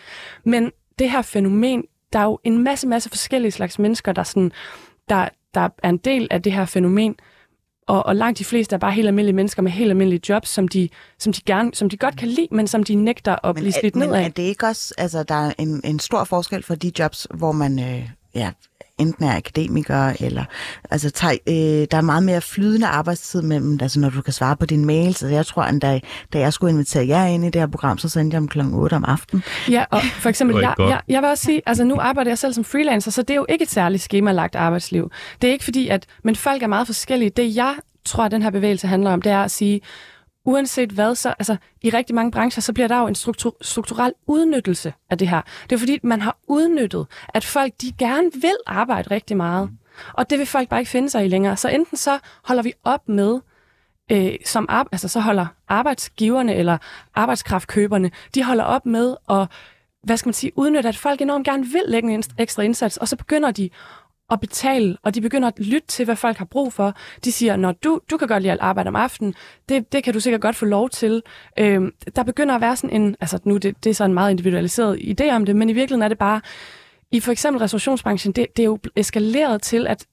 Men 0.43 0.71
det 0.99 1.11
her 1.11 1.21
fænomen, 1.21 1.83
der 2.13 2.19
er 2.19 2.23
jo 2.23 2.39
en 2.43 2.63
masse, 2.63 2.87
masse 2.87 3.09
forskellige 3.09 3.51
slags 3.51 3.79
mennesker, 3.79 4.11
der, 4.11 4.23
sådan, 4.23 4.51
der, 5.13 5.29
der 5.53 5.69
er 5.83 5.89
en 5.89 5.97
del 5.97 6.27
af 6.31 6.41
det 6.41 6.51
her 6.51 6.65
fænomen, 6.65 7.15
og, 7.87 8.05
og 8.05 8.15
langt 8.15 8.39
de 8.39 8.45
fleste 8.45 8.75
er 8.75 8.79
bare 8.79 8.91
helt 8.91 9.07
almindelige 9.07 9.35
mennesker 9.35 9.61
med 9.61 9.71
helt 9.71 9.89
almindelige 9.89 10.21
jobs, 10.29 10.49
som 10.49 10.67
de, 10.67 10.89
som 11.19 11.33
de, 11.33 11.41
gerne, 11.45 11.73
som 11.73 11.89
de 11.89 11.97
godt 11.97 12.17
kan 12.17 12.27
lide, 12.27 12.47
men 12.51 12.67
som 12.67 12.83
de 12.83 12.95
nægter 12.95 13.45
at 13.45 13.55
blive 13.55 13.71
slidt 13.71 13.95
men 13.95 14.09
ned 14.09 14.15
af. 14.15 14.23
er 14.25 14.29
det 14.29 14.43
ikke 14.43 14.65
også, 14.65 14.93
altså 14.97 15.23
der 15.23 15.35
er 15.35 15.53
en, 15.57 15.81
en 15.83 15.99
stor 15.99 16.23
forskel 16.23 16.63
for 16.63 16.75
de 16.75 16.91
jobs, 16.99 17.27
hvor 17.33 17.51
man 17.51 17.79
øh, 17.79 18.09
ja, 18.35 18.51
enten 18.99 19.25
er 19.25 19.35
akademiker, 19.35 20.13
eller 20.19 20.43
altså 20.91 21.09
tager, 21.09 21.37
øh, 21.47 21.87
der 21.91 21.97
er 21.97 22.01
meget 22.01 22.23
mere 22.23 22.41
flydende 22.41 22.87
arbejdstid 22.87 23.41
mellem, 23.41 23.77
altså 23.81 23.99
når 23.99 24.09
du 24.09 24.21
kan 24.21 24.33
svare 24.33 24.55
på 24.55 24.65
dine 24.65 24.85
mails, 24.85 25.23
altså 25.23 25.35
jeg 25.35 25.45
tror, 25.45 25.63
at 25.63 25.81
da, 25.81 25.99
da 26.33 26.39
jeg 26.39 26.53
skulle 26.53 26.71
invitere 26.71 27.07
jer 27.07 27.25
ind 27.25 27.45
i 27.45 27.49
det 27.49 27.61
her 27.61 27.67
program, 27.67 27.97
så 27.97 28.09
sendte 28.09 28.35
jeg 28.35 28.41
dem 28.41 28.47
klokken 28.47 28.73
8 28.73 28.93
om 28.93 29.05
aftenen. 29.05 29.43
Ja, 29.69 29.85
og 29.91 30.01
for 30.01 30.29
eksempel, 30.29 30.57
jeg, 30.61 30.75
jeg, 30.79 31.01
jeg 31.07 31.21
vil 31.21 31.29
også 31.29 31.43
sige, 31.43 31.61
altså 31.65 31.83
nu 31.83 31.95
arbejder 31.99 32.31
jeg 32.31 32.37
selv 32.37 32.53
som 32.53 32.63
freelancer, 32.63 33.11
så 33.11 33.21
det 33.21 33.29
er 33.29 33.35
jo 33.35 33.45
ikke 33.49 33.63
et 33.63 33.71
særligt 33.71 34.03
skemalagt 34.03 34.55
arbejdsliv. 34.55 35.11
Det 35.41 35.47
er 35.47 35.51
ikke 35.51 35.63
fordi, 35.65 35.87
at, 35.87 36.05
men 36.23 36.35
folk 36.35 36.63
er 36.63 36.67
meget 36.67 36.87
forskellige. 36.87 37.29
Det 37.29 37.55
jeg 37.55 37.75
tror, 38.05 38.23
at 38.23 38.31
den 38.31 38.41
her 38.41 38.49
bevægelse 38.49 38.87
handler 38.87 39.11
om, 39.11 39.21
det 39.21 39.31
er 39.31 39.43
at 39.43 39.51
sige, 39.51 39.81
uanset 40.45 40.89
hvad, 40.91 41.15
så 41.15 41.29
altså, 41.29 41.55
i 41.81 41.89
rigtig 41.89 42.15
mange 42.15 42.31
brancher, 42.31 42.61
så 42.61 42.73
bliver 42.73 42.87
der 42.87 42.99
jo 42.99 43.07
en 43.07 43.15
struktur, 43.15 43.55
strukturel 43.61 44.13
udnyttelse 44.27 44.93
af 45.09 45.17
det 45.17 45.27
her. 45.27 45.41
Det 45.69 45.75
er 45.75 45.79
fordi, 45.79 45.99
man 46.03 46.21
har 46.21 46.37
udnyttet, 46.47 47.07
at 47.29 47.45
folk 47.45 47.73
de 47.81 47.91
gerne 47.91 48.31
vil 48.33 48.55
arbejde 48.65 49.11
rigtig 49.11 49.37
meget. 49.37 49.69
Og 50.13 50.29
det 50.29 50.39
vil 50.39 50.45
folk 50.47 50.69
bare 50.69 50.79
ikke 50.79 50.91
finde 50.91 51.09
sig 51.09 51.25
i 51.25 51.27
længere. 51.27 51.57
Så 51.57 51.69
enten 51.69 51.97
så 51.97 52.19
holder 52.43 52.63
vi 52.63 52.73
op 52.83 53.09
med, 53.09 53.39
øh, 54.11 54.35
som 54.45 54.65
ar- 54.69 54.87
altså 54.91 55.07
så 55.07 55.19
holder 55.19 55.45
arbejdsgiverne 55.67 56.55
eller 56.55 56.77
arbejdskraftkøberne, 57.15 58.11
de 58.35 58.43
holder 58.43 58.63
op 58.63 58.85
med 58.85 59.15
at 59.29 59.47
hvad 60.03 60.17
skal 60.17 60.27
man 60.27 60.33
sige, 60.33 60.51
udnytte, 60.55 60.89
at 60.89 60.97
folk 60.97 61.21
enormt 61.21 61.45
gerne 61.45 61.65
vil 61.65 61.83
lægge 61.87 62.13
en 62.13 62.23
ekstra 62.37 62.63
indsats, 62.63 62.97
og 62.97 63.07
så 63.07 63.15
begynder 63.15 63.51
de 63.51 63.69
at 64.31 64.39
betale, 64.39 64.97
og 65.03 65.15
de 65.15 65.21
begynder 65.21 65.47
at 65.47 65.59
lytte 65.59 65.87
til, 65.87 66.05
hvad 66.05 66.15
folk 66.15 66.37
har 66.37 66.45
brug 66.45 66.73
for. 66.73 66.93
De 67.25 67.31
siger, 67.31 67.55
når 67.55 67.71
du, 67.71 67.99
du 68.11 68.17
kan 68.17 68.27
godt 68.27 68.41
lide 68.43 68.53
at 68.53 68.59
arbejde 68.61 68.87
om 68.87 68.95
aftenen, 68.95 69.33
det, 69.69 69.91
det 69.93 70.03
kan 70.03 70.13
du 70.13 70.19
sikkert 70.19 70.41
godt 70.41 70.55
få 70.55 70.65
lov 70.65 70.89
til. 70.89 71.21
Øhm, 71.59 71.91
der 72.15 72.23
begynder 72.23 72.55
at 72.55 72.61
være 72.61 72.75
sådan 72.75 73.01
en, 73.01 73.15
altså 73.21 73.39
nu 73.43 73.57
det, 73.57 73.83
det 73.83 73.89
er 73.89 73.93
så 73.93 74.03
en 74.05 74.13
meget 74.13 74.31
individualiseret 74.31 74.97
idé 75.21 75.29
om 75.31 75.45
det, 75.45 75.55
men 75.55 75.69
i 75.69 75.73
virkeligheden 75.73 76.03
er 76.03 76.07
det 76.07 76.17
bare, 76.17 76.41
i 77.11 77.19
for 77.19 77.31
eksempel 77.31 77.59
restaurationsbranchen, 77.59 78.33
det, 78.33 78.47
det 78.57 78.63
er 78.63 78.67
jo 78.67 78.79
eskaleret 78.95 79.61
til, 79.61 79.87
at 79.87 80.05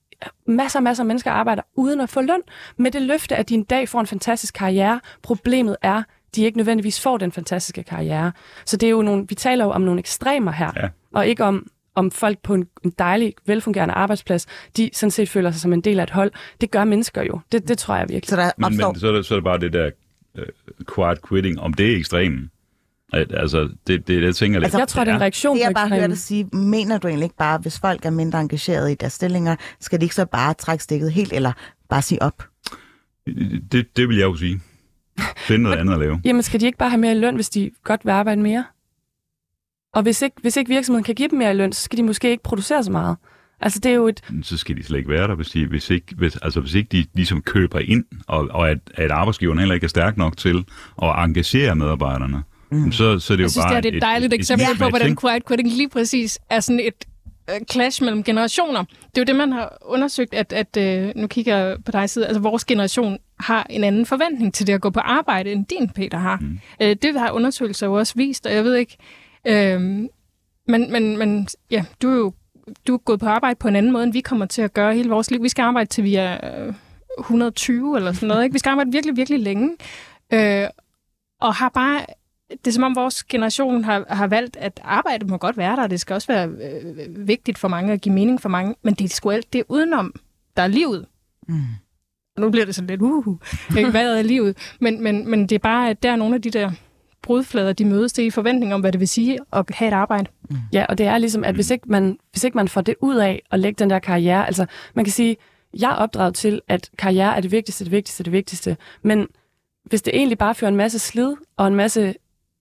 masser 0.47 0.79
og 0.79 0.83
masser 0.83 1.03
af 1.03 1.07
mennesker 1.07 1.31
arbejder 1.31 1.61
uden 1.75 2.01
at 2.01 2.09
få 2.09 2.21
løn, 2.21 2.41
med 2.77 2.91
det 2.91 3.01
løfte, 3.01 3.35
at 3.35 3.49
de 3.49 3.53
en 3.53 3.63
dag 3.63 3.89
får 3.89 3.99
en 3.99 4.07
fantastisk 4.07 4.53
karriere. 4.53 4.99
Problemet 5.23 5.75
er, 5.81 6.03
de 6.35 6.43
ikke 6.43 6.57
nødvendigvis 6.57 7.01
får 7.01 7.17
den 7.17 7.31
fantastiske 7.31 7.83
karriere. 7.83 8.31
Så 8.65 8.77
det 8.77 8.87
er 8.87 8.91
jo 8.91 9.01
nogle, 9.01 9.25
vi 9.29 9.35
taler 9.35 9.65
jo 9.65 9.71
om 9.71 9.81
nogle 9.81 9.99
ekstremer 9.99 10.51
her, 10.51 10.71
Ja. 10.75 10.87
og 11.13 11.27
ikke 11.27 11.43
om 11.43 11.67
om 11.95 12.11
folk 12.11 12.39
på 12.43 12.53
en, 12.53 12.67
en 12.83 12.93
dejlig, 12.99 13.33
velfungerende 13.45 13.93
arbejdsplads, 13.93 14.47
de 14.77 14.89
sådan 14.93 15.11
set 15.11 15.29
føler 15.29 15.51
sig 15.51 15.61
som 15.61 15.73
en 15.73 15.81
del 15.81 15.99
af 15.99 16.03
et 16.03 16.09
hold. 16.09 16.31
Det 16.61 16.71
gør 16.71 16.83
mennesker 16.83 17.23
jo. 17.23 17.39
Det, 17.51 17.67
det 17.67 17.77
tror 17.77 17.95
jeg 17.95 18.09
virkelig. 18.09 18.29
Så 18.29 18.35
der 18.35 18.51
Men, 18.57 18.77
men 18.77 18.95
så, 18.99 19.07
er 19.07 19.11
det, 19.11 19.25
så 19.25 19.33
er 19.33 19.37
det 19.37 19.43
bare 19.43 19.59
det 19.59 19.73
der 19.73 19.91
uh, 20.37 20.43
quiet 20.95 21.19
quitting, 21.29 21.59
om 21.59 21.73
det 21.73 21.93
er 21.93 21.97
ekstremen. 21.97 22.51
Altså, 23.13 23.69
det, 23.87 24.07
det, 24.07 24.23
jeg 24.23 24.35
tænker 24.35 24.59
lidt. 24.59 24.65
Altså, 24.65 24.77
jeg 24.77 24.87
tror, 24.87 25.03
det 25.03 25.11
er 25.11 25.15
en 25.15 25.21
reaktion 25.21 25.57
Det 25.57 25.63
jeg 25.63 25.71
bare 25.75 25.89
hørte 25.89 26.07
dig 26.07 26.17
sige, 26.17 26.43
mener 26.43 26.97
du 26.97 27.07
egentlig 27.07 27.25
ikke 27.25 27.35
bare, 27.35 27.57
hvis 27.57 27.79
folk 27.79 28.05
er 28.05 28.09
mindre 28.09 28.41
engageret 28.41 28.91
i 28.91 28.95
deres 28.95 29.13
stillinger, 29.13 29.55
skal 29.79 29.99
de 29.99 30.05
ikke 30.05 30.15
så 30.15 30.25
bare 30.25 30.53
trække 30.53 30.83
stikket 30.83 31.11
helt, 31.11 31.33
eller 31.33 31.51
bare 31.89 32.01
sige 32.01 32.21
op? 32.21 32.43
det, 33.71 33.97
det 33.97 34.07
vil 34.09 34.17
jeg 34.17 34.23
jo 34.23 34.35
sige. 34.35 34.61
Finde 35.37 35.63
noget 35.63 35.77
andet 35.77 35.93
at 35.93 35.99
lave. 35.99 36.21
Jamen, 36.25 36.43
skal 36.43 36.59
de 36.59 36.65
ikke 36.65 36.77
bare 36.77 36.89
have 36.89 36.99
mere 36.99 37.11
i 37.11 37.19
løn, 37.19 37.35
hvis 37.35 37.49
de 37.49 37.71
godt 37.83 38.05
vil 38.05 38.11
arbejde 38.11 38.41
mere? 38.41 38.65
Og 39.93 40.03
hvis 40.03 40.21
ikke, 40.21 40.35
hvis 40.41 40.57
ikke 40.57 40.69
virksomheden 40.69 41.03
kan 41.03 41.15
give 41.15 41.29
dem 41.29 41.37
mere 41.37 41.51
i 41.51 41.53
løn, 41.53 41.73
så 41.73 41.81
skal 41.81 41.97
de 41.97 42.03
måske 42.03 42.29
ikke 42.29 42.43
producere 42.43 42.83
så 42.83 42.91
meget. 42.91 43.17
Altså, 43.61 43.79
det 43.79 43.89
er 43.89 43.95
jo 43.95 44.07
et... 44.07 44.21
så 44.43 44.57
skal 44.57 44.77
de 44.77 44.83
slet 44.83 44.97
ikke 44.97 45.09
være 45.09 45.27
der, 45.27 45.35
hvis, 45.35 45.49
de, 45.49 45.65
hvis, 45.65 45.89
ikke, 45.89 46.15
hvis, 46.17 46.35
altså, 46.35 46.59
hvis 46.59 46.73
ikke 46.73 46.87
de 46.91 47.05
ligesom 47.13 47.41
køber 47.41 47.79
ind, 47.79 48.05
og, 48.27 48.47
og 48.51 48.69
at, 48.69 48.77
at 48.93 49.11
arbejdsgiveren 49.11 49.59
heller 49.59 49.75
ikke 49.75 49.85
er 49.85 49.89
stærk 49.89 50.17
nok 50.17 50.37
til 50.37 50.65
at 51.03 51.09
engagere 51.17 51.75
medarbejderne, 51.75 52.43
mm. 52.71 52.91
så, 52.91 53.19
så 53.19 53.33
er 53.33 53.37
det 53.37 53.43
jo 53.43 53.45
Jeg 53.45 53.51
synes, 53.51 53.65
bare 53.65 53.81
det 53.81 53.93
er 53.93 53.97
et 53.97 54.01
dejligt 54.01 54.33
eksempel 54.33 54.77
på, 54.79 54.89
hvordan 54.89 55.17
quiet 55.21 55.47
quitting 55.47 55.69
lige 55.69 55.89
præcis 55.89 56.39
er 56.49 56.59
sådan 56.59 56.79
et 56.79 57.05
øh, 57.49 57.55
clash 57.71 58.03
mellem 58.03 58.23
generationer. 58.23 58.83
Det 58.83 59.17
er 59.17 59.21
jo 59.21 59.23
det, 59.23 59.35
man 59.35 59.51
har 59.51 59.77
undersøgt, 59.85 60.33
at, 60.33 60.53
at 60.53 60.77
øh, 60.77 61.11
nu 61.15 61.27
kigger 61.27 61.57
jeg 61.57 61.77
på 61.85 61.91
dig 61.91 62.09
side, 62.09 62.27
altså 62.27 62.41
vores 62.41 62.65
generation 62.65 63.17
har 63.39 63.67
en 63.69 63.83
anden 63.83 64.05
forventning 64.05 64.53
til 64.53 64.67
det 64.67 64.73
at 64.73 64.81
gå 64.81 64.89
på 64.89 64.99
arbejde, 64.99 65.51
end 65.51 65.65
din, 65.65 65.89
Peter, 65.89 66.17
har. 66.17 66.37
Mm. 66.41 66.59
Øh, 66.81 66.95
det 67.01 67.19
har 67.19 67.31
undersøgelser 67.31 67.87
jo 67.87 67.93
også 67.93 68.13
vist, 68.15 68.45
og 68.45 68.53
jeg 68.53 68.63
ved 68.63 68.75
ikke... 68.75 68.97
Øh, 69.47 69.81
men, 70.67 70.91
men, 70.91 71.17
men 71.17 71.47
ja, 71.71 71.85
du 72.01 72.09
er 72.09 72.15
jo 72.15 72.33
du 72.87 72.93
er 72.93 72.97
gået 72.97 73.19
på 73.19 73.25
arbejde 73.25 73.55
på 73.55 73.67
en 73.67 73.75
anden 73.75 73.91
måde, 73.91 74.03
end 74.03 74.13
vi 74.13 74.21
kommer 74.21 74.45
til 74.45 74.61
at 74.61 74.73
gøre 74.73 74.95
hele 74.95 75.09
vores 75.09 75.31
liv. 75.31 75.43
Vi 75.43 75.49
skal 75.49 75.63
arbejde 75.63 75.89
til 75.89 76.03
vi 76.03 76.15
er 76.15 76.65
øh, 76.67 76.73
120 77.19 77.97
eller 77.97 78.11
sådan 78.11 78.27
noget. 78.27 78.43
Ikke? 78.43 78.53
Vi 78.53 78.59
skal 78.59 78.69
arbejde 78.69 78.91
virkelig, 78.91 79.17
virkelig 79.17 79.39
længe. 79.39 79.77
Øh, 80.33 80.67
og 81.41 81.55
har 81.55 81.69
bare 81.69 82.05
det 82.51 82.67
er 82.67 82.71
som 82.71 82.83
om 82.83 82.95
vores 82.95 83.23
generation 83.23 83.83
har, 83.83 84.05
har 84.09 84.27
valgt, 84.27 84.57
at 84.57 84.81
arbejdet 84.83 85.29
må 85.29 85.37
godt 85.37 85.57
være 85.57 85.75
der, 85.75 85.87
det 85.87 85.99
skal 85.99 86.13
også 86.13 86.27
være 86.27 86.47
øh, 86.47 87.27
vigtigt 87.27 87.57
for 87.57 87.67
mange 87.67 87.93
og 87.93 87.99
give 87.99 88.15
mening 88.15 88.41
for 88.41 88.49
mange, 88.49 88.75
men 88.81 88.93
det 88.93 89.05
er 89.05 89.09
sgu 89.09 89.29
alt 89.29 89.53
det 89.53 89.63
udenom, 89.69 90.13
der 90.57 90.63
er 90.63 90.67
livet. 90.67 91.05
Mm. 91.47 91.55
Og 92.35 92.41
nu 92.41 92.49
bliver 92.49 92.65
det 92.65 92.75
sådan 92.75 92.87
lidt, 92.87 93.01
uh, 93.01 93.37
hvad 93.91 94.17
er 94.17 94.21
livet? 94.21 94.57
Men, 94.79 95.03
men, 95.03 95.29
men 95.29 95.41
det 95.41 95.55
er 95.55 95.59
bare, 95.59 95.89
at 95.89 96.03
der 96.03 96.11
er 96.11 96.15
nogle 96.15 96.35
af 96.35 96.41
de 96.41 96.49
der 96.49 96.71
brudflader, 97.23 97.73
de 97.73 97.85
mødes 97.85 98.13
til 98.13 98.25
i 98.25 98.29
forventning 98.29 98.73
om, 98.73 98.81
hvad 98.81 98.91
det 98.91 98.99
vil 98.99 99.07
sige 99.07 99.39
at 99.53 99.65
have 99.69 99.87
et 99.87 99.93
arbejde. 99.93 100.29
Ja, 100.73 100.85
og 100.89 100.97
det 100.97 101.05
er 101.05 101.17
ligesom, 101.17 101.43
at 101.43 101.55
hvis 101.55 101.69
ikke, 101.69 101.91
man, 101.91 102.17
hvis 102.31 102.43
ikke 102.43 102.57
man 102.57 102.67
får 102.67 102.81
det 102.81 102.95
ud 103.01 103.15
af 103.15 103.41
at 103.51 103.59
lægge 103.59 103.79
den 103.79 103.89
der 103.89 103.99
karriere, 103.99 104.45
altså 104.47 104.65
man 104.93 105.05
kan 105.05 105.11
sige, 105.11 105.37
jeg 105.79 105.91
er 105.91 105.95
opdraget 105.95 106.35
til, 106.35 106.61
at 106.67 106.89
karriere 106.97 107.35
er 107.35 107.41
det 107.41 107.51
vigtigste, 107.51 107.83
det 107.83 107.91
vigtigste, 107.91 108.23
det 108.23 108.31
vigtigste, 108.33 108.77
men 109.03 109.27
hvis 109.85 110.01
det 110.01 110.15
egentlig 110.15 110.37
bare 110.37 110.55
fører 110.55 110.71
en 110.71 110.77
masse 110.77 110.99
slid 110.99 111.33
og 111.57 111.67
en 111.67 111.75
masse 111.75 112.13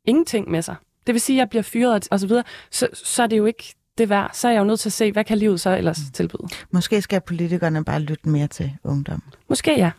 ingenting 0.04 0.50
med 0.50 0.62
sig, 0.62 0.76
det 1.06 1.12
vil 1.12 1.20
sige, 1.20 1.36
at 1.36 1.38
jeg 1.38 1.50
bliver 1.50 1.62
fyret 1.62 2.08
og 2.10 2.20
så 2.20 2.26
videre, 2.26 2.44
så, 2.70 2.88
så 2.92 3.22
er 3.22 3.26
det 3.26 3.38
jo 3.38 3.46
ikke 3.46 3.74
det 3.98 4.08
værd. 4.08 4.30
Så 4.32 4.48
er 4.48 4.52
jeg 4.52 4.60
jo 4.60 4.64
nødt 4.64 4.80
til 4.80 4.88
at 4.88 4.92
se, 4.92 5.12
hvad 5.12 5.24
kan 5.24 5.38
livet 5.38 5.60
så 5.60 5.76
ellers 5.76 5.98
tilbyde? 6.12 6.48
Måske 6.70 7.02
skal 7.02 7.20
politikerne 7.20 7.84
bare 7.84 8.00
lytte 8.00 8.28
mere 8.28 8.46
til 8.46 8.72
ungdom. 8.84 9.22
Måske 9.48 9.78
ja. 9.78 9.90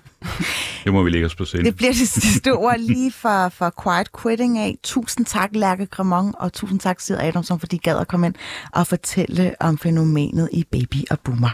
Det 0.84 0.94
må 0.94 1.04
vi 1.04 1.10
lægge 1.10 1.26
os 1.26 1.36
på 1.36 1.46
scenen. 1.46 1.66
Det 1.66 1.76
bliver 1.76 1.92
det 1.92 2.08
sidste 2.08 2.54
ord 2.54 2.78
lige 2.80 3.12
for, 3.12 3.50
for 3.50 3.74
Quiet 3.84 4.08
Quitting 4.22 4.58
af. 4.58 4.78
Tusind 4.84 5.26
tak, 5.26 5.50
Lærke 5.54 5.86
Cremon, 5.86 6.34
og 6.40 6.54
tusind 6.54 6.80
tak, 6.80 7.00
Sid 7.00 7.18
Adamson, 7.20 7.60
fordi 7.60 7.76
I 7.76 7.80
gad 7.80 7.98
at 7.98 8.08
komme 8.08 8.28
ind 8.28 8.36
og 8.74 8.88
fortælle 8.88 9.56
om 9.60 9.78
fænomenet 9.78 10.50
i 10.52 10.64
Baby 10.72 11.04
og 11.12 11.20
Boomer. 11.20 11.50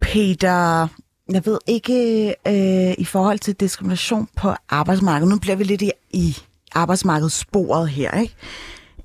Peter, 0.00 0.88
jeg 1.32 1.46
ved 1.46 1.58
ikke 1.66 2.28
øh, 2.28 2.94
i 2.98 3.04
forhold 3.04 3.38
til 3.38 3.54
diskrimination 3.54 4.28
på 4.36 4.54
arbejdsmarkedet. 4.68 5.32
Nu 5.32 5.38
bliver 5.38 5.56
vi 5.56 5.64
lidt 5.64 5.82
i, 5.82 5.90
i 6.10 6.36
arbejdsmarkedssporet 6.74 7.88
her, 7.88 8.20
ikke? 8.20 8.34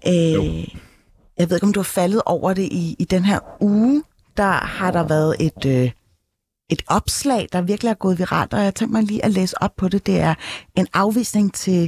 Øh, 0.07 0.67
jeg 1.37 1.49
ved 1.49 1.57
ikke, 1.57 1.65
om 1.65 1.73
du 1.73 1.79
har 1.79 1.83
faldet 1.83 2.21
over 2.25 2.53
det 2.53 2.63
i, 2.71 2.95
i 2.99 3.03
den 3.03 3.25
her 3.25 3.39
uge. 3.61 4.03
Der 4.37 4.51
har 4.51 4.91
der 4.91 5.03
været 5.03 5.35
et, 5.39 5.65
øh, 5.65 5.91
et 6.69 6.81
opslag, 6.87 7.47
der 7.51 7.61
virkelig 7.61 7.89
er 7.89 7.93
gået 7.93 8.19
viralt, 8.19 8.53
og 8.53 8.63
jeg 8.63 8.75
tænker 8.75 8.93
mig 8.93 9.03
lige 9.03 9.25
at 9.25 9.31
læse 9.31 9.61
op 9.61 9.75
på 9.77 9.87
det. 9.87 10.05
Det 10.05 10.19
er 10.19 10.35
en 10.75 10.87
afvisning 10.93 11.53
til 11.53 11.83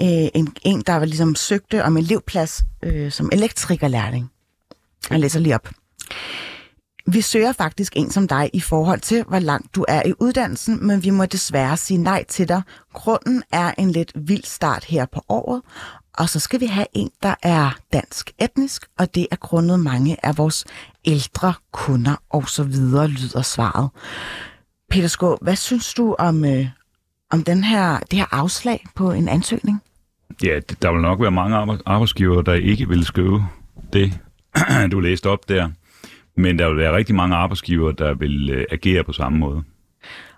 øh, 0.00 0.28
en, 0.34 0.56
en, 0.62 0.80
der 0.80 1.04
ligesom 1.04 1.34
søgte 1.34 1.84
om 1.84 1.96
elevplads 1.96 2.64
øh, 2.82 3.12
som 3.12 3.30
elektrikerlærling. 3.32 4.30
Jeg 5.10 5.20
læser 5.20 5.40
lige 5.40 5.54
op. 5.54 5.68
Vi 7.08 7.20
søger 7.20 7.52
faktisk 7.52 7.92
en 7.96 8.10
som 8.10 8.28
dig 8.28 8.50
i 8.52 8.60
forhold 8.60 9.00
til, 9.00 9.24
hvor 9.28 9.38
langt 9.38 9.74
du 9.74 9.84
er 9.88 10.02
i 10.06 10.12
uddannelsen, 10.20 10.86
men 10.86 11.04
vi 11.04 11.10
må 11.10 11.26
desværre 11.26 11.76
sige 11.76 11.98
nej 11.98 12.24
til 12.24 12.48
dig. 12.48 12.62
Grunden 12.92 13.42
er 13.52 13.72
en 13.78 13.90
lidt 13.90 14.12
vild 14.14 14.44
start 14.44 14.84
her 14.84 15.06
på 15.06 15.20
året, 15.28 15.62
og 16.18 16.28
så 16.28 16.40
skal 16.40 16.60
vi 16.60 16.66
have 16.66 16.86
en, 16.92 17.10
der 17.22 17.34
er 17.42 17.70
dansk 17.92 18.30
etnisk, 18.40 18.86
og 18.98 19.14
det 19.14 19.26
er 19.30 19.36
grundet 19.36 19.80
mange 19.80 20.26
af 20.26 20.38
vores 20.38 20.64
ældre 21.04 21.54
kunder 21.72 22.16
og 22.30 22.48
så 22.48 22.64
videre, 22.64 23.08
lyder 23.08 23.42
svaret. 23.42 23.90
Peter 24.90 25.08
Skå, 25.08 25.38
hvad 25.42 25.56
synes 25.56 25.94
du 25.94 26.16
om, 26.18 26.44
øh, 26.44 26.66
om 27.30 27.42
den 27.42 27.64
her, 27.64 27.98
det 27.98 28.18
her 28.18 28.26
afslag 28.30 28.84
på 28.94 29.12
en 29.12 29.28
ansøgning? 29.28 29.82
Ja, 30.42 30.60
der 30.82 30.92
vil 30.92 31.00
nok 31.00 31.20
være 31.20 31.30
mange 31.30 31.56
arbejds- 31.56 31.82
arbejdsgivere, 31.86 32.42
der 32.42 32.54
ikke 32.54 32.88
vil 32.88 33.04
skrive 33.04 33.46
det, 33.92 34.20
du 34.92 35.00
læste 35.00 35.30
op 35.30 35.48
der. 35.48 35.70
Men 36.36 36.58
der 36.58 36.68
vil 36.68 36.76
være 36.76 36.96
rigtig 36.96 37.14
mange 37.14 37.36
arbejdsgivere, 37.36 37.94
der 37.98 38.14
vil 38.14 38.50
øh, 38.50 38.64
agere 38.70 39.04
på 39.04 39.12
samme 39.12 39.38
måde. 39.38 39.62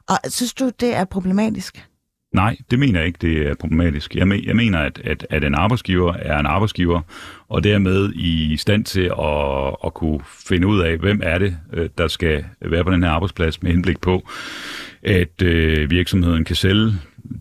Og 0.09 0.19
synes 0.29 0.55
du, 0.55 0.71
det 0.81 0.95
er 0.95 1.05
problematisk? 1.05 1.89
Nej, 2.35 2.57
det 2.71 2.79
mener 2.79 2.99
jeg 2.99 3.07
ikke, 3.07 3.19
det 3.21 3.47
er 3.47 3.55
problematisk. 3.55 4.15
Jeg, 4.15 4.27
me- 4.27 4.47
jeg 4.47 4.57
mener, 4.57 4.79
at, 4.79 5.01
at, 5.05 5.27
at 5.31 5.45
en 5.45 5.55
arbejdsgiver 5.55 6.15
er 6.15 6.39
en 6.39 6.47
arbejdsgiver, 6.47 7.01
og 7.49 7.65
dermed 7.65 8.13
i 8.15 8.57
stand 8.57 8.85
til 8.85 9.11
at, 9.19 9.77
at 9.85 9.95
kunne 9.95 10.21
finde 10.49 10.67
ud 10.67 10.81
af, 10.81 10.97
hvem 10.99 11.21
er 11.25 11.39
det, 11.39 11.57
øh, 11.73 11.89
der 11.99 12.09
skal 12.09 12.45
være 12.61 12.85
på 12.85 12.91
den 12.91 13.03
her 13.03 13.11
arbejdsplads 13.11 13.63
med 13.63 13.71
henblik 13.71 14.01
på, 14.01 14.23
at 15.03 15.43
øh, 15.43 15.91
virksomheden 15.91 16.45
kan 16.45 16.57
sælge 16.57 16.93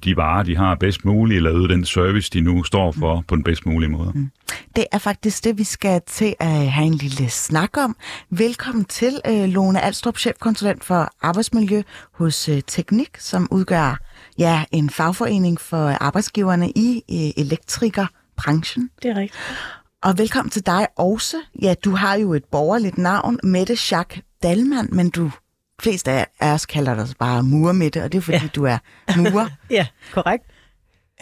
de 0.03 0.17
varer, 0.17 0.43
de 0.43 0.57
har 0.57 0.75
bedst 0.75 1.05
muligt, 1.05 1.37
eller 1.37 1.53
yde 1.53 1.67
den 1.67 1.85
service, 1.85 2.29
de 2.33 2.41
nu 2.41 2.63
står 2.63 2.91
for 2.91 3.23
på 3.27 3.35
den 3.35 3.43
bedst 3.43 3.65
mulige 3.65 3.89
måde. 3.89 4.11
Mm. 4.15 4.29
Det 4.75 4.85
er 4.91 4.97
faktisk 4.97 5.43
det, 5.43 5.57
vi 5.57 5.63
skal 5.63 6.01
til 6.07 6.35
at 6.39 6.71
have 6.71 6.87
en 6.87 6.93
lille 6.93 7.29
snak 7.29 7.77
om. 7.77 7.95
Velkommen 8.29 8.85
til, 8.85 9.21
øh, 9.27 9.49
Lone 9.49 9.81
Alstrup, 9.81 10.17
chefkonsulent 10.17 10.83
for 10.83 11.11
arbejdsmiljø 11.21 11.81
hos 12.11 12.49
øh, 12.49 12.61
Teknik, 12.67 13.09
som 13.17 13.47
udgør 13.51 14.06
ja, 14.37 14.63
en 14.71 14.89
fagforening 14.89 15.61
for 15.61 15.87
arbejdsgiverne 16.03 16.69
i 16.69 17.03
øh, 17.11 17.43
elektrikerbranchen. 17.45 18.89
Det 19.03 19.11
er 19.11 19.15
rigtigt. 19.15 19.41
Og 20.03 20.17
velkommen 20.17 20.49
til 20.49 20.65
dig 20.65 20.87
også. 20.95 21.37
Ja, 21.61 21.73
du 21.85 21.95
har 21.95 22.15
jo 22.15 22.33
et 22.33 22.43
borgerligt 22.51 22.97
navn, 22.97 23.39
Mette 23.43 23.75
Schack 23.75 24.21
Dalman, 24.43 24.89
men 24.91 25.09
du 25.09 25.31
flest 25.81 26.07
af 26.07 26.27
os 26.41 26.65
kalder 26.65 26.95
dig 26.95 27.07
bare 27.19 27.43
Murmette, 27.43 28.03
og 28.03 28.11
det 28.11 28.17
er 28.17 28.21
fordi, 28.21 28.37
ja. 28.37 28.43
Ja. 28.43 28.49
du 28.55 28.63
er 28.63 28.77
murer. 29.17 29.47
Ja, 29.69 29.87
korrekt. 30.13 30.43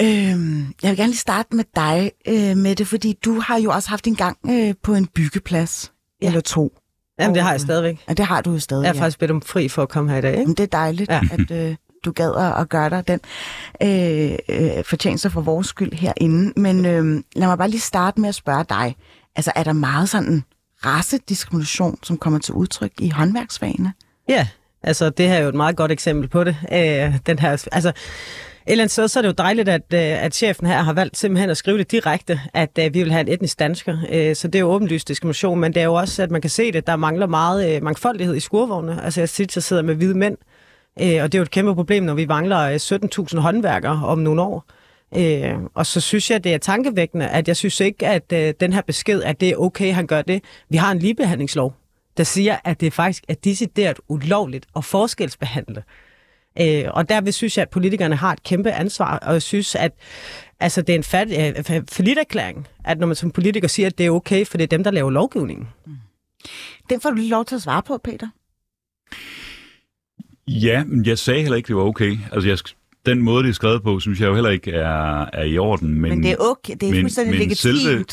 Øhm, 0.01 0.73
jeg 0.83 0.89
vil 0.89 0.97
gerne 0.97 1.09
lige 1.11 1.17
starte 1.17 1.55
med 1.55 1.63
dig, 1.75 2.11
øh, 2.27 2.57
Mette, 2.57 2.85
fordi 2.85 3.17
du 3.25 3.39
har 3.39 3.59
jo 3.59 3.71
også 3.71 3.89
haft 3.89 4.07
en 4.07 4.15
gang 4.15 4.37
øh, 4.49 4.73
på 4.83 4.93
en 4.93 5.07
byggeplads, 5.07 5.91
ja. 6.21 6.25
Ja. 6.25 6.29
eller 6.29 6.41
to. 6.41 6.77
Jamen, 7.19 7.35
det 7.35 7.43
har 7.43 7.49
Og, 7.49 7.53
jeg 7.53 7.61
stadigvæk. 7.61 8.03
Og 8.07 8.17
det 8.17 8.25
har 8.25 8.41
du 8.41 8.51
jo 8.51 8.59
stadig, 8.59 8.83
Jeg 8.83 8.89
har 8.89 8.95
ja. 8.95 9.01
faktisk 9.01 9.19
bedt 9.19 9.31
om 9.31 9.41
fri 9.41 9.69
for 9.69 9.81
at 9.81 9.89
komme 9.89 10.11
her 10.11 10.17
i 10.17 10.21
dag, 10.21 10.31
ikke? 10.31 10.41
Jamen, 10.41 10.55
det 10.55 10.63
er 10.63 10.67
dejligt, 10.67 11.09
ja. 11.11 11.21
Ja. 11.31 11.43
at 11.43 11.69
øh, 11.69 11.75
du 12.05 12.11
gad 12.11 12.55
at, 12.59 12.69
gøre 12.69 12.89
dig 12.89 13.07
den 13.07 13.19
øh, 13.81 14.37
øh, 14.49 14.83
fortjeneste 14.83 15.29
for 15.29 15.41
vores 15.41 15.67
skyld 15.67 15.93
herinde. 15.93 16.53
Men 16.59 16.85
øh, 16.85 17.23
lad 17.35 17.47
mig 17.47 17.57
bare 17.57 17.69
lige 17.69 17.81
starte 17.81 18.21
med 18.21 18.29
at 18.29 18.35
spørge 18.35 18.65
dig. 18.69 18.95
Altså, 19.35 19.51
er 19.55 19.63
der 19.63 19.73
meget 19.73 20.09
sådan 20.09 20.43
racediskrimination, 20.85 21.99
som 22.03 22.17
kommer 22.17 22.39
til 22.39 22.53
udtryk 22.53 22.91
i 22.99 23.09
håndværksfagene? 23.09 23.93
Ja, 24.29 24.47
altså 24.83 25.09
det 25.09 25.27
her 25.27 25.35
er 25.35 25.41
jo 25.41 25.49
et 25.49 25.55
meget 25.55 25.75
godt 25.75 25.91
eksempel 25.91 26.29
på 26.29 26.43
det. 26.43 26.55
Øh, 26.71 27.17
den 27.25 27.39
her, 27.39 27.67
altså, 27.71 27.91
et 28.67 28.71
eller 28.71 28.83
andet 28.83 28.91
sted, 28.91 29.07
så 29.07 29.19
er 29.19 29.21
det 29.21 29.27
jo 29.27 29.33
dejligt, 29.37 29.69
at, 29.69 29.81
øh, 29.93 30.23
at 30.23 30.35
chefen 30.35 30.67
her 30.67 30.81
har 30.81 30.93
valgt 30.93 31.17
simpelthen 31.17 31.49
at 31.49 31.57
skrive 31.57 31.77
det 31.77 31.91
direkte, 31.91 32.39
at 32.53 32.79
at 32.79 32.93
vi 32.93 33.03
vil 33.03 33.11
have 33.11 33.21
en 33.21 33.33
etnisk 33.33 33.59
dansker. 33.59 33.97
Øh, 34.11 34.35
så 34.35 34.47
det 34.47 34.55
er 34.55 34.59
jo 34.59 34.67
åbenlyst 34.71 35.07
diskrimination, 35.07 35.59
men 35.59 35.73
det 35.73 35.81
er 35.81 35.85
jo 35.85 35.93
også, 35.93 36.23
at 36.23 36.31
man 36.31 36.41
kan 36.41 36.49
se 36.49 36.71
det, 36.71 36.87
der 36.87 36.95
mangler 36.95 37.27
meget 37.27 37.83
mangfoldighed 37.83 38.35
i 38.35 38.39
skurvognene. 38.39 39.03
Altså 39.03 39.21
jeg 39.21 39.29
siger, 39.29 39.47
jeg 39.55 39.63
sidder 39.63 39.81
med 39.81 39.95
hvide 39.95 40.17
mænd, 40.17 40.37
øh, 41.01 41.23
og 41.23 41.31
det 41.31 41.35
er 41.35 41.39
jo 41.39 41.43
et 41.43 41.51
kæmpe 41.51 41.75
problem, 41.75 42.03
når 42.03 42.13
vi 42.13 42.25
mangler 42.25 42.59
øh, 42.59 42.75
17.000 42.75 43.39
håndværkere 43.39 44.01
om 44.05 44.19
nogle 44.19 44.41
år. 44.41 44.65
Øh, 45.17 45.55
og 45.73 45.85
så 45.85 46.01
synes 46.01 46.31
jeg, 46.31 46.43
det 46.43 46.53
er 46.53 46.57
tankevækkende, 46.57 47.27
at 47.27 47.47
jeg 47.47 47.57
synes 47.57 47.79
ikke, 47.79 48.07
at 48.07 48.33
øh, 48.33 48.53
den 48.59 48.73
her 48.73 48.81
besked, 48.81 49.23
at 49.23 49.39
det 49.39 49.49
er 49.49 49.55
okay, 49.55 49.93
han 49.93 50.07
gør 50.07 50.21
det. 50.21 50.43
Vi 50.69 50.77
har 50.77 50.91
en 50.91 50.99
ligebehandlingslov, 50.99 51.73
der 52.17 52.23
siger, 52.23 52.57
at 52.63 52.81
det 52.81 52.93
faktisk 52.93 53.23
er 53.27 53.33
decideret 53.33 53.99
ulovligt 54.07 54.65
at 54.75 54.85
forskelsbehandle 54.85 55.83
Øh, 56.61 56.85
og 56.87 57.09
derved 57.09 57.31
synes 57.31 57.57
jeg, 57.57 57.61
at 57.61 57.69
politikerne 57.69 58.15
har 58.15 58.33
et 58.33 58.43
kæmpe 58.43 58.71
ansvar, 58.71 59.17
og 59.17 59.33
jeg 59.33 59.41
synes, 59.41 59.75
at 59.75 59.91
altså, 60.59 60.81
det 60.81 60.93
er 60.93 60.97
en 60.97 61.03
fat, 61.03 61.27
øh, 61.27 61.83
forlitterklæring, 61.91 62.67
at 62.85 62.99
når 62.99 63.07
man 63.07 63.15
som 63.15 63.31
politiker 63.31 63.67
siger, 63.67 63.87
at 63.87 63.97
det 63.97 64.05
er 64.05 64.09
okay, 64.09 64.45
for 64.45 64.57
det 64.57 64.63
er 64.63 64.67
dem, 64.67 64.83
der 64.83 64.91
laver 64.91 65.09
lovgivningen. 65.09 65.67
Mm. 65.85 65.93
Den 66.89 67.01
får 67.01 67.09
du 67.09 67.15
lige 67.15 67.29
lov 67.29 67.45
til 67.45 67.55
at 67.55 67.61
svare 67.61 67.83
på, 67.83 67.97
Peter. 67.97 68.27
Ja, 70.47 70.83
men 70.83 71.05
jeg 71.05 71.17
sagde 71.17 71.41
heller 71.41 71.57
ikke, 71.57 71.67
det 71.67 71.75
var 71.75 71.81
okay. 71.81 72.17
Altså, 72.31 72.49
jeg, 72.49 72.57
den 73.05 73.21
måde, 73.21 73.43
det 73.43 73.49
er 73.49 73.53
skrevet 73.53 73.83
på, 73.83 73.99
synes 73.99 74.19
jeg 74.21 74.27
jo 74.27 74.33
heller 74.33 74.49
ikke 74.49 74.71
er, 74.71 75.25
er 75.33 75.43
i 75.43 75.57
orden. 75.57 75.89
Men, 75.89 76.01
Men 76.01 76.23
det 76.23 76.31
er 76.31 76.35
okay, 76.39 76.73
det 76.81 76.87
er 76.89 76.91
men- 76.91 77.01
fuldstændig 77.03 77.31
men 77.31 77.39
legitimt. 77.39 77.81
selve- 77.81 78.03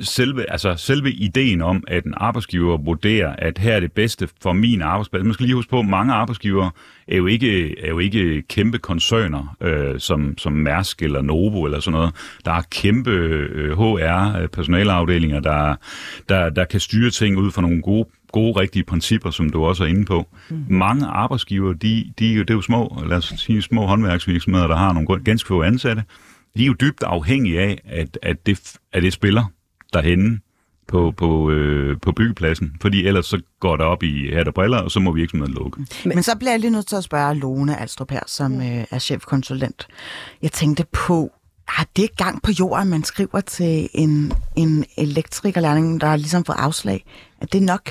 selve, 0.00 0.50
altså 0.50 0.74
selve 0.76 1.12
ideen 1.12 1.62
om, 1.62 1.84
at 1.88 2.04
en 2.04 2.14
arbejdsgiver 2.16 2.76
vurderer, 2.76 3.36
at 3.38 3.58
her 3.58 3.72
er 3.72 3.80
det 3.80 3.92
bedste 3.92 4.28
for 4.42 4.52
min 4.52 4.82
arbejdsplads. 4.82 5.24
Man 5.24 5.34
skal 5.34 5.44
lige 5.46 5.54
huske 5.56 5.70
på, 5.70 5.78
at 5.78 5.86
mange 5.86 6.12
arbejdsgivere 6.14 6.70
er 7.08 7.16
jo 7.16 7.26
ikke, 7.26 7.80
er 7.80 7.88
jo 7.88 7.98
ikke 7.98 8.42
kæmpe 8.42 8.78
koncerner, 8.78 9.56
øh, 9.60 10.00
som, 10.00 10.38
som 10.38 10.52
Mærsk 10.52 11.02
eller 11.02 11.22
Novo 11.22 11.64
eller 11.64 11.80
sådan 11.80 11.98
noget. 11.98 12.14
Der 12.44 12.52
er 12.52 12.62
kæmpe 12.70 13.10
øh, 13.10 13.78
HR-personalafdelinger, 13.78 15.40
der, 15.40 15.74
der, 16.28 16.50
der 16.50 16.64
kan 16.64 16.80
styre 16.80 17.10
ting 17.10 17.38
ud 17.38 17.50
fra 17.50 17.62
nogle 17.62 17.82
gode 17.82 18.08
gode, 18.32 18.60
rigtige 18.60 18.84
principper, 18.84 19.30
som 19.30 19.50
du 19.50 19.64
også 19.64 19.84
er 19.84 19.88
inde 19.88 20.04
på. 20.04 20.26
Mm. 20.50 20.64
Mange 20.68 21.06
arbejdsgiver, 21.06 21.72
de, 21.72 22.12
de, 22.18 22.30
er 22.32 22.34
jo- 22.34 22.42
det 22.42 22.50
er 22.50 22.54
jo 22.54 22.60
små, 22.62 23.02
lad 23.08 23.16
os 23.16 23.34
sige, 23.36 23.62
små 23.62 23.86
håndværksvirksomheder, 23.86 24.66
der 24.66 24.76
har 24.76 24.92
nogle 24.92 25.24
ganske 25.24 25.46
få 25.46 25.62
ansatte. 25.62 26.02
De 26.56 26.62
er 26.62 26.66
jo 26.66 26.72
dybt 26.80 27.02
afhængige 27.02 27.60
af, 27.60 27.78
at, 27.84 28.18
at, 28.22 28.46
det, 28.46 28.72
at 28.92 29.02
det 29.02 29.12
spiller 29.12 29.44
derhenne 29.96 30.40
på, 30.88 31.14
på, 31.16 31.50
øh, 31.50 32.00
på 32.00 32.12
byggepladsen, 32.12 32.76
fordi 32.80 33.06
ellers 33.06 33.26
så 33.26 33.40
går 33.60 33.76
det 33.76 33.86
op 33.86 34.02
i 34.02 34.30
hat 34.32 34.48
og 34.48 34.54
briller, 34.54 34.78
og 34.78 34.90
så 34.90 35.00
må 35.00 35.12
virksomheden 35.12 35.54
lukke. 35.54 35.86
Men 36.04 36.22
så 36.22 36.36
bliver 36.38 36.50
jeg 36.50 36.60
lige 36.60 36.70
nødt 36.70 36.86
til 36.86 36.96
at 36.96 37.04
spørge 37.04 37.34
Lone 37.34 37.80
Alstrup 37.80 38.10
her, 38.10 38.20
som 38.26 38.60
øh, 38.60 38.84
er 38.90 38.98
chefkonsulent. 38.98 39.86
Jeg 40.42 40.52
tænkte 40.52 40.84
på, 40.92 41.30
har 41.68 41.86
det 41.96 42.16
gang 42.16 42.42
på 42.42 42.50
jorden, 42.60 42.88
man 42.88 43.04
skriver 43.04 43.40
til 43.40 43.88
en, 43.94 44.32
en 44.56 44.84
elektrikerlærling, 44.98 46.00
der 46.00 46.06
har 46.06 46.16
ligesom 46.16 46.44
fået 46.44 46.56
afslag? 46.58 47.04
Er 47.40 47.46
det 47.46 47.62
nok? 47.62 47.90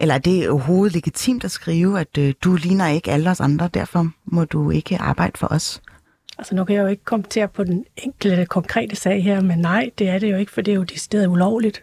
Eller 0.00 0.14
er 0.14 0.18
det 0.18 0.48
overhovedet 0.48 0.92
legitimt 0.92 1.44
at 1.44 1.50
skrive, 1.50 2.00
at 2.00 2.18
øh, 2.18 2.34
du 2.44 2.54
ligner 2.54 2.88
ikke 2.88 3.10
alle 3.10 3.30
os 3.30 3.40
andre, 3.40 3.68
derfor 3.74 4.08
må 4.24 4.44
du 4.44 4.70
ikke 4.70 4.98
arbejde 4.98 5.38
for 5.38 5.46
os? 5.50 5.80
Altså 6.38 6.54
nu 6.54 6.64
kan 6.64 6.76
jeg 6.76 6.82
jo 6.82 6.86
ikke 6.86 7.04
kommentere 7.04 7.48
på 7.48 7.64
den 7.64 7.84
enkelte 7.96 8.46
konkrete 8.46 8.96
sag 8.96 9.24
her, 9.24 9.40
men 9.40 9.58
nej, 9.58 9.90
det 9.98 10.08
er 10.08 10.18
det 10.18 10.30
jo 10.30 10.36
ikke, 10.36 10.52
for 10.52 10.60
det 10.60 10.72
er 10.72 10.76
jo 10.76 10.82
decideret 10.82 11.26
ulovligt 11.26 11.82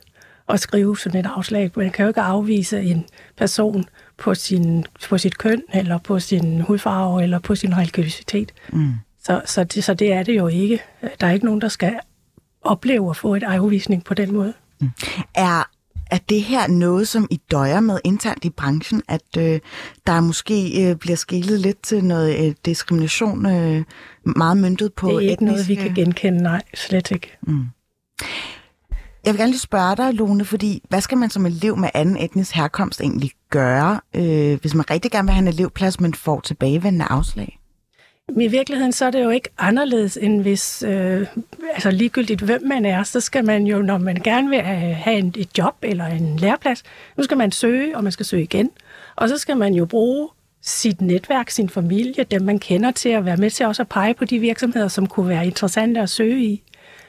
at 0.49 0.59
skrive 0.59 0.97
sådan 0.97 1.19
et 1.19 1.31
afslag. 1.35 1.71
Man 1.75 1.91
kan 1.91 2.03
jo 2.03 2.07
ikke 2.07 2.21
afvise 2.21 2.81
en 2.81 3.05
person 3.37 3.85
på, 4.17 4.35
sin, 4.35 4.85
på 5.09 5.17
sit 5.17 5.37
køn, 5.37 5.61
eller 5.73 5.97
på 5.97 6.19
sin 6.19 6.61
hudfarve, 6.61 7.23
eller 7.23 7.39
på 7.39 7.55
sin 7.55 7.77
religiøsitet. 7.77 8.51
Mm. 8.73 8.93
Så, 9.23 9.41
så, 9.45 9.63
det, 9.63 9.83
så 9.83 9.93
det 9.93 10.13
er 10.13 10.23
det 10.23 10.37
jo 10.37 10.47
ikke. 10.47 10.81
Der 11.21 11.27
er 11.27 11.31
ikke 11.31 11.45
nogen, 11.45 11.61
der 11.61 11.67
skal 11.67 11.99
opleve 12.61 13.09
at 13.09 13.17
få 13.17 13.35
et 13.35 13.43
afvisning 13.43 14.03
på 14.03 14.13
den 14.13 14.33
måde. 14.33 14.53
Er, 15.35 15.69
er 16.15 16.19
det 16.29 16.41
her 16.41 16.67
noget, 16.67 17.07
som 17.07 17.27
I 17.31 17.41
døjer 17.51 17.79
med 17.79 17.99
internt 18.03 18.45
i 18.45 18.49
branchen, 18.49 19.01
at 19.07 19.37
øh, 19.37 19.59
der 20.07 20.19
måske 20.19 20.89
øh, 20.89 20.95
bliver 20.95 21.15
skilet 21.15 21.59
lidt 21.59 21.81
til 21.81 22.03
noget 22.03 22.47
øh, 22.47 22.55
diskrimination, 22.65 23.45
øh, 23.45 23.83
meget 24.35 24.57
myndet 24.57 24.93
på 24.93 25.07
Det 25.07 25.25
er 25.25 25.29
ikke 25.29 25.45
noget, 25.45 25.67
vi 25.67 25.75
kan 25.75 25.93
genkende. 25.93 26.43
Nej, 26.43 26.61
slet 26.73 27.11
ikke. 27.11 27.37
Jeg 29.25 29.33
vil 29.33 29.39
gerne 29.39 29.51
lige 29.51 29.59
spørge 29.59 29.95
dig, 29.95 30.13
Lone, 30.13 30.45
fordi 30.45 30.81
hvad 30.89 31.01
skal 31.01 31.17
man 31.17 31.29
som 31.29 31.45
elev 31.45 31.77
med 31.77 31.89
anden 31.93 32.17
etnisk 32.17 32.55
herkomst 32.55 33.01
egentlig 33.01 33.31
gøre, 33.49 34.01
øh, 34.15 34.59
hvis 34.61 34.75
man 34.75 34.89
rigtig 34.89 35.11
gerne 35.11 35.25
vil 35.25 35.33
have 35.33 35.41
en 35.41 35.47
elevplads, 35.47 35.99
men 35.99 36.13
får 36.13 36.39
tilbagevendende 36.39 37.05
afslag? 37.05 37.59
I 38.29 38.47
virkeligheden 38.47 38.91
så 38.91 39.05
er 39.05 39.11
det 39.11 39.23
jo 39.23 39.29
ikke 39.29 39.49
anderledes, 39.57 40.17
end 40.21 40.41
hvis, 40.41 40.83
øh, 40.83 41.27
altså 41.73 41.91
ligegyldigt 41.91 42.41
hvem 42.41 42.63
man 42.67 42.85
er, 42.85 43.03
så 43.03 43.19
skal 43.19 43.45
man 43.45 43.67
jo, 43.67 43.81
når 43.81 43.97
man 43.97 44.15
gerne 44.15 44.49
vil 44.49 44.61
have 44.61 44.93
have 44.93 45.17
en, 45.17 45.33
et 45.37 45.57
job 45.57 45.75
eller 45.81 46.05
en 46.05 46.37
læreplads, 46.37 46.83
nu 47.17 47.23
skal 47.23 47.37
man 47.37 47.51
søge, 47.51 47.97
og 47.97 48.03
man 48.03 48.11
skal 48.11 48.25
søge 48.25 48.43
igen. 48.43 48.69
Og 49.15 49.29
så 49.29 49.37
skal 49.37 49.57
man 49.57 49.73
jo 49.73 49.85
bruge 49.85 50.29
sit 50.61 51.01
netværk, 51.01 51.49
sin 51.49 51.69
familie, 51.69 52.23
dem 52.23 52.41
man 52.41 52.59
kender 52.59 52.91
til 52.91 53.09
at 53.09 53.25
være 53.25 53.37
med 53.37 53.49
til 53.49 53.65
også 53.65 53.81
at 53.81 53.89
pege 53.89 54.13
på 54.13 54.25
de 54.25 54.39
virksomheder, 54.39 54.87
som 54.87 55.07
kunne 55.07 55.29
være 55.29 55.45
interessante 55.45 56.01
at 56.01 56.09
søge 56.09 56.43
i. 56.43 56.63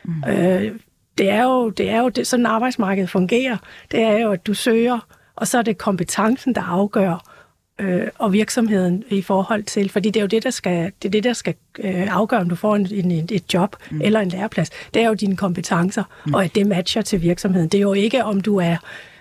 Mm. 0.04 0.24
Øh, 0.28 0.72
det 1.18 1.30
er 1.30 1.42
jo, 1.42 1.70
det 1.70 1.90
er 1.90 2.00
jo 2.00 2.08
det, 2.08 2.26
sådan 2.26 2.46
arbejdsmarkedet 2.46 3.10
fungerer. 3.10 3.56
Det 3.90 4.00
er 4.00 4.18
jo, 4.18 4.32
at 4.32 4.46
du 4.46 4.54
søger, 4.54 4.98
og 5.36 5.48
så 5.48 5.58
er 5.58 5.62
det 5.62 5.78
kompetencen, 5.78 6.54
der 6.54 6.62
afgør, 6.62 7.35
øh, 7.78 8.08
og 8.18 8.32
virksomheden 8.32 9.04
i 9.08 9.22
forhold 9.22 9.62
til, 9.62 9.90
fordi 9.90 10.10
det 10.10 10.20
er 10.20 10.22
jo 10.22 10.26
det, 10.26 10.42
der 10.42 10.50
skal, 10.50 10.92
det 11.02 11.08
er 11.08 11.12
det, 11.12 11.24
der 11.24 11.32
skal 11.32 11.54
øh, 11.78 12.16
afgøre, 12.16 12.40
om 12.40 12.48
du 12.48 12.54
får 12.54 12.76
en, 12.76 12.88
en, 12.92 13.28
et 13.30 13.54
job 13.54 13.76
mm. 13.90 14.00
eller 14.00 14.20
en 14.20 14.28
læreplads. 14.28 14.70
Det 14.94 15.02
er 15.02 15.08
jo 15.08 15.14
dine 15.14 15.36
kompetencer, 15.36 16.04
mm. 16.26 16.34
og 16.34 16.44
at 16.44 16.54
det 16.54 16.66
matcher 16.66 17.02
til 17.02 17.22
virksomheden. 17.22 17.68
Det 17.68 17.78
er 17.78 17.82
jo 17.82 17.92
ikke, 17.92 18.24
om 18.24 18.40
du 18.40 18.56
er 18.56 18.76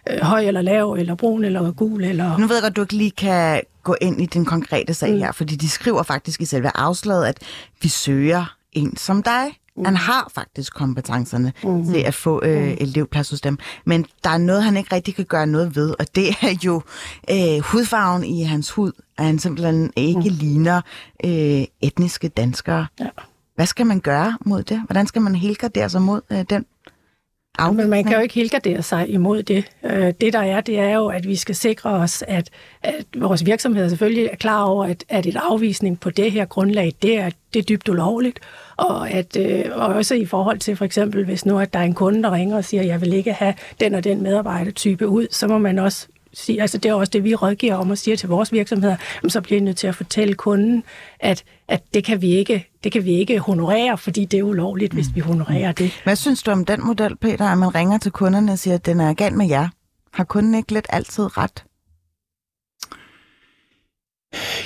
øh, 0.10 0.20
høj 0.22 0.42
eller 0.42 0.62
lav, 0.62 0.92
eller 0.92 1.16
brun 1.16 1.44
eller 1.44 1.72
gul, 1.72 2.04
eller... 2.04 2.38
Nu 2.38 2.48
ved 2.48 2.56
jeg 2.56 2.62
godt, 2.62 2.72
at 2.72 2.76
du 2.76 2.82
ikke 2.82 2.94
lige 2.96 3.12
kan 3.12 3.62
gå 3.84 3.96
ind 4.02 4.22
i 4.22 4.26
den 4.26 4.46
konkrete 4.46 4.94
sag 4.94 5.12
Mm. 5.12 5.20
her, 5.20 5.32
fordi 5.32 5.56
de 5.56 5.70
skriver 5.70 6.04
faktisk 6.04 6.42
i 6.42 6.46
selve 6.46 6.72
afslaget, 6.76 7.26
at 7.26 7.38
vi 7.82 7.88
søger 7.90 8.56
en 8.72 8.98
som 8.98 9.24
dig. 9.24 9.46
Mm. 9.78 9.86
Han 9.86 9.96
har 9.96 10.32
faktisk 10.36 10.74
kompetencerne 10.74 11.54
mm-hmm. 11.64 11.94
til 11.94 12.00
at 12.00 12.14
få 12.14 12.42
øh, 12.44 12.78
elevplads 12.80 13.30
hos 13.30 13.42
dem. 13.42 13.58
Men 13.86 14.06
der 14.24 14.30
er 14.30 14.38
noget, 14.38 14.64
han 14.64 14.78
ikke 14.78 14.96
rigtig 14.96 15.16
kan 15.16 15.26
gøre 15.26 15.48
noget 15.48 15.76
ved, 15.76 15.96
og 16.00 16.16
det 16.16 16.30
er 16.30 16.58
jo 16.66 16.82
øh, 17.32 17.60
hudfarven 17.60 18.24
i 18.24 18.44
hans 18.44 18.72
hud, 18.72 18.92
at 19.18 19.26
han 19.26 19.40
simpelthen 19.40 19.94
ikke 19.96 20.30
mm. 20.30 20.36
ligner 20.40 20.82
øh, 21.26 21.64
etniske 21.82 22.28
danskere. 22.28 22.88
Ja. 23.00 23.08
Hvad 23.56 23.66
skal 23.66 23.86
man 23.86 24.00
gøre 24.00 24.38
mod 24.46 24.64
det? 24.64 24.82
Hvordan 24.86 25.08
skal 25.08 25.22
man 25.22 25.36
helgardere 25.36 25.90
sig 25.90 26.02
mod 26.02 26.22
øh, 26.32 26.46
den 26.50 26.66
Men 27.74 27.90
man 27.90 28.04
kan 28.04 28.14
jo 28.14 28.20
ikke 28.20 28.36
helgardere 28.36 28.82
sig 28.82 29.10
imod 29.10 29.44
det. 29.44 29.66
Øh, 29.84 30.14
Det 30.22 30.34
der 30.34 30.40
er, 30.40 30.62
det 30.62 30.80
er 30.80 30.90
jo, 30.90 31.08
at 31.08 31.28
vi 31.28 31.36
skal 31.36 31.56
sikre 31.56 31.90
os, 31.90 32.24
at, 32.28 32.50
at 32.84 33.06
vores 33.18 33.46
virksomheder 33.46 33.90
selvfølgelig 33.90 34.26
er 34.32 34.36
klar 34.36 34.64
over, 34.64 34.86
at, 34.86 35.04
at 35.10 35.26
et 35.26 35.38
afvisning 35.50 36.00
på 36.00 36.10
det 36.10 36.32
her 36.32 36.46
grundlag, 36.46 36.94
det 37.02 37.20
er, 37.20 37.30
det 37.54 37.60
er 37.60 37.64
dybt 37.64 37.90
ulovligt. 37.90 38.40
Og, 38.78 39.12
at, 39.12 39.38
øh, 39.38 39.64
og 39.72 39.86
også 39.86 40.16
i 40.16 40.26
forhold 40.26 40.60
til 40.60 40.76
for 40.76 40.86
eksempel, 40.86 41.26
hvis 41.26 41.46
nu 41.46 41.60
at 41.60 41.74
der 41.74 41.80
er 41.80 41.84
en 41.84 41.94
kunde, 41.94 42.24
der 42.24 42.32
ringer 42.32 42.58
og 42.58 42.66
siger, 42.66 42.84
jeg 42.84 43.02
vil 43.02 43.14
ikke 43.14 43.34
have 43.34 43.54
den 43.80 43.96
og 43.96 44.04
den 44.04 44.24
medarbejdertype 44.24 45.08
ud, 45.08 45.28
så 45.32 45.48
må 45.48 45.58
man 45.58 45.80
også 45.80 46.08
sige, 46.34 46.62
altså 46.62 46.78
det 46.78 46.90
er 46.90 46.94
også 46.94 47.12
det, 47.12 47.24
vi 47.24 47.36
rådgiver 47.36 47.76
om 47.76 47.90
og 47.90 47.98
siger 47.98 48.18
til 48.18 48.30
vores 48.30 48.52
virksomheder, 48.52 48.96
så 49.28 49.42
bliver 49.42 49.62
I 49.62 49.64
nødt 49.64 49.78
til 49.78 49.88
at 49.88 49.96
fortælle 49.96 50.34
kunden, 50.34 50.84
at, 51.20 51.44
at 51.68 51.84
det, 51.94 52.04
kan 52.04 52.22
vi 52.22 52.32
ikke, 52.32 52.68
det 52.86 52.94
kan 52.94 53.06
vi 53.06 53.12
ikke 53.12 53.40
honorere, 53.40 53.98
fordi 53.98 54.26
det 54.26 54.40
er 54.40 54.44
ulovligt, 54.44 54.94
hvis 54.94 55.08
vi 55.16 55.20
honorerer 55.20 55.72
det. 55.72 56.02
Hvad 56.04 56.16
synes 56.16 56.44
du 56.44 56.52
om 56.52 56.66
den 56.66 56.86
model, 56.86 57.18
Peter, 57.18 57.46
at 57.46 57.58
man 57.58 57.76
ringer 57.76 57.98
til 57.98 58.12
kunderne 58.12 58.52
og 58.52 58.60
siger, 58.60 58.76
at 58.76 58.86
den 58.86 59.00
er 59.00 59.14
galt 59.14 59.36
med 59.36 59.48
jer? 59.48 59.68
Har 60.14 60.24
kunden 60.24 60.56
ikke 60.56 60.74
lidt 60.74 60.88
altid 60.90 61.38
ret? 61.38 61.64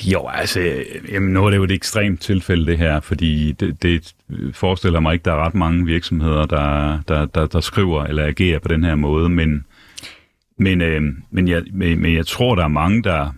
Jo, 0.03 0.27
altså, 0.27 0.83
jamen, 1.11 1.33
nu 1.33 1.45
er 1.45 1.49
det 1.49 1.57
jo 1.57 1.63
et 1.63 1.71
ekstremt 1.71 2.21
tilfælde, 2.21 2.65
det 2.65 2.77
her, 2.77 2.99
fordi 2.99 3.51
det, 3.51 3.83
det 3.83 4.15
forestiller 4.53 4.99
mig 4.99 5.13
ikke, 5.13 5.23
der 5.23 5.33
er 5.33 5.45
ret 5.45 5.55
mange 5.55 5.85
virksomheder, 5.85 6.45
der, 6.45 6.99
der, 7.07 7.25
der, 7.25 7.47
der 7.47 7.59
skriver 7.59 8.03
eller 8.03 8.25
agerer 8.25 8.59
på 8.59 8.67
den 8.67 8.83
her 8.83 8.95
måde, 8.95 9.29
men, 9.29 9.65
men, 10.57 10.81
øh, 10.81 11.01
men, 11.31 11.47
jeg, 11.47 11.63
men, 11.73 12.01
men 12.01 12.15
jeg 12.15 12.27
tror, 12.27 12.55
der 12.55 12.63
er 12.63 12.67
mange, 12.67 13.03
der, 13.03 13.31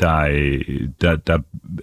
der, 0.00 0.16
øh, 0.16 0.88
der, 1.00 1.16
der 1.16 1.38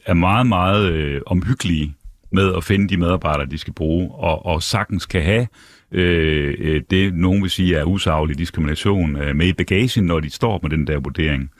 er 0.06 0.14
meget, 0.14 0.47
meget 0.47 0.91
øh, 0.91 1.22
omhyggelige 1.26 1.95
med 2.32 2.56
at 2.56 2.64
finde 2.64 2.90
de 2.90 2.98
medarbejdere, 2.98 3.46
de 3.46 3.58
skal 3.58 3.74
bruge, 3.74 4.12
og, 4.12 4.46
og 4.46 4.64
sagtens 4.64 5.06
kan 5.06 5.22
have 5.24 5.48
øh, 5.92 6.56
øh, 6.60 6.82
det, 6.90 7.14
nogen 7.14 7.42
vil 7.42 7.50
sige 7.50 7.76
er 7.76 7.84
usaglig 7.84 8.38
diskrimination 8.38 9.16
øh, 9.16 9.36
med 9.36 9.48
i 9.48 9.54
bagagen, 9.54 10.06
når 10.06 10.20
de 10.20 10.30
står 10.30 10.60
med 10.62 10.70
den 10.70 10.88
der 10.88 11.00
vurdering. 11.00 11.52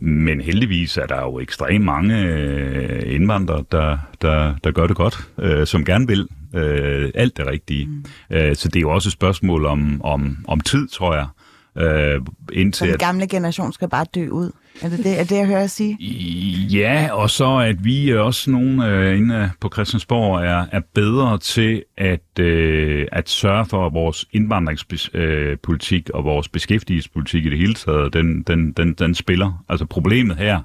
Men 0.00 0.40
heldigvis 0.40 0.96
er 0.96 1.06
der 1.06 1.20
jo 1.20 1.40
ekstremt 1.40 1.84
mange 1.84 2.24
øh, 2.24 3.14
indvandrere, 3.14 3.64
der, 3.72 3.98
der, 4.22 4.54
der 4.64 4.70
gør 4.70 4.86
det 4.86 4.96
godt, 4.96 5.28
øh, 5.38 5.66
som 5.66 5.84
gerne 5.84 6.06
vil 6.06 6.28
øh, 6.54 7.10
alt 7.14 7.36
det 7.36 7.46
rigtige. 7.46 7.86
Mm. 7.86 8.04
Øh, 8.30 8.56
så 8.56 8.68
det 8.68 8.76
er 8.76 8.80
jo 8.80 8.90
også 8.90 9.08
et 9.08 9.12
spørgsmål 9.12 9.64
om, 9.66 10.02
om, 10.04 10.36
om 10.48 10.60
tid, 10.60 10.88
tror 10.88 11.14
jeg. 11.14 11.26
Øh, 11.76 12.20
Så 12.20 12.32
indtil 12.52 12.86
den 12.86 12.94
at, 12.94 13.00
gamle 13.00 13.26
generation 13.26 13.72
skal 13.72 13.88
bare 13.88 14.06
dø 14.14 14.28
ud? 14.28 14.50
Er 14.82 14.88
det 14.88 14.98
det, 14.98 15.20
er 15.20 15.24
det 15.24 15.36
jeg 15.36 15.46
hører 15.46 15.66
sige? 15.66 15.96
ja, 16.70 17.08
og 17.12 17.30
så 17.30 17.56
at 17.56 17.84
vi 17.84 18.16
også 18.16 18.50
nogen 18.50 18.82
øh, 18.82 19.18
inde 19.18 19.50
på 19.60 19.70
Christiansborg 19.72 20.44
er, 20.44 20.66
er 20.72 20.80
bedre 20.94 21.38
til 21.38 21.82
at, 21.96 22.40
øh, 22.40 23.06
at 23.12 23.28
sørge 23.28 23.66
for, 23.66 23.86
at 23.86 23.92
vores 23.92 24.26
indvandringspolitik 24.32 26.10
og 26.10 26.24
vores 26.24 26.48
beskæftigelsespolitik 26.48 27.46
i 27.46 27.50
det 27.50 27.58
hele 27.58 27.74
taget, 27.74 28.12
den, 28.12 28.42
den, 28.42 28.72
den, 28.72 28.94
den 28.94 29.14
spiller. 29.14 29.64
Altså 29.68 29.86
problemet 29.86 30.36
her, 30.36 30.60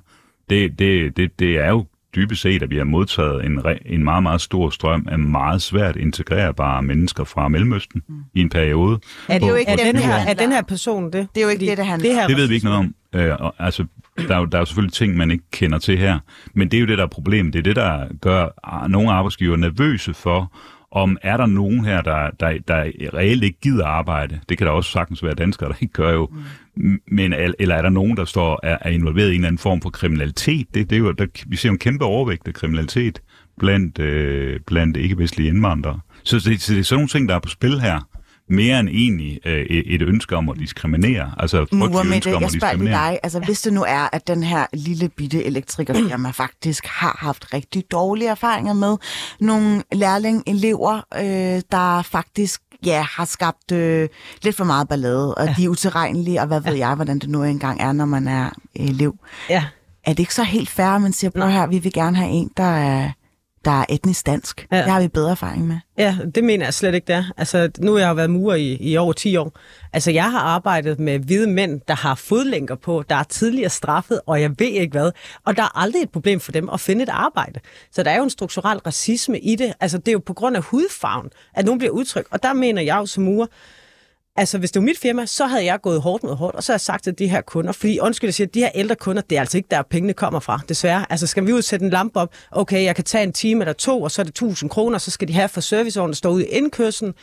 det, 0.49 0.80
det, 0.80 1.18
det, 1.18 1.39
det 1.39 1.57
er 1.57 1.70
jo 1.70 1.86
dybest 2.16 2.41
set, 2.41 2.64
at 2.64 2.70
vi 2.70 2.78
har 2.78 2.84
modtaget 2.84 3.45
en, 3.45 3.59
re- 3.59 3.93
en 3.93 4.03
meget, 4.03 4.24
meget 4.24 4.41
stor 4.41 4.70
strøm 4.70 5.07
af 5.11 5.20
meget 5.20 5.61
svært 5.61 5.95
integrerbare 5.95 6.84
mennesker 6.84 7.24
fra 7.24 7.47
Mellemøsten 7.47 8.01
mm. 8.07 8.16
i 8.34 8.41
en 8.41 8.49
periode. 8.49 8.99
Er 9.30 9.39
det 9.39 9.49
jo 9.49 9.55
ikke 9.55 9.72
er, 9.72 9.76
den 9.76 9.95
det 9.95 10.03
her, 10.03 10.14
er 10.14 10.34
den 10.34 10.51
her 10.51 10.61
person 10.61 11.05
det? 11.05 11.14
Det 11.14 11.41
er 11.41 11.41
jo 11.41 11.49
ikke 11.49 11.59
Fordi 11.59 11.70
det, 11.70 11.78
det 11.78 11.86
handler 11.86 12.09
det 12.09 12.16
her 12.16 12.28
Det 12.28 12.38
ved 12.38 12.47
vi 12.47 12.53
ikke 12.53 12.66
noget 12.66 12.80
om. 12.80 12.95
Øh, 13.14 13.36
og, 13.39 13.55
altså, 13.59 13.86
Der 14.18 14.36
er, 14.36 14.39
jo, 14.39 14.45
der 14.45 14.57
er 14.57 14.61
jo 14.61 14.66
selvfølgelig 14.66 14.93
ting, 14.93 15.18
man 15.18 15.32
ikke 15.32 15.43
kender 15.51 15.78
til 15.78 15.97
her. 15.97 16.20
Men 16.53 16.72
det 16.72 16.78
er 16.78 16.82
jo 16.82 16.88
det, 16.88 16.97
der 16.97 17.03
er 17.03 17.07
problemet. 17.07 17.53
Det 17.53 17.59
er 17.59 17.64
det, 17.64 17.76
der 17.76 18.07
gør 18.22 18.88
nogle 18.88 19.11
arbejdsgiver 19.11 19.57
nervøse 19.57 20.14
for, 20.14 20.51
om 20.91 21.18
er 21.22 21.38
der 21.38 21.45
nogen 21.45 21.86
her, 21.86 22.01
der, 22.01 22.30
der, 22.39 22.57
der 22.68 22.84
reelt 23.14 23.43
ikke 23.43 23.59
gider 23.61 23.86
arbejde. 23.86 24.39
Det 24.49 24.57
kan 24.57 24.68
der 24.68 24.74
også 24.74 24.91
sagtens 24.91 25.24
være 25.24 25.34
danskere, 25.34 25.70
der 25.70 25.76
ikke 25.82 25.93
gør 25.93 26.14
jo. 26.14 26.30
Men, 27.07 27.34
eller 27.34 27.76
er 27.76 27.82
der 27.82 27.89
nogen, 27.89 28.18
der 28.18 28.26
står 28.26 28.59
er, 28.64 28.78
er 28.82 28.89
involveret 28.89 29.28
i 29.28 29.30
en 29.30 29.36
eller 29.36 29.47
anden 29.47 29.59
form 29.59 29.82
for 29.82 29.89
kriminalitet? 29.89 30.68
Det, 30.74 30.89
det 30.89 30.95
er 30.95 30.99
jo, 30.99 31.11
der, 31.11 31.26
vi 31.47 31.55
ser 31.55 31.70
jo 31.70 31.74
en 31.74 31.80
kæmpe 31.80 32.05
overvægt 32.05 32.47
af 32.47 32.53
kriminalitet 32.53 33.22
blandt, 33.59 33.99
øh, 33.99 34.59
blandt 34.68 34.97
ikke-vestlige 34.97 35.49
indvandrere. 35.49 35.99
Så 36.24 36.36
det, 36.36 36.61
så 36.61 36.74
det 36.74 36.80
er 36.80 36.84
sådan 36.84 36.97
nogle 36.97 37.07
ting, 37.07 37.30
der 37.30 37.36
er 37.36 37.39
på 37.39 37.49
spil 37.49 37.80
her 37.80 38.07
mere 38.50 38.80
end 38.80 38.89
egentlig 38.89 39.39
øh, 39.46 39.66
et 39.66 40.02
ønske 40.02 40.36
om 40.36 40.50
at 40.50 40.60
diskriminere. 40.60 41.32
Altså 41.38 41.66
Mohammed, 41.72 42.16
ønske 42.16 42.36
om 42.36 42.41
jeg 42.41 42.48
at 42.48 42.54
diskriminere. 42.54 43.10
dig, 43.10 43.20
altså 43.24 43.39
hvis 43.39 43.62
det 43.62 43.74
nu 43.74 43.84
er, 43.84 44.10
at 44.12 44.28
den 44.28 44.44
her 44.44 44.66
lille 44.74 45.10
bitte 45.10 45.44
elektrikerfirma 45.44 46.30
faktisk 46.30 46.86
har 46.86 47.18
haft 47.20 47.54
rigtig 47.54 47.84
dårlige 47.91 48.30
erfaringer 48.30 48.74
med 48.74 48.98
nogle 49.39 49.84
lærling-elever, 49.91 51.02
øh, 51.18 51.62
der 51.72 52.02
faktisk 52.02 52.62
ja, 52.86 53.06
har 53.10 53.26
skabt 53.26 53.72
øh, 53.72 54.10
lidt 54.44 54.56
for 54.56 54.64
meget 54.64 54.88
ballade, 54.88 55.36
og 55.36 55.48
ja. 55.48 55.54
de 55.58 55.64
er 55.66 55.70
utilregnelige, 55.70 56.41
og 56.41 56.48
hvad 56.48 56.62
ved 56.62 56.74
ja. 56.74 56.88
jeg, 56.88 56.96
hvordan 56.96 57.20
det 57.20 57.30
nu 57.30 57.44
engang 57.44 57.82
er, 57.82 57.91
når 57.91 58.06
man 58.06 58.28
er 58.28 58.50
elev. 58.76 59.16
Ja. 59.50 59.66
Er 60.06 60.14
det 60.14 60.20
ikke 60.20 60.34
så 60.34 60.44
helt 60.44 60.70
fair, 60.70 60.88
at 60.88 61.02
man 61.02 61.14
siger, 61.14 61.32
prøv 61.32 61.50
her, 61.50 61.68
vi 61.68 61.80
vil 61.80 61.94
gerne 61.94 62.18
have 62.18 62.30
en, 62.30 62.52
der 62.58 62.64
er 62.64 63.12
der 63.66 63.72
er 63.72 63.86
etnisk 63.89 64.26
dansk. 64.26 64.68
Ja. 64.72 64.78
Det 64.78 64.91
har 64.91 65.01
vi 65.01 65.07
bedre 65.07 65.32
erfaring 65.32 65.68
med. 65.68 65.78
Ja, 65.97 66.18
det 66.36 66.43
mener 66.43 66.66
jeg 66.66 66.74
slet 66.74 66.95
ikke, 66.95 67.07
der. 67.07 67.24
Altså, 67.38 67.70
nu 67.80 67.91
har 67.91 67.99
jeg 67.99 68.18
været 68.18 68.30
murer 68.30 68.55
i, 68.55 68.78
i 68.80 68.97
over 68.97 69.14
10 69.14 69.38
år. 69.38 69.59
Altså, 69.93 70.11
jeg 70.11 70.32
har 70.32 70.39
arbejdet 70.39 70.99
med 70.99 71.20
hvide 71.20 71.47
mænd, 71.47 71.82
der 71.88 71.95
har 71.95 72.16
fodlænker 72.16 72.76
på, 72.76 73.03
der 73.09 73.16
er 73.16 73.24
tidligere 73.24 73.70
straffet, 73.70 74.22
og 74.26 74.41
jeg 74.41 74.49
ved 74.49 74.68
ikke 74.68 74.91
hvad. 74.91 75.11
Og 75.45 75.57
der 75.57 75.64
er 75.64 75.78
aldrig 75.78 76.01
et 76.01 76.09
problem 76.09 76.39
for 76.39 76.51
dem 76.51 76.70
at 76.70 76.80
finde 76.80 77.03
et 77.03 77.09
arbejde. 77.09 77.59
Så 77.91 78.03
der 78.03 78.11
er 78.11 78.18
jo 78.18 78.24
en 78.24 78.30
strukturel 78.30 78.78
racisme 78.78 79.39
i 79.39 79.55
det. 79.55 79.74
Altså, 79.80 79.97
det 79.97 80.07
er 80.07 80.14
jo 80.14 80.22
på 80.26 80.34
grund 80.34 80.57
af 80.57 80.64
hudfarven, 80.64 81.30
at 81.53 81.66
nogen 81.66 81.80
bliver 81.80 81.91
udtrykt. 81.91 82.28
Og 82.32 82.43
der 82.43 82.53
mener 82.53 82.82
jeg 82.82 82.97
jo 82.97 83.05
som 83.05 83.24
murer, 83.24 83.47
Altså, 84.36 84.58
hvis 84.58 84.72
det 84.72 84.80
var 84.80 84.86
mit 84.86 84.98
firma, 84.98 85.26
så 85.26 85.46
havde 85.46 85.66
jeg 85.66 85.82
gået 85.82 86.02
hårdt 86.02 86.24
mod 86.24 86.36
hårdt, 86.36 86.56
og 86.56 86.64
så 86.64 86.72
havde 86.72 86.76
jeg 86.76 86.82
sagt 86.82 87.04
til 87.04 87.20
de 87.20 87.28
her 87.28 87.42
kunder, 87.42 87.72
fordi 87.72 88.00
undskyld, 88.00 88.28
jeg 88.28 88.34
siger, 88.34 88.48
de 88.48 88.60
her 88.60 88.70
ældre 88.76 88.96
kunder, 88.96 89.22
det 89.22 89.36
er 89.36 89.40
altså 89.40 89.58
ikke 89.58 89.68
der, 89.72 89.82
pengene 89.82 90.14
kommer 90.14 90.40
fra, 90.40 90.60
desværre. 90.70 91.06
Altså, 91.10 91.28
skal 91.28 91.48
vi 91.48 91.54
udsætte 91.54 91.86
en 91.86 91.90
lampe 91.90 92.20
op, 92.20 92.34
okay, 92.52 92.84
jeg 92.84 92.96
kan 92.96 93.04
tage 93.04 93.24
en 93.24 93.34
time 93.34 93.62
eller 93.62 93.74
to, 93.74 94.02
og 94.02 94.12
så 94.12 94.22
er 94.22 94.24
det 94.24 94.32
1000 94.32 94.70
kroner, 94.70 94.98
så 94.98 95.12
skal 95.12 95.28
de 95.28 95.34
have 95.34 95.50
for 95.50 95.62
serviceåren, 95.62 96.10
der 96.10 96.16
står 96.16 96.30
ude 96.30 96.48
i 96.48 96.50
indkørselen. 96.50 97.14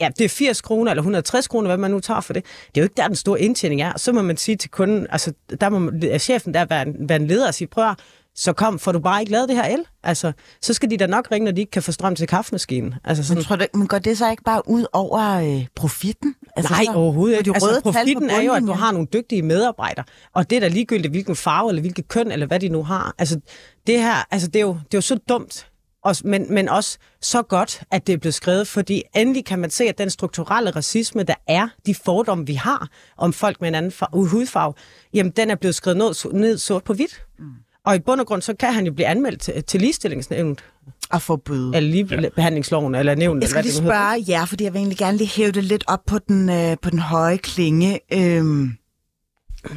Ja, 0.00 0.08
det 0.18 0.24
er 0.24 0.28
80 0.28 0.60
kroner 0.60 0.90
eller 0.90 1.02
160 1.02 1.48
kroner, 1.48 1.68
hvad 1.68 1.76
man 1.76 1.90
nu 1.90 2.00
tager 2.00 2.20
for 2.20 2.32
det. 2.32 2.44
Det 2.44 2.76
er 2.76 2.80
jo 2.80 2.84
ikke 2.84 2.96
der, 2.96 3.06
den 3.06 3.16
store 3.16 3.40
indtjening 3.40 3.82
er. 3.82 3.92
Så 3.96 4.12
må 4.12 4.22
man 4.22 4.36
sige 4.36 4.56
til 4.56 4.70
kunden, 4.70 5.06
altså, 5.10 5.32
der 5.60 5.68
må 5.68 5.92
chefen 6.18 6.54
der 6.54 6.64
være 6.64 6.82
en, 6.82 7.08
være 7.08 7.16
en 7.16 7.26
leder 7.26 7.46
og 7.46 7.54
sige, 7.54 7.68
prøv 7.68 7.90
at, 7.90 7.98
så 8.36 8.52
kom, 8.52 8.78
får 8.78 8.92
du 8.92 8.98
bare 8.98 9.20
ikke 9.20 9.32
lavet 9.32 9.48
det 9.48 9.56
her 9.56 9.64
el. 9.64 9.84
Altså, 10.02 10.32
så 10.62 10.74
skal 10.74 10.90
de 10.90 10.96
da 10.96 11.06
nok 11.06 11.28
ringe, 11.32 11.44
når 11.44 11.52
de 11.52 11.60
ikke 11.60 11.70
kan 11.70 11.82
få 11.82 11.92
strøm 11.92 12.14
til 12.16 12.26
kaffemaskinen. 12.26 12.94
Altså 13.04 13.24
sådan. 13.24 13.38
Men, 13.38 13.44
tror 13.44 13.56
du, 13.56 13.66
men 13.74 13.86
går 13.86 13.98
det 13.98 14.18
så 14.18 14.30
ikke 14.30 14.42
bare 14.42 14.68
ud 14.68 14.86
over 14.92 15.20
øh, 15.20 15.66
profitten? 15.76 16.34
Altså, 16.56 16.72
Nej, 16.72 16.84
så, 16.84 16.92
overhovedet 16.92 17.38
ikke. 17.38 17.50
Altså, 17.54 17.80
profitten 17.82 18.30
er 18.30 18.40
jo, 18.40 18.52
at 18.52 18.62
du 18.62 18.72
har 18.72 18.92
nogle 18.92 19.06
dygtige 19.12 19.42
medarbejdere, 19.42 20.04
og 20.34 20.50
det 20.50 20.56
er 20.56 20.60
da 20.60 20.68
ligegyldigt, 20.68 21.12
hvilken 21.12 21.36
farve, 21.36 21.68
eller 21.68 21.80
hvilket 21.80 22.08
køn, 22.08 22.32
eller 22.32 22.46
hvad 22.46 22.60
de 22.60 22.68
nu 22.68 22.82
har. 22.82 23.14
Altså, 23.18 23.40
det 23.86 24.00
her, 24.00 24.26
altså, 24.30 24.48
det 24.48 24.56
er 24.56 24.64
jo, 24.66 24.72
det 24.72 24.94
er 24.94 24.98
jo 24.98 25.00
så 25.00 25.18
dumt, 25.28 25.66
også, 26.06 26.22
men, 26.26 26.54
men 26.54 26.68
også 26.68 26.98
så 27.20 27.42
godt, 27.42 27.82
at 27.90 28.06
det 28.06 28.12
er 28.12 28.16
blevet 28.16 28.34
skrevet, 28.34 28.68
fordi 28.68 29.02
endelig 29.16 29.44
kan 29.44 29.58
man 29.58 29.70
se, 29.70 29.84
at 29.84 29.98
den 29.98 30.10
strukturelle 30.10 30.70
racisme, 30.70 31.22
der 31.22 31.34
er, 31.46 31.68
de 31.86 31.94
fordomme, 31.94 32.46
vi 32.46 32.54
har 32.54 32.88
om 33.16 33.32
folk 33.32 33.60
med 33.60 33.68
en 33.68 33.74
anden 33.74 33.92
hudfarve, 34.12 34.74
jamen 35.14 35.32
den 35.32 35.50
er 35.50 35.54
blevet 35.54 35.74
skrevet 35.74 35.96
ned, 35.96 36.32
ned 36.32 36.58
sort 36.58 36.84
på 36.84 36.94
hvidt. 36.94 37.26
Mm. 37.38 37.44
Og 37.86 37.96
i 37.96 37.98
bund 37.98 38.20
og 38.20 38.26
grund, 38.26 38.42
så 38.42 38.54
kan 38.54 38.72
han 38.72 38.86
jo 38.86 38.92
blive 38.92 39.06
anmeldt 39.06 39.40
til, 39.40 39.64
til 39.64 39.80
ligestillingsnævnet. 39.80 40.64
Og 41.10 41.22
få 41.22 41.36
bøde. 41.36 41.76
Eller 41.76 41.90
ligebehandlingsloven, 41.90 42.94
ja. 42.94 42.98
eller 42.98 43.14
nævnet. 43.14 43.42
Jeg 43.42 43.50
skal 43.50 43.62
lige 43.62 43.74
spørge 43.74 44.24
jer, 44.28 44.44
fordi 44.44 44.64
jeg 44.64 44.72
vil 44.72 44.78
egentlig 44.78 44.98
gerne 44.98 45.18
lige 45.18 45.28
hæve 45.28 45.52
det 45.52 45.64
lidt 45.64 45.84
op 45.86 46.00
på 46.06 46.18
den, 46.18 46.48
øh, 46.48 46.76
på 46.82 46.90
den 46.90 46.98
høje 46.98 47.36
klinge. 47.36 48.00
Øhm, 48.12 48.70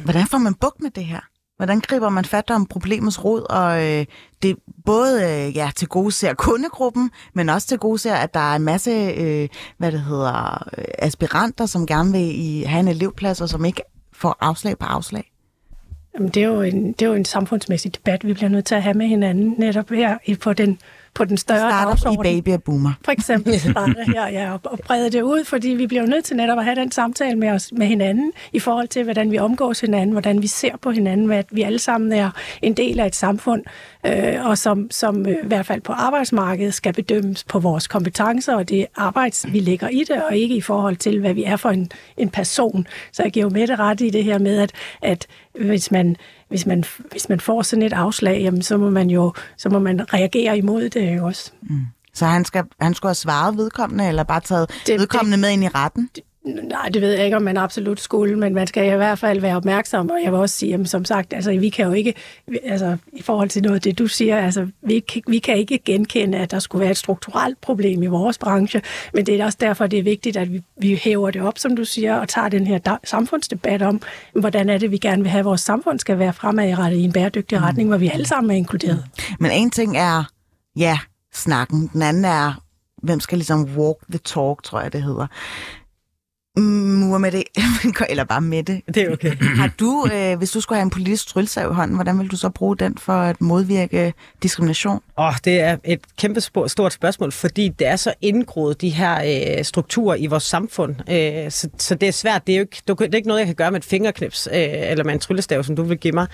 hvordan 0.04 0.26
får 0.26 0.38
man 0.38 0.54
bukt 0.54 0.80
med 0.82 0.90
det 0.90 1.04
her? 1.04 1.20
Hvordan 1.56 1.80
griber 1.80 2.08
man 2.08 2.24
fat 2.24 2.50
om 2.50 2.66
problemets 2.66 3.24
rod, 3.24 3.50
og 3.50 3.84
øh, 3.84 4.06
det 4.42 4.56
både 4.86 5.22
øh, 5.22 5.56
ja, 5.56 5.70
til 5.76 5.88
gode 5.88 6.12
ser 6.12 6.34
kundegruppen, 6.34 7.10
men 7.34 7.48
også 7.48 7.68
til 7.68 7.78
gode 7.78 7.98
ser, 7.98 8.14
at 8.14 8.34
der 8.34 8.52
er 8.52 8.56
en 8.56 8.62
masse 8.62 8.90
øh, 8.90 9.48
hvad 9.78 9.92
det 9.92 10.00
hedder, 10.00 10.68
øh, 10.78 10.84
aspiranter, 10.98 11.66
som 11.66 11.86
gerne 11.86 12.12
vil 12.12 12.40
i, 12.40 12.62
have 12.62 12.80
en 12.80 12.88
elevplads, 12.88 13.40
og 13.40 13.48
som 13.48 13.64
ikke 13.64 13.82
får 14.12 14.36
afslag 14.40 14.78
på 14.78 14.86
afslag? 14.86 15.30
Jamen, 16.14 16.28
det, 16.28 16.42
er 16.42 16.46
jo 16.46 16.62
en, 16.62 16.92
det 16.92 17.02
er 17.02 17.06
jo 17.06 17.14
en 17.14 17.24
samfundsmæssig 17.24 17.94
debat, 17.94 18.26
vi 18.26 18.32
bliver 18.32 18.48
nødt 18.48 18.64
til 18.64 18.74
at 18.74 18.82
have 18.82 18.94
med 18.94 19.06
hinanden 19.06 19.54
netop 19.58 19.90
her 19.90 20.18
på 20.40 20.52
den 20.52 20.78
på 21.14 21.24
den 21.24 21.36
større 21.36 21.58
Starter 21.58 21.88
dagsorden. 21.88 22.36
i 22.36 22.40
baby 22.40 22.54
og 22.54 22.62
boomer. 22.62 22.92
For 23.04 23.12
eksempel 23.12 23.60
starter 23.60 24.04
her, 24.14 24.28
ja, 24.28 24.52
og, 24.52 24.78
brede 24.78 25.10
det 25.10 25.22
ud, 25.22 25.44
fordi 25.44 25.68
vi 25.68 25.86
bliver 25.86 26.06
nødt 26.06 26.24
til 26.24 26.36
netop 26.36 26.58
at 26.58 26.64
have 26.64 26.74
den 26.74 26.92
samtale 26.92 27.36
med, 27.36 27.50
os, 27.50 27.72
med 27.72 27.86
hinanden 27.86 28.32
i 28.52 28.58
forhold 28.58 28.88
til, 28.88 29.04
hvordan 29.04 29.30
vi 29.30 29.38
omgås 29.38 29.80
hinanden, 29.80 30.12
hvordan 30.12 30.42
vi 30.42 30.46
ser 30.46 30.76
på 30.76 30.90
hinanden, 30.90 31.30
at 31.32 31.46
vi 31.50 31.62
alle 31.62 31.78
sammen 31.78 32.12
er 32.12 32.30
en 32.62 32.74
del 32.74 33.00
af 33.00 33.06
et 33.06 33.16
samfund, 33.16 33.62
øh, 34.06 34.46
og 34.46 34.58
som, 34.58 34.90
som 34.90 35.26
øh, 35.26 35.36
i 35.44 35.46
hvert 35.46 35.66
fald 35.66 35.80
på 35.80 35.92
arbejdsmarkedet 35.92 36.74
skal 36.74 36.92
bedømmes 36.92 37.44
på 37.44 37.58
vores 37.58 37.86
kompetencer 37.86 38.54
og 38.54 38.68
det 38.68 38.86
arbejds, 38.96 39.46
vi 39.52 39.60
lægger 39.60 39.88
i 39.88 40.04
det, 40.08 40.22
og 40.30 40.36
ikke 40.36 40.56
i 40.56 40.60
forhold 40.60 40.96
til, 40.96 41.20
hvad 41.20 41.34
vi 41.34 41.44
er 41.44 41.56
for 41.56 41.70
en, 41.70 41.90
en 42.16 42.30
person. 42.30 42.86
Så 43.12 43.22
jeg 43.22 43.32
giver 43.32 43.46
jo 43.46 43.50
med 43.50 43.66
det 43.66 43.78
ret 43.78 44.00
i 44.00 44.10
det 44.10 44.24
her 44.24 44.38
med, 44.38 44.58
at, 44.58 44.72
at 45.02 45.26
hvis 45.54 45.90
man 45.90 46.16
hvis 46.50 46.66
man, 46.66 46.84
hvis 47.10 47.28
man 47.28 47.40
får 47.40 47.62
sådan 47.62 47.82
et 47.82 47.92
afslag, 47.92 48.40
jamen, 48.42 48.62
så 48.62 48.76
må 48.76 48.90
man 48.90 49.10
jo 49.10 49.32
så 49.56 49.68
må 49.68 49.78
man 49.78 50.14
reagere 50.14 50.58
imod 50.58 50.88
det 50.88 51.20
også. 51.20 51.52
Mm. 51.62 51.86
Så 52.14 52.26
han, 52.26 52.44
skal, 52.44 52.64
han 52.80 52.94
skulle 52.94 53.10
have 53.10 53.14
svaret 53.14 53.56
vedkommende, 53.56 54.08
eller 54.08 54.22
bare 54.22 54.40
taget 54.40 54.70
det, 54.86 55.00
vedkommende 55.00 55.32
det, 55.32 55.40
med 55.40 55.50
ind 55.50 55.64
i 55.64 55.68
retten? 55.68 56.10
Det, 56.16 56.24
Nej, 56.44 56.88
det 56.88 57.02
ved 57.02 57.12
jeg 57.12 57.24
ikke, 57.24 57.36
om 57.36 57.42
man 57.42 57.56
absolut 57.56 58.00
skulle, 58.00 58.38
men 58.38 58.54
man 58.54 58.66
skal 58.66 58.92
i 58.92 58.96
hvert 58.96 59.18
fald 59.18 59.40
være 59.40 59.56
opmærksom, 59.56 60.10
og 60.10 60.18
jeg 60.24 60.32
vil 60.32 60.40
også 60.40 60.56
sige, 60.56 60.74
at 60.74 60.88
som 60.88 61.04
sagt, 61.04 61.32
altså, 61.32 61.50
vi 61.50 61.68
kan 61.68 61.86
jo 61.86 61.92
ikke, 61.92 62.14
altså, 62.64 62.96
i 63.12 63.22
forhold 63.22 63.48
til 63.48 63.62
noget 63.62 63.74
af 63.74 63.80
det, 63.80 63.98
du 63.98 64.06
siger, 64.06 64.38
altså, 64.38 64.66
vi, 64.82 65.00
kan, 65.00 65.22
vi 65.28 65.38
kan 65.38 65.56
ikke 65.56 65.78
genkende, 65.78 66.38
at 66.38 66.50
der 66.50 66.58
skulle 66.58 66.80
være 66.80 66.90
et 66.90 66.96
strukturelt 66.96 67.60
problem 67.60 68.02
i 68.02 68.06
vores 68.06 68.38
branche, 68.38 68.82
men 69.14 69.26
det 69.26 69.40
er 69.40 69.44
også 69.44 69.58
derfor, 69.60 69.86
det 69.86 69.98
er 69.98 70.02
vigtigt, 70.02 70.36
at 70.36 70.52
vi, 70.52 70.62
vi 70.80 70.94
hæver 70.94 71.30
det 71.30 71.42
op, 71.42 71.58
som 71.58 71.76
du 71.76 71.84
siger, 71.84 72.14
og 72.14 72.28
tager 72.28 72.48
den 72.48 72.66
her 72.66 72.78
da, 72.78 72.96
samfundsdebat 73.04 73.82
om, 73.82 74.02
hvordan 74.34 74.68
er 74.68 74.78
det, 74.78 74.90
vi 74.90 74.98
gerne 74.98 75.22
vil 75.22 75.30
have, 75.30 75.40
at 75.40 75.44
vores 75.44 75.60
samfund 75.60 75.98
skal 75.98 76.18
være 76.18 76.32
fremadrettet 76.32 76.98
i 76.98 77.02
en 77.02 77.12
bæredygtig 77.12 77.58
mm. 77.58 77.64
retning, 77.64 77.88
hvor 77.88 77.98
vi 77.98 78.08
alle 78.08 78.26
sammen 78.26 78.50
er 78.50 78.54
inkluderet. 78.54 79.04
Men 79.40 79.50
en 79.50 79.70
ting 79.70 79.96
er, 79.96 80.24
ja, 80.76 80.98
snakken, 81.34 81.90
den 81.92 82.02
anden 82.02 82.24
er, 82.24 82.62
hvem 83.02 83.20
skal 83.20 83.38
ligesom 83.38 83.64
walk 83.76 83.98
the 84.10 84.18
talk, 84.24 84.62
tror 84.62 84.80
jeg, 84.80 84.92
det 84.92 85.02
hedder. 85.02 85.26
Muhammad, 86.60 87.42
eller 88.10 88.24
bare 88.24 88.40
Mette. 88.40 88.82
Det 88.94 88.96
er 88.96 89.12
okay. 89.12 89.36
Har 89.60 89.70
du, 89.80 90.06
øh, 90.14 90.38
hvis 90.38 90.50
du 90.50 90.60
skulle 90.60 90.76
have 90.76 90.84
en 90.84 90.90
politisk 90.90 91.26
trylsav 91.28 91.70
i 91.70 91.74
hånden, 91.74 91.94
hvordan 91.96 92.18
vil 92.18 92.28
du 92.28 92.36
så 92.36 92.48
bruge 92.48 92.76
den 92.76 92.98
for 92.98 93.12
at 93.12 93.40
modvirke 93.40 94.14
diskrimination? 94.42 95.00
Åh, 95.18 95.26
oh, 95.26 95.34
det 95.44 95.60
er 95.60 95.76
et 95.84 96.00
kæmpe 96.18 96.40
stort 96.66 96.92
spørgsmål, 96.92 97.32
fordi 97.32 97.68
det 97.68 97.86
er 97.86 97.96
så 97.96 98.14
indgroet, 98.20 98.80
de 98.80 98.88
her 98.88 99.56
øh, 99.58 99.64
strukturer 99.64 100.16
i 100.16 100.26
vores 100.26 100.42
samfund. 100.42 100.94
Øh, 101.10 101.50
så, 101.50 101.68
så 101.78 101.94
det 101.94 102.08
er 102.08 102.12
svært. 102.12 102.46
Det 102.46 102.52
er 102.52 102.56
jo 102.56 102.62
ikke, 102.62 102.82
du, 102.88 102.96
det 103.00 103.14
er 103.14 103.16
ikke 103.16 103.28
noget, 103.28 103.38
jeg 103.38 103.46
kan 103.46 103.54
gøre 103.56 103.70
med 103.70 103.78
et 103.80 103.84
fingerknips, 103.84 104.48
øh, 104.52 104.58
eller 104.62 105.04
med 105.04 105.14
en 105.14 105.20
tryllestav, 105.20 105.64
som 105.64 105.76
du 105.76 105.82
vil 105.82 105.98
give 105.98 106.12
mig. 106.12 106.26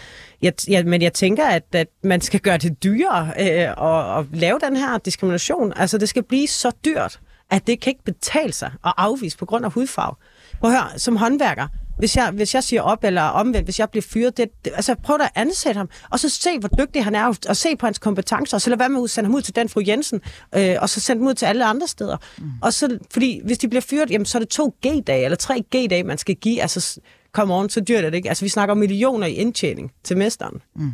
Jeg, 0.43 0.53
jeg, 0.69 0.85
men 0.85 1.03
jeg 1.03 1.13
tænker, 1.13 1.47
at, 1.47 1.63
at 1.73 1.89
man 2.03 2.21
skal 2.21 2.41
gøre 2.41 2.59
det 2.59 2.83
dyrere 2.85 3.33
øh, 3.41 3.87
at, 3.87 4.19
at 4.19 4.25
lave 4.33 4.59
den 4.69 4.77
her 4.77 4.99
diskrimination. 4.99 5.73
Altså, 5.77 5.99
det 5.99 6.09
skal 6.09 6.23
blive 6.23 6.49
så 6.49 6.71
dyrt 6.85 7.21
at 7.51 7.67
det 7.67 7.81
kan 7.81 7.91
ikke 7.91 8.05
betale 8.05 8.53
sig 8.53 8.73
at 8.85 8.93
afvise 8.97 9.39
på 9.39 9.47
grund 9.47 9.65
af 9.65 9.73
hudfarve. 9.73 10.15
Prøv 10.61 10.71
at 10.71 10.77
høre, 10.77 10.99
som 10.99 11.17
håndværker, 11.17 11.69
hvis 11.99 12.17
jeg, 12.17 12.31
hvis 12.31 12.55
jeg 12.55 12.65
siger 12.65 12.83
op, 12.83 13.05
eller 13.05 13.23
omvendt, 13.23 13.67
hvis 13.67 13.79
jeg 13.79 13.91
bliver 13.91 14.03
fyret, 14.03 14.37
det, 14.37 14.49
det, 14.65 14.73
altså 14.77 14.95
prøv 14.95 15.17
at 15.21 15.31
ansætte 15.35 15.79
ham, 15.79 15.89
og 16.11 16.21
så 16.21 16.29
se, 16.29 16.59
hvor 16.59 16.69
dygtig 16.69 17.05
han 17.05 17.15
er, 17.15 17.39
og 17.49 17.57
se 17.57 17.77
på 17.77 17.87
hans 17.87 17.99
kompetencer, 17.99 18.57
og 18.57 18.61
så 18.61 18.71
lad 18.71 18.79
være 18.79 18.89
med 18.89 19.03
at 19.03 19.11
sende 19.11 19.27
ham 19.27 19.35
ud 19.35 19.43
til 19.43 19.57
den 19.57 19.69
fru 19.69 19.83
Jensen, 19.87 20.21
øh, 20.55 20.77
og 20.81 20.89
så 20.89 21.01
sende 21.01 21.21
ham 21.23 21.29
ud 21.29 21.35
til 21.35 21.47
alle 21.47 21.65
andre 21.65 21.87
steder. 21.87 22.17
Mm. 22.39 22.51
Og 22.63 22.73
så, 22.73 22.99
fordi 23.11 23.41
hvis 23.45 23.59
de 23.59 23.69
bliver 23.69 23.81
fyret, 23.81 24.11
jamen, 24.11 24.27
så 24.27 24.39
er 24.39 24.41
det 24.41 24.49
to 24.49 24.77
G-dage, 24.87 25.25
eller 25.25 25.37
tre 25.37 25.65
G-dage, 25.75 26.03
man 26.03 26.19
skal 26.19 26.35
give, 26.35 26.63
altså, 26.63 27.01
come 27.33 27.55
on, 27.55 27.71
så 27.71 27.81
dyrt 27.81 28.05
er 28.05 28.11
det 28.11 28.17
ikke. 28.17 28.29
Altså, 28.29 28.45
vi 28.45 28.49
snakker 28.49 28.75
millioner 28.75 29.27
i 29.27 29.33
indtjening 29.33 29.93
til 30.05 30.17
mesteren. 30.17 30.63
Mm. 30.77 30.93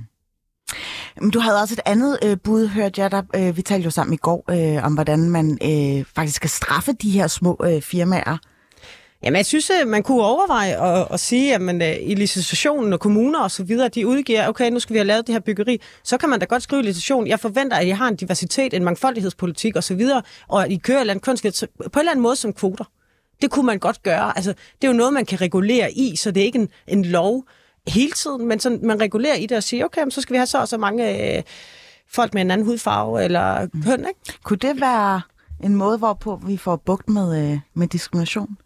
Du 1.35 1.41
havde 1.41 1.61
også 1.61 1.75
et 1.75 1.81
andet 1.85 2.18
øh, 2.25 2.37
bud, 2.45 2.66
hørte 2.66 3.01
jeg 3.01 3.11
der. 3.11 3.23
Øh, 3.37 3.57
vi 3.57 3.62
talte 3.62 3.85
jo 3.85 3.91
sammen 3.91 4.14
i 4.14 4.16
går 4.16 4.45
øh, 4.51 4.85
om, 4.85 4.95
hvordan 4.95 5.31
man 5.31 5.59
øh, 5.62 6.05
faktisk 6.16 6.37
skal 6.37 6.51
straffe 6.51 6.93
de 6.93 7.11
her 7.11 7.27
små 7.27 7.61
øh, 7.64 7.83
firmaer. 7.83 8.39
Jamen, 9.23 9.37
jeg 9.37 9.47
synes, 9.47 9.70
øh, 9.70 9.89
man 9.89 10.03
kunne 10.03 10.23
overveje 10.23 11.01
at, 11.01 11.09
at 11.11 11.20
sige, 11.20 11.55
at 11.55 11.61
man, 11.61 11.83
øh, 11.83 11.97
i 12.01 12.14
licitationen 12.14 12.93
og 12.93 13.01
kommuner 13.01 13.41
og 13.41 13.51
så 13.51 13.64
videre, 13.64 13.89
de 13.89 14.07
udgiver, 14.07 14.49
okay, 14.49 14.70
nu 14.70 14.81
skal 14.81 14.95
vi 14.95 14.99
have 14.99 15.07
lavet 15.07 15.27
det 15.27 15.33
her 15.35 15.41
byggeri, 15.41 15.81
så 16.05 16.18
kan 16.18 16.29
man 16.29 16.41
da 16.41 16.45
godt 16.45 16.62
skrive 16.62 16.83
licitation. 16.83 17.27
Jeg 17.27 17.41
forventer, 17.41 17.77
at 17.77 17.87
I 17.87 17.91
har 17.91 18.09
en 18.09 18.16
diversitet, 18.16 18.75
en 18.75 18.85
mangfoldighedspolitik 18.85 19.77
og 19.77 19.85
så 19.85 19.95
videre, 19.95 20.23
og 20.49 20.64
at 20.64 20.70
I 20.70 20.77
kører 20.77 20.99
et 20.99 21.01
eller 21.01 21.14
andet 21.14 21.68
på 21.77 21.81
en 21.85 22.01
eller 22.01 22.11
anden 22.11 22.23
måde 22.23 22.37
som 22.37 22.53
kvoter. 22.53 22.85
Det 23.43 23.51
kunne 23.51 23.66
man 23.66 23.79
godt 23.79 24.03
gøre. 24.03 24.37
Altså, 24.37 24.53
det 24.53 24.89
er 24.89 24.89
jo 24.89 24.97
noget, 24.97 25.12
man 25.12 25.27
kan 25.27 25.41
regulere 25.41 25.93
i, 25.93 26.16
så 26.16 26.31
det 26.31 26.41
er 26.41 26.45
ikke 26.45 26.59
en, 26.59 26.68
en 26.87 27.05
lov, 27.05 27.45
hele 27.89 28.12
tiden, 28.12 28.49
men 28.49 28.61
sådan, 28.61 28.80
man 28.83 29.01
regulerer 29.01 29.35
i 29.35 29.47
det 29.47 29.57
og 29.57 29.62
siger, 29.62 29.85
okay, 29.85 30.01
så 30.11 30.20
skal 30.20 30.33
vi 30.35 30.37
have 30.37 30.47
så 30.47 30.59
og 30.59 30.68
så 30.68 30.78
mange 30.78 31.37
øh, 31.37 31.43
folk 32.09 32.35
med 32.35 32.43
en 32.43 32.51
anden 32.51 32.66
hudfarve 32.66 33.24
eller 33.24 33.68
mm. 33.72 33.83
køn, 33.83 33.99
ikke? 33.99 34.39
Kunne 34.43 34.59
det 34.59 34.80
være 34.80 35.20
en 35.64 35.74
måde, 35.74 35.99
hvorpå 35.99 36.41
vi 36.47 36.57
får 36.57 36.76
bugt 36.76 37.09
med, 37.09 37.53
øh, 37.53 37.59
med 37.74 37.89
diskrimination? 37.89 38.57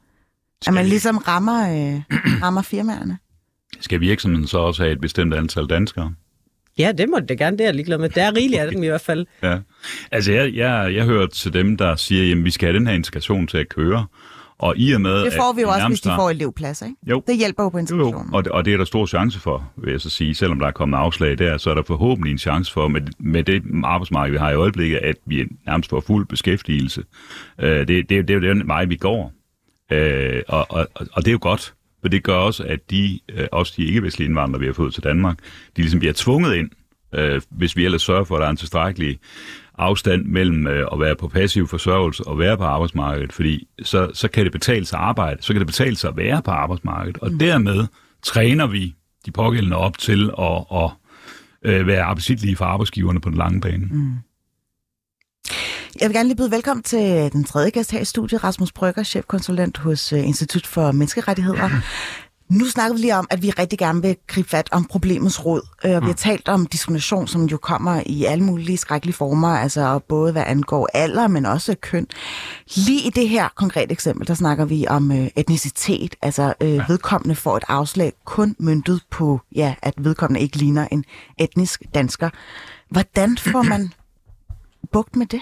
Skal 0.62 0.70
at 0.70 0.74
man 0.74 0.86
ligesom 0.86 1.18
rammer, 1.18 1.62
øh, 1.62 2.02
rammer 2.44 2.62
firmaerne? 2.62 3.18
Skal 3.80 4.00
virksomheden 4.00 4.46
så 4.46 4.58
også 4.58 4.82
have 4.82 4.92
et 4.92 5.00
bestemt 5.00 5.34
antal 5.34 5.66
danskere? 5.66 6.14
Ja, 6.78 6.92
det 6.92 7.08
må 7.08 7.18
det 7.20 7.38
gerne, 7.38 7.56
det 7.56 7.64
er 7.64 7.68
jeg 7.68 7.74
ligeglad 7.74 7.98
med. 7.98 8.08
Det 8.08 8.22
er 8.22 8.36
rigeligt 8.36 8.60
af 8.60 8.70
dem 8.70 8.82
i 8.82 8.86
hvert 8.86 9.00
fald. 9.00 9.26
Ja. 9.42 9.58
Altså, 10.10 10.32
jeg, 10.32 10.54
jeg, 10.54 10.94
jeg 10.94 11.04
hører 11.04 11.26
til 11.26 11.52
dem, 11.52 11.76
der 11.76 11.96
siger, 11.96 12.36
at 12.36 12.44
vi 12.44 12.50
skal 12.50 12.66
have 12.66 12.78
den 12.78 12.86
her 12.86 12.94
integration 12.94 13.46
til 13.46 13.58
at 13.58 13.68
køre. 13.68 14.06
Og 14.59 14.74
i 14.76 14.92
og 14.92 15.00
med, 15.00 15.24
det 15.24 15.32
får 15.32 15.52
vi 15.52 15.61
jo 15.61 15.68
også, 15.68 15.88
hvis 15.88 16.00
de 16.00 16.09
får 16.09 16.30
elevpladser, 16.30 16.86
ikke? 16.86 16.98
Jo. 17.07 17.22
Det 17.26 17.36
hjælper 17.36 17.62
jo 17.62 17.68
på 17.68 17.78
integrationen. 17.78 18.20
Jo, 18.20 18.28
jo. 18.32 18.36
Og, 18.36 18.44
det, 18.44 18.52
og 18.52 18.64
det 18.64 18.72
er 18.72 18.76
der 18.76 18.84
stor 18.84 19.07
chance 19.07 19.40
for, 19.40 19.70
vil 19.76 19.90
jeg 19.90 20.00
så 20.00 20.11
sige. 20.11 20.34
Selvom 20.34 20.59
der 20.59 20.66
er 20.66 20.70
kommet 20.70 20.98
afslag 20.98 21.38
der, 21.38 21.59
så 21.59 21.70
er 21.70 21.74
der 21.74 21.82
forhåbentlig 21.82 22.32
en 22.32 22.38
chance 22.38 22.72
for, 22.72 22.88
med, 22.88 23.00
med 23.18 23.44
det 23.44 23.62
arbejdsmarked, 23.84 24.32
vi 24.32 24.38
har 24.38 24.50
i 24.50 24.54
øjeblikket, 24.54 24.98
at 24.98 25.16
vi 25.26 25.44
nærmest 25.66 25.90
får 25.90 26.00
fuld 26.00 26.26
beskæftigelse. 26.26 27.04
Uh, 27.62 27.64
det, 27.68 27.88
det, 27.88 28.09
det 28.11 28.30
er 28.30 28.34
jo 28.34 28.40
den 28.40 28.68
vej, 28.68 28.84
vi 28.84 28.96
går. 28.96 29.32
Uh, 29.92 29.98
og, 30.48 30.66
og, 30.68 30.86
og 30.94 31.24
det 31.24 31.28
er 31.28 31.32
jo 31.32 31.38
godt, 31.40 31.74
for 32.00 32.09
det 32.09 32.22
gør 32.22 32.36
også, 32.36 32.64
at 32.64 32.90
de, 32.90 33.20
uh, 33.38 33.44
også 33.52 33.74
de 33.76 33.84
ikke-vestlige 33.84 34.28
indvandrere, 34.28 34.61
vi 34.61 34.66
har 34.66 34.72
fået 34.72 34.94
til 34.94 35.02
Danmark, 35.04 35.38
de 35.76 35.82
ligesom 35.82 36.00
bliver 36.00 36.14
tvunget 36.16 36.54
ind, 36.54 36.70
uh, 37.18 37.42
hvis 37.50 37.76
vi 37.76 37.84
ellers 37.84 38.02
sørger 38.02 38.24
for, 38.24 38.36
at 38.36 38.40
der 38.40 38.46
er 38.46 38.50
en 38.50 38.57
tilstrækkelig 38.57 39.18
afstand 39.78 40.24
mellem 40.24 40.66
øh, 40.66 40.86
at 40.92 41.00
være 41.00 41.16
på 41.16 41.28
passiv 41.28 41.68
forsørgelse 41.68 42.24
og 42.26 42.38
være 42.38 42.56
på 42.56 42.64
arbejdsmarkedet, 42.64 43.32
fordi 43.32 43.68
så, 43.82 44.10
så 44.14 44.28
kan 44.28 44.44
det 44.44 44.52
betale 44.52 44.86
sig 44.86 44.98
at 44.98 45.04
arbejde, 45.04 45.42
så 45.42 45.52
kan 45.52 45.60
det 45.60 45.66
betale 45.66 45.96
sig 45.96 46.10
at 46.10 46.16
være 46.16 46.42
på 46.42 46.50
arbejdsmarkedet, 46.50 47.18
og 47.18 47.32
mm. 47.32 47.38
dermed 47.38 47.86
træner 48.22 48.66
vi 48.66 48.94
de 49.26 49.30
pågældende 49.30 49.76
op 49.76 49.98
til 49.98 50.30
at, 50.38 50.64
at 50.74 50.90
øh, 51.62 51.86
være 51.86 52.02
appetitlige 52.02 52.56
for 52.56 52.64
arbejdsgiverne 52.64 53.20
på 53.20 53.28
den 53.28 53.38
lange 53.38 53.60
bane. 53.60 53.86
Mm. 53.90 54.14
Jeg 56.00 56.08
vil 56.08 56.16
gerne 56.16 56.28
lige 56.28 56.36
byde 56.36 56.50
velkommen 56.50 56.82
til 56.82 57.32
den 57.32 57.44
tredje 57.44 57.70
gæst 57.70 57.92
her 57.92 58.00
i 58.00 58.04
studiet, 58.04 58.44
Rasmus 58.44 58.72
Brygger, 58.72 59.02
chefkonsulent 59.02 59.78
hos 59.78 60.12
øh, 60.12 60.26
Institut 60.26 60.66
for 60.66 60.92
Menneskerettigheder. 60.92 61.70
Nu 62.49 62.64
snakker 62.64 62.94
vi 62.94 63.01
lige 63.01 63.16
om, 63.16 63.26
at 63.30 63.42
vi 63.42 63.51
rigtig 63.51 63.78
gerne 63.78 64.03
vil 64.03 64.16
gribe 64.26 64.49
fat 64.49 64.68
om 64.72 64.84
problemets 64.84 65.44
rod. 65.44 65.61
Øh, 65.84 65.90
vi 65.90 65.94
har 65.94 66.01
mm. 66.01 66.14
talt 66.14 66.49
om 66.49 66.66
diskrimination, 66.66 67.28
som 67.28 67.44
jo 67.44 67.57
kommer 67.57 68.03
i 68.07 68.24
alle 68.24 68.44
mulige 68.44 68.78
skrækkelige 68.78 69.14
former, 69.14 69.49
altså 69.49 69.99
både 69.99 70.32
hvad 70.32 70.44
angår 70.47 70.88
alder, 70.94 71.28
men 71.28 71.47
også 71.47 71.76
køn. 71.80 72.07
Lige 72.76 73.07
i 73.07 73.11
det 73.11 73.28
her 73.28 73.49
konkrete 73.55 73.92
eksempel, 73.92 74.26
der 74.26 74.34
snakker 74.34 74.64
vi 74.64 74.86
om 74.88 75.12
øh, 75.12 75.28
etnicitet, 75.36 76.14
altså 76.22 76.55
øh, 76.61 76.88
vedkommende 76.88 77.34
får 77.34 77.57
et 77.57 77.64
afslag 77.68 78.12
kun 78.24 78.57
myndet 78.59 79.01
på, 79.11 79.40
ja, 79.55 79.74
at 79.82 79.94
vedkommende 79.99 80.40
ikke 80.40 80.57
ligner 80.57 80.88
en 80.90 81.05
etnisk 81.38 81.82
dansker. 81.94 82.30
Hvordan 82.90 83.38
får 83.38 83.62
man 83.62 83.92
bugt 84.92 85.16
med 85.16 85.26
det? 85.26 85.40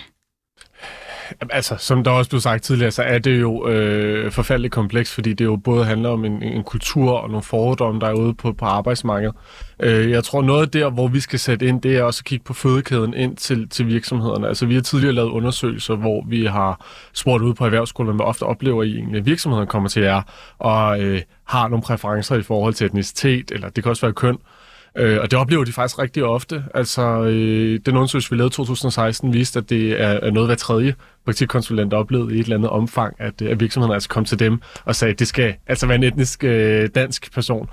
Altså, 1.51 1.77
som 1.79 2.05
der 2.05 2.11
også 2.11 2.31
blev 2.31 2.41
sagt 2.41 2.63
tidligere, 2.63 2.91
så 2.91 3.03
er 3.03 3.19
det 3.19 3.41
jo 3.41 3.69
øh, 3.69 4.33
forfærdeligt 4.33 4.73
kompleks, 4.73 5.15
fordi 5.15 5.33
det 5.33 5.45
jo 5.45 5.57
både 5.57 5.85
handler 5.85 6.09
om 6.09 6.25
en, 6.25 6.43
en 6.43 6.65
kultur 6.65 7.13
og 7.13 7.29
nogle 7.29 7.43
fordomme, 7.43 8.01
der 8.01 8.07
er 8.07 8.13
ude 8.13 8.35
på, 8.35 8.53
på 8.53 8.65
arbejdsmarkedet. 8.65 9.35
Øh, 9.81 10.11
jeg 10.11 10.25
tror, 10.25 10.43
noget 10.43 10.63
af 10.63 10.69
der, 10.69 10.91
hvor 10.91 11.09
vi 11.09 11.21
skal 11.21 11.39
sætte 11.39 11.67
ind, 11.67 11.83
det 11.83 11.97
er 11.97 12.03
også 12.03 12.21
at 12.21 12.25
kigge 12.25 12.45
på 12.45 12.53
fødekæden 12.53 13.15
ind 13.15 13.37
til, 13.37 13.69
til 13.69 13.87
virksomhederne. 13.87 14.49
Altså, 14.49 14.67
vi 14.67 14.75
har 14.75 14.83
tidligere 14.83 15.15
lavet 15.15 15.31
undersøgelser, 15.31 15.95
hvor 15.95 16.25
vi 16.29 16.45
har 16.45 16.87
spurgt 17.13 17.43
ud 17.43 17.55
på 17.55 17.65
erhvervsskolerne, 17.65 18.17
hvad 18.17 18.27
ofte 18.27 18.43
oplever 18.43 18.83
I 18.83 18.95
egentlig, 18.95 19.19
at 19.19 19.27
virksomhederne 19.27 19.67
kommer 19.67 19.89
til 19.89 20.03
jer 20.03 20.23
og 20.59 21.01
øh, 21.01 21.23
har 21.45 21.69
nogle 21.69 21.83
præferencer 21.83 22.37
i 22.37 22.43
forhold 22.43 22.75
til 22.75 22.87
etnicitet, 22.87 23.51
eller 23.51 23.69
det 23.69 23.85
kan 23.85 23.91
også 23.91 24.07
være 24.07 24.13
køn. 24.13 24.35
Øh, 24.35 24.54
Øh, 24.97 25.19
og 25.21 25.31
det 25.31 25.39
oplever 25.39 25.65
de 25.65 25.73
faktisk 25.73 25.99
rigtig 25.99 26.25
ofte. 26.25 26.65
Altså, 26.75 27.03
øh, 27.23 27.81
den 27.87 27.97
undersøgelse, 27.97 28.31
vi 28.31 28.37
lavede 28.37 28.53
i 28.53 28.57
2016, 28.57 29.33
viste, 29.33 29.59
at 29.59 29.71
det 29.71 30.01
er, 30.01 30.09
er 30.09 30.31
noget 30.31 30.49
hver 30.49 30.57
tredje 30.57 30.95
praktikkonsulent 31.25 31.95
oplevede 31.95 32.37
i 32.37 32.39
et 32.39 32.45
eller 32.45 32.57
andet 32.57 32.71
omfang, 32.71 33.17
at, 33.19 33.43
øh, 33.43 33.51
at 33.51 33.61
virksomheden 33.61 33.95
altså 33.95 34.09
kom 34.09 34.25
til 34.25 34.39
dem 34.39 34.61
og 34.85 34.97
sagde, 34.97 35.13
at 35.13 35.19
det 35.19 35.29
skal 35.29 35.55
altså 35.67 35.87
være 35.87 35.95
en 35.95 36.05
etnisk 36.05 36.45
øh, 36.45 36.89
dansk 36.95 37.33
person. 37.33 37.69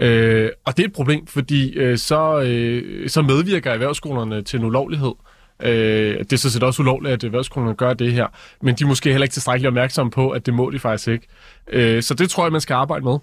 Øh, 0.00 0.50
og 0.64 0.76
det 0.76 0.82
er 0.82 0.86
et 0.86 0.92
problem, 0.92 1.26
fordi 1.26 1.72
øh, 1.72 1.98
så, 1.98 2.40
øh, 2.40 3.08
så 3.08 3.22
medvirker 3.22 3.70
erhvervsskolerne 3.70 4.42
til 4.42 4.58
en 4.58 4.64
ulovlighed. 4.64 5.12
Øh, 5.62 6.18
det 6.18 6.32
er 6.32 6.36
så 6.36 6.50
set 6.50 6.62
også 6.62 6.82
ulovligt, 6.82 7.12
at 7.12 7.24
erhvervsskolerne 7.24 7.74
gør 7.74 7.92
det 7.92 8.12
her, 8.12 8.26
men 8.62 8.74
de 8.74 8.84
er 8.84 8.88
måske 8.88 9.10
heller 9.10 9.24
ikke 9.24 9.32
tilstrækkeligt 9.32 9.68
opmærksomme 9.68 10.10
på, 10.10 10.30
at 10.30 10.46
det 10.46 10.54
må 10.54 10.70
de 10.70 10.78
faktisk 10.78 11.08
ikke. 11.08 11.26
Øh, 11.68 12.02
så 12.02 12.14
det 12.14 12.30
tror 12.30 12.44
jeg, 12.44 12.52
man 12.52 12.60
skal 12.60 12.74
arbejde 12.74 13.04
med. 13.04 13.18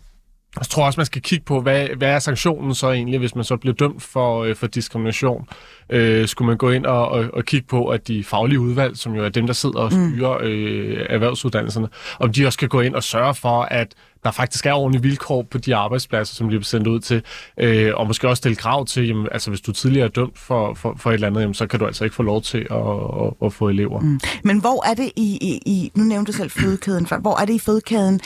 Jeg 0.57 0.65
tror 0.65 0.85
også, 0.85 0.99
man 0.99 1.05
skal 1.05 1.21
kigge 1.21 1.45
på, 1.45 1.61
hvad, 1.61 1.87
hvad 1.97 2.09
er 2.09 2.19
sanktionen 2.19 2.75
så 2.75 2.91
egentlig, 2.91 3.19
hvis 3.19 3.35
man 3.35 3.43
så 3.43 3.57
bliver 3.57 3.73
dømt 3.73 4.03
for, 4.03 4.43
øh, 4.43 4.55
for 4.55 4.67
diskrimination? 4.67 5.47
Øh, 5.89 6.27
skulle 6.27 6.45
man 6.47 6.57
gå 6.57 6.69
ind 6.69 6.85
og, 6.85 7.07
og, 7.07 7.25
og 7.33 7.45
kigge 7.45 7.67
på, 7.67 7.87
at 7.87 8.07
de 8.07 8.23
faglige 8.23 8.59
udvalg, 8.59 8.97
som 8.97 9.15
jo 9.15 9.25
er 9.25 9.29
dem, 9.29 9.47
der 9.47 9.53
sidder 9.53 9.79
og 9.79 9.93
mm. 9.93 10.11
styrer 10.11 10.37
øh, 10.41 11.05
erhvervsuddannelserne, 11.09 11.87
om 12.19 12.33
de 12.33 12.45
også 12.45 12.57
skal 12.57 12.67
gå 12.67 12.81
ind 12.81 12.95
og 12.95 13.03
sørge 13.03 13.35
for, 13.35 13.61
at 13.61 13.95
der 14.23 14.31
faktisk 14.31 14.65
er 14.65 14.73
ordentlige 14.73 15.03
vilkår 15.03 15.41
på 15.51 15.57
de 15.57 15.75
arbejdspladser, 15.75 16.35
som 16.35 16.47
de 16.47 16.49
bliver 16.49 16.63
sendt 16.63 16.87
ud 16.87 16.99
til, 16.99 17.23
øh, 17.57 17.91
og 17.95 18.07
måske 18.07 18.29
også 18.29 18.41
stille 18.41 18.55
krav 18.55 18.85
til, 18.85 19.07
jamen, 19.07 19.27
altså 19.31 19.49
hvis 19.49 19.61
du 19.61 19.71
tidligere 19.71 20.07
er 20.07 20.11
dømt 20.11 20.39
for, 20.39 20.73
for, 20.73 20.95
for 20.97 21.09
et 21.09 21.13
eller 21.13 21.27
andet, 21.27 21.41
jamen, 21.41 21.53
så 21.53 21.67
kan 21.67 21.79
du 21.79 21.85
altså 21.85 22.03
ikke 22.03 22.15
få 22.15 22.23
lov 22.23 22.41
til 22.41 22.67
at, 22.71 22.77
at, 22.77 23.33
at 23.45 23.53
få 23.53 23.69
elever. 23.69 23.99
Mm. 23.99 24.19
Men 24.43 24.59
hvor 24.59 24.89
er 24.89 24.93
det 24.93 25.11
i, 25.15 25.37
i, 25.41 25.61
i, 25.65 25.91
nu 25.95 26.03
nævnte 26.03 26.31
du 26.31 26.37
selv 26.37 26.51
fødekæden, 26.51 27.07
hvor 27.21 27.41
er 27.41 27.45
det 27.45 27.53
i 27.53 27.59
fødekæden, 27.59 28.19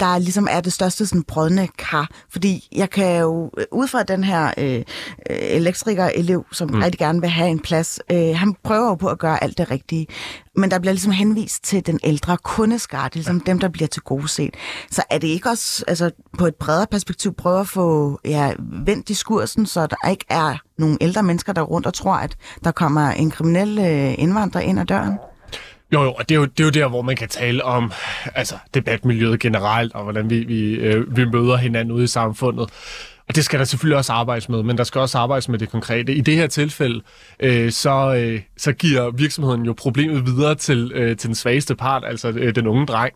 der 0.00 0.18
ligesom 0.18 0.48
er 0.50 0.60
det 0.60 0.72
største 0.72 1.06
sådan 1.06 1.22
brødne 1.22 1.68
kar? 1.78 2.10
Fordi 2.30 2.68
jeg 2.76 2.90
kan 2.90 3.20
jo, 3.20 3.50
ud 3.72 3.88
fra 3.88 4.02
den 4.02 4.24
her 4.24 4.54
øh, 4.58 4.82
elektriker-elev, 5.30 6.46
som 6.52 6.70
mm. 6.70 6.78
rigtig 6.78 6.98
gerne 6.98 7.20
vil 7.20 7.30
have 7.30 7.48
en 7.48 7.60
plads, 7.60 8.00
øh, 8.12 8.36
han 8.36 8.54
prøver 8.64 8.88
jo 8.88 8.94
på 8.94 9.08
at 9.08 9.18
gøre 9.18 9.44
alt 9.44 9.58
det 9.58 9.70
rigtige. 9.70 10.06
Men 10.56 10.70
der 10.70 10.78
bliver 10.78 10.92
ligesom 10.92 11.12
henvist 11.12 11.64
til 11.64 11.86
den 11.86 12.00
ældre 12.04 12.36
kundeskare, 12.36 13.04
det 13.04 13.10
er 13.10 13.16
ligesom 13.16 13.40
dem, 13.40 13.58
der 13.58 13.68
bliver 13.68 13.88
til 13.88 14.02
gode 14.02 14.28
set. 14.28 14.54
Så 14.90 15.02
er 15.10 15.18
det 15.18 15.28
ikke 15.28 15.48
også 15.48 15.84
altså, 15.88 16.10
på 16.38 16.46
et 16.46 16.54
bredere 16.54 16.86
perspektiv 16.90 17.34
prøve 17.34 17.60
at 17.60 17.68
få 17.68 18.20
ja, 18.24 18.52
vendt 18.58 19.08
diskursen, 19.08 19.66
så 19.66 19.86
der 19.86 20.10
ikke 20.10 20.24
er 20.28 20.56
nogle 20.78 20.96
ældre 21.00 21.22
mennesker, 21.22 21.52
der 21.52 21.62
rundt 21.62 21.86
og 21.86 21.94
tror, 21.94 22.14
at 22.14 22.36
der 22.64 22.70
kommer 22.70 23.10
en 23.10 23.30
kriminel 23.30 23.78
øh, 23.78 24.14
indvandrer 24.18 24.60
ind 24.60 24.80
ad 24.80 24.86
døren? 24.86 25.14
Jo, 25.92 26.02
jo, 26.02 26.12
og 26.12 26.28
det 26.28 26.34
er 26.34 26.38
jo, 26.38 26.44
det 26.44 26.60
er 26.60 26.64
jo 26.64 26.70
der, 26.70 26.88
hvor 26.88 27.02
man 27.02 27.16
kan 27.16 27.28
tale 27.28 27.64
om 27.64 27.92
altså, 28.34 28.54
debatmiljøet 28.74 29.40
generelt, 29.40 29.94
og 29.94 30.02
hvordan 30.02 30.30
vi, 30.30 30.38
vi, 30.38 30.74
øh, 30.74 31.16
vi 31.16 31.24
møder 31.24 31.56
hinanden 31.56 31.94
ude 31.94 32.04
i 32.04 32.06
samfundet. 32.06 32.70
Og 33.30 33.36
det 33.36 33.44
skal 33.44 33.58
der 33.58 33.64
selvfølgelig 33.64 33.96
også 33.96 34.12
arbejdes 34.12 34.48
med, 34.48 34.62
men 34.62 34.78
der 34.78 34.84
skal 34.84 35.00
også 35.00 35.18
arbejdes 35.18 35.48
med 35.48 35.58
det 35.58 35.68
konkrete. 35.68 36.14
I 36.14 36.20
det 36.20 36.36
her 36.36 36.46
tilfælde, 36.46 37.02
øh, 37.40 37.72
så, 37.72 38.14
øh, 38.14 38.40
så 38.56 38.72
giver 38.72 39.10
virksomheden 39.10 39.66
jo 39.66 39.72
problemet 39.72 40.26
videre 40.26 40.54
til, 40.54 40.92
øh, 40.94 41.16
til 41.16 41.28
den 41.28 41.34
svageste 41.34 41.74
part, 41.74 42.02
altså 42.06 42.28
øh, 42.28 42.54
den 42.54 42.66
unge 42.66 42.86
dreng, 42.86 43.14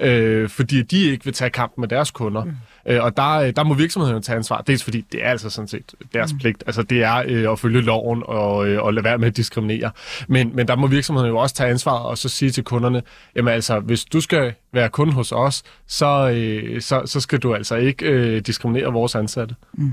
øh, 0.00 0.48
fordi 0.48 0.82
de 0.82 1.10
ikke 1.10 1.24
vil 1.24 1.34
tage 1.34 1.50
kampen 1.50 1.82
med 1.82 1.88
deres 1.88 2.10
kunder. 2.10 2.44
Mm. 2.44 2.52
Øh, 2.86 3.04
og 3.04 3.16
der, 3.16 3.30
øh, 3.30 3.52
der 3.56 3.64
må 3.64 3.74
virksomheden 3.74 4.22
tage 4.22 4.36
ansvar, 4.36 4.60
dels 4.60 4.84
fordi 4.84 5.00
det 5.12 5.24
er 5.24 5.30
altså 5.30 5.50
sådan 5.50 5.68
set 5.68 5.94
deres 6.12 6.32
mm. 6.32 6.38
pligt. 6.38 6.64
Altså 6.66 6.82
det 6.82 7.02
er 7.02 7.22
øh, 7.26 7.52
at 7.52 7.58
følge 7.58 7.80
loven 7.80 8.22
og, 8.26 8.68
øh, 8.68 8.82
og 8.82 8.94
lade 8.94 9.04
være 9.04 9.18
med 9.18 9.28
at 9.28 9.36
diskriminere. 9.36 9.90
Men, 10.28 10.56
men 10.56 10.68
der 10.68 10.76
må 10.76 10.86
virksomheden 10.86 11.30
jo 11.30 11.36
også 11.36 11.54
tage 11.54 11.70
ansvar 11.70 11.98
og 11.98 12.18
så 12.18 12.28
sige 12.28 12.50
til 12.50 12.64
kunderne, 12.64 13.02
jamen 13.36 13.54
altså, 13.54 13.80
hvis 13.80 14.04
du 14.04 14.20
skal 14.20 14.54
være 14.72 14.88
kunde 14.88 15.12
hos 15.12 15.32
os, 15.32 15.62
så, 15.86 16.30
øh, 16.30 16.80
så, 16.80 17.02
så 17.04 17.20
skal 17.20 17.38
du 17.38 17.54
altså 17.54 17.76
ikke 17.76 18.06
øh, 18.06 18.40
diskriminere 18.40 18.92
vores 18.92 19.14
ansatte. 19.14 19.54
Mm. 19.72 19.92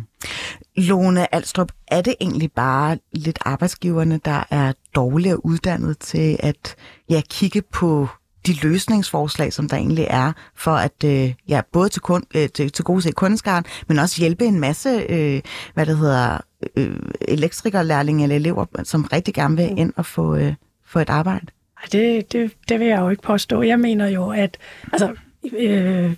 Lone 0.77 1.35
Alstrup, 1.35 1.71
er 1.87 2.01
det 2.01 2.15
egentlig 2.21 2.51
bare 2.51 2.97
lidt 3.13 3.39
arbejdsgiverne, 3.45 4.19
der 4.25 4.43
er 4.49 4.73
dårligere 4.95 5.45
uddannet 5.45 5.99
til 5.99 6.37
at 6.39 6.75
ja, 7.09 7.21
kigge 7.29 7.61
på 7.61 8.07
de 8.47 8.53
løsningsforslag, 8.63 9.53
som 9.53 9.69
der 9.69 9.77
egentlig 9.77 10.07
er, 10.09 10.31
for 10.55 10.71
at 10.71 11.03
øh, 11.05 11.33
ja, 11.47 11.61
både 11.71 11.89
til, 11.89 12.01
kun, 12.01 12.23
øh, 12.35 12.49
til, 12.49 12.71
til 12.71 12.85
gode 12.85 13.01
se 13.01 13.11
kundeskaren, 13.11 13.65
men 13.87 13.99
også 13.99 14.21
hjælpe 14.21 14.45
en 14.45 14.59
masse, 14.59 15.05
øh, 15.09 15.41
hvad 15.73 15.85
det 15.85 15.97
hedder, 15.97 16.37
øh, 16.75 16.95
elektrikerlærlinge 17.21 18.23
eller 18.23 18.35
elever, 18.35 18.65
som 18.83 19.03
rigtig 19.03 19.33
gerne 19.33 19.57
vil 19.57 19.73
ind 19.77 19.93
og 19.95 20.05
få, 20.05 20.35
øh, 20.35 20.53
få 20.85 20.99
et 20.99 21.09
arbejde? 21.09 21.45
Det, 21.91 22.33
det, 22.33 22.51
det 22.69 22.79
vil 22.79 22.87
jeg 22.87 22.99
jo 22.99 23.09
ikke 23.09 23.23
påstå. 23.23 23.61
Jeg 23.61 23.79
mener 23.79 24.07
jo, 24.07 24.29
at 24.29 24.57
altså, 24.93 25.15
øh, 25.57 26.13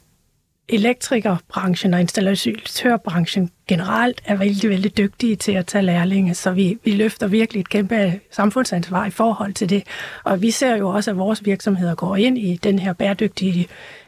elektrikerbranchen 0.69 1.93
og 1.93 1.99
installatørbranchen 1.99 3.51
generelt 3.67 4.21
er 4.25 4.35
vældig, 4.35 4.69
vældig 4.69 4.97
dygtige 4.97 5.35
til 5.35 5.51
at 5.51 5.65
tage 5.65 5.81
lærlinge, 5.81 6.33
så 6.33 6.51
vi, 6.51 6.77
vi 6.83 6.91
løfter 6.91 7.27
virkelig 7.27 7.59
et 7.59 7.69
kæmpe 7.69 8.19
samfundsansvar 8.31 9.05
i 9.05 9.09
forhold 9.09 9.53
til 9.53 9.69
det. 9.69 9.83
Og 10.23 10.41
vi 10.41 10.51
ser 10.51 10.75
jo 10.75 10.89
også, 10.89 11.11
at 11.11 11.17
vores 11.17 11.45
virksomheder 11.45 11.95
går 11.95 12.15
ind 12.15 12.37
i 12.37 12.59
den 12.63 12.79
her 12.79 12.93
bæredygtige 12.93 13.67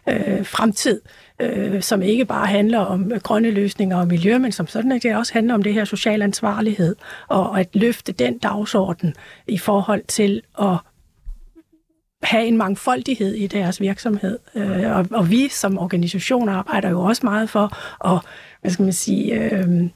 øh, 0.09 0.45
fremtid, 0.45 1.01
øh, 1.39 1.81
som 1.81 2.01
ikke 2.01 2.25
bare 2.25 2.47
handler 2.47 2.79
om 2.79 3.11
grønne 3.23 3.51
løsninger 3.51 3.97
og 3.97 4.07
miljø, 4.07 4.37
men 4.37 4.51
som 4.51 4.67
sådan, 4.67 4.91
at 4.91 5.03
det 5.03 5.15
også 5.15 5.33
handler 5.33 5.53
om 5.53 5.63
det 5.63 5.73
her 5.73 5.85
social 5.85 6.21
ansvarlighed, 6.21 6.95
og 7.27 7.59
at 7.59 7.69
løfte 7.73 8.11
den 8.11 8.37
dagsorden 8.37 9.13
i 9.47 9.57
forhold 9.57 10.03
til 10.07 10.41
at 10.61 10.77
have 12.25 12.45
en 12.45 12.57
mangfoldighed 12.57 13.33
i 13.33 13.47
deres 13.47 13.81
virksomhed. 13.81 14.39
Øh, 14.55 14.97
og, 14.97 15.05
og 15.11 15.31
vi 15.31 15.49
som 15.49 15.77
organisation 15.77 16.49
arbejder 16.49 16.89
jo 16.89 17.01
også 17.01 17.21
meget 17.23 17.49
for 17.49 17.77
at, 18.15 18.19
hvad 18.61 18.71
skal 18.71 18.83
man 18.83 18.93
sige, 18.93 19.33
øh, 19.33 19.89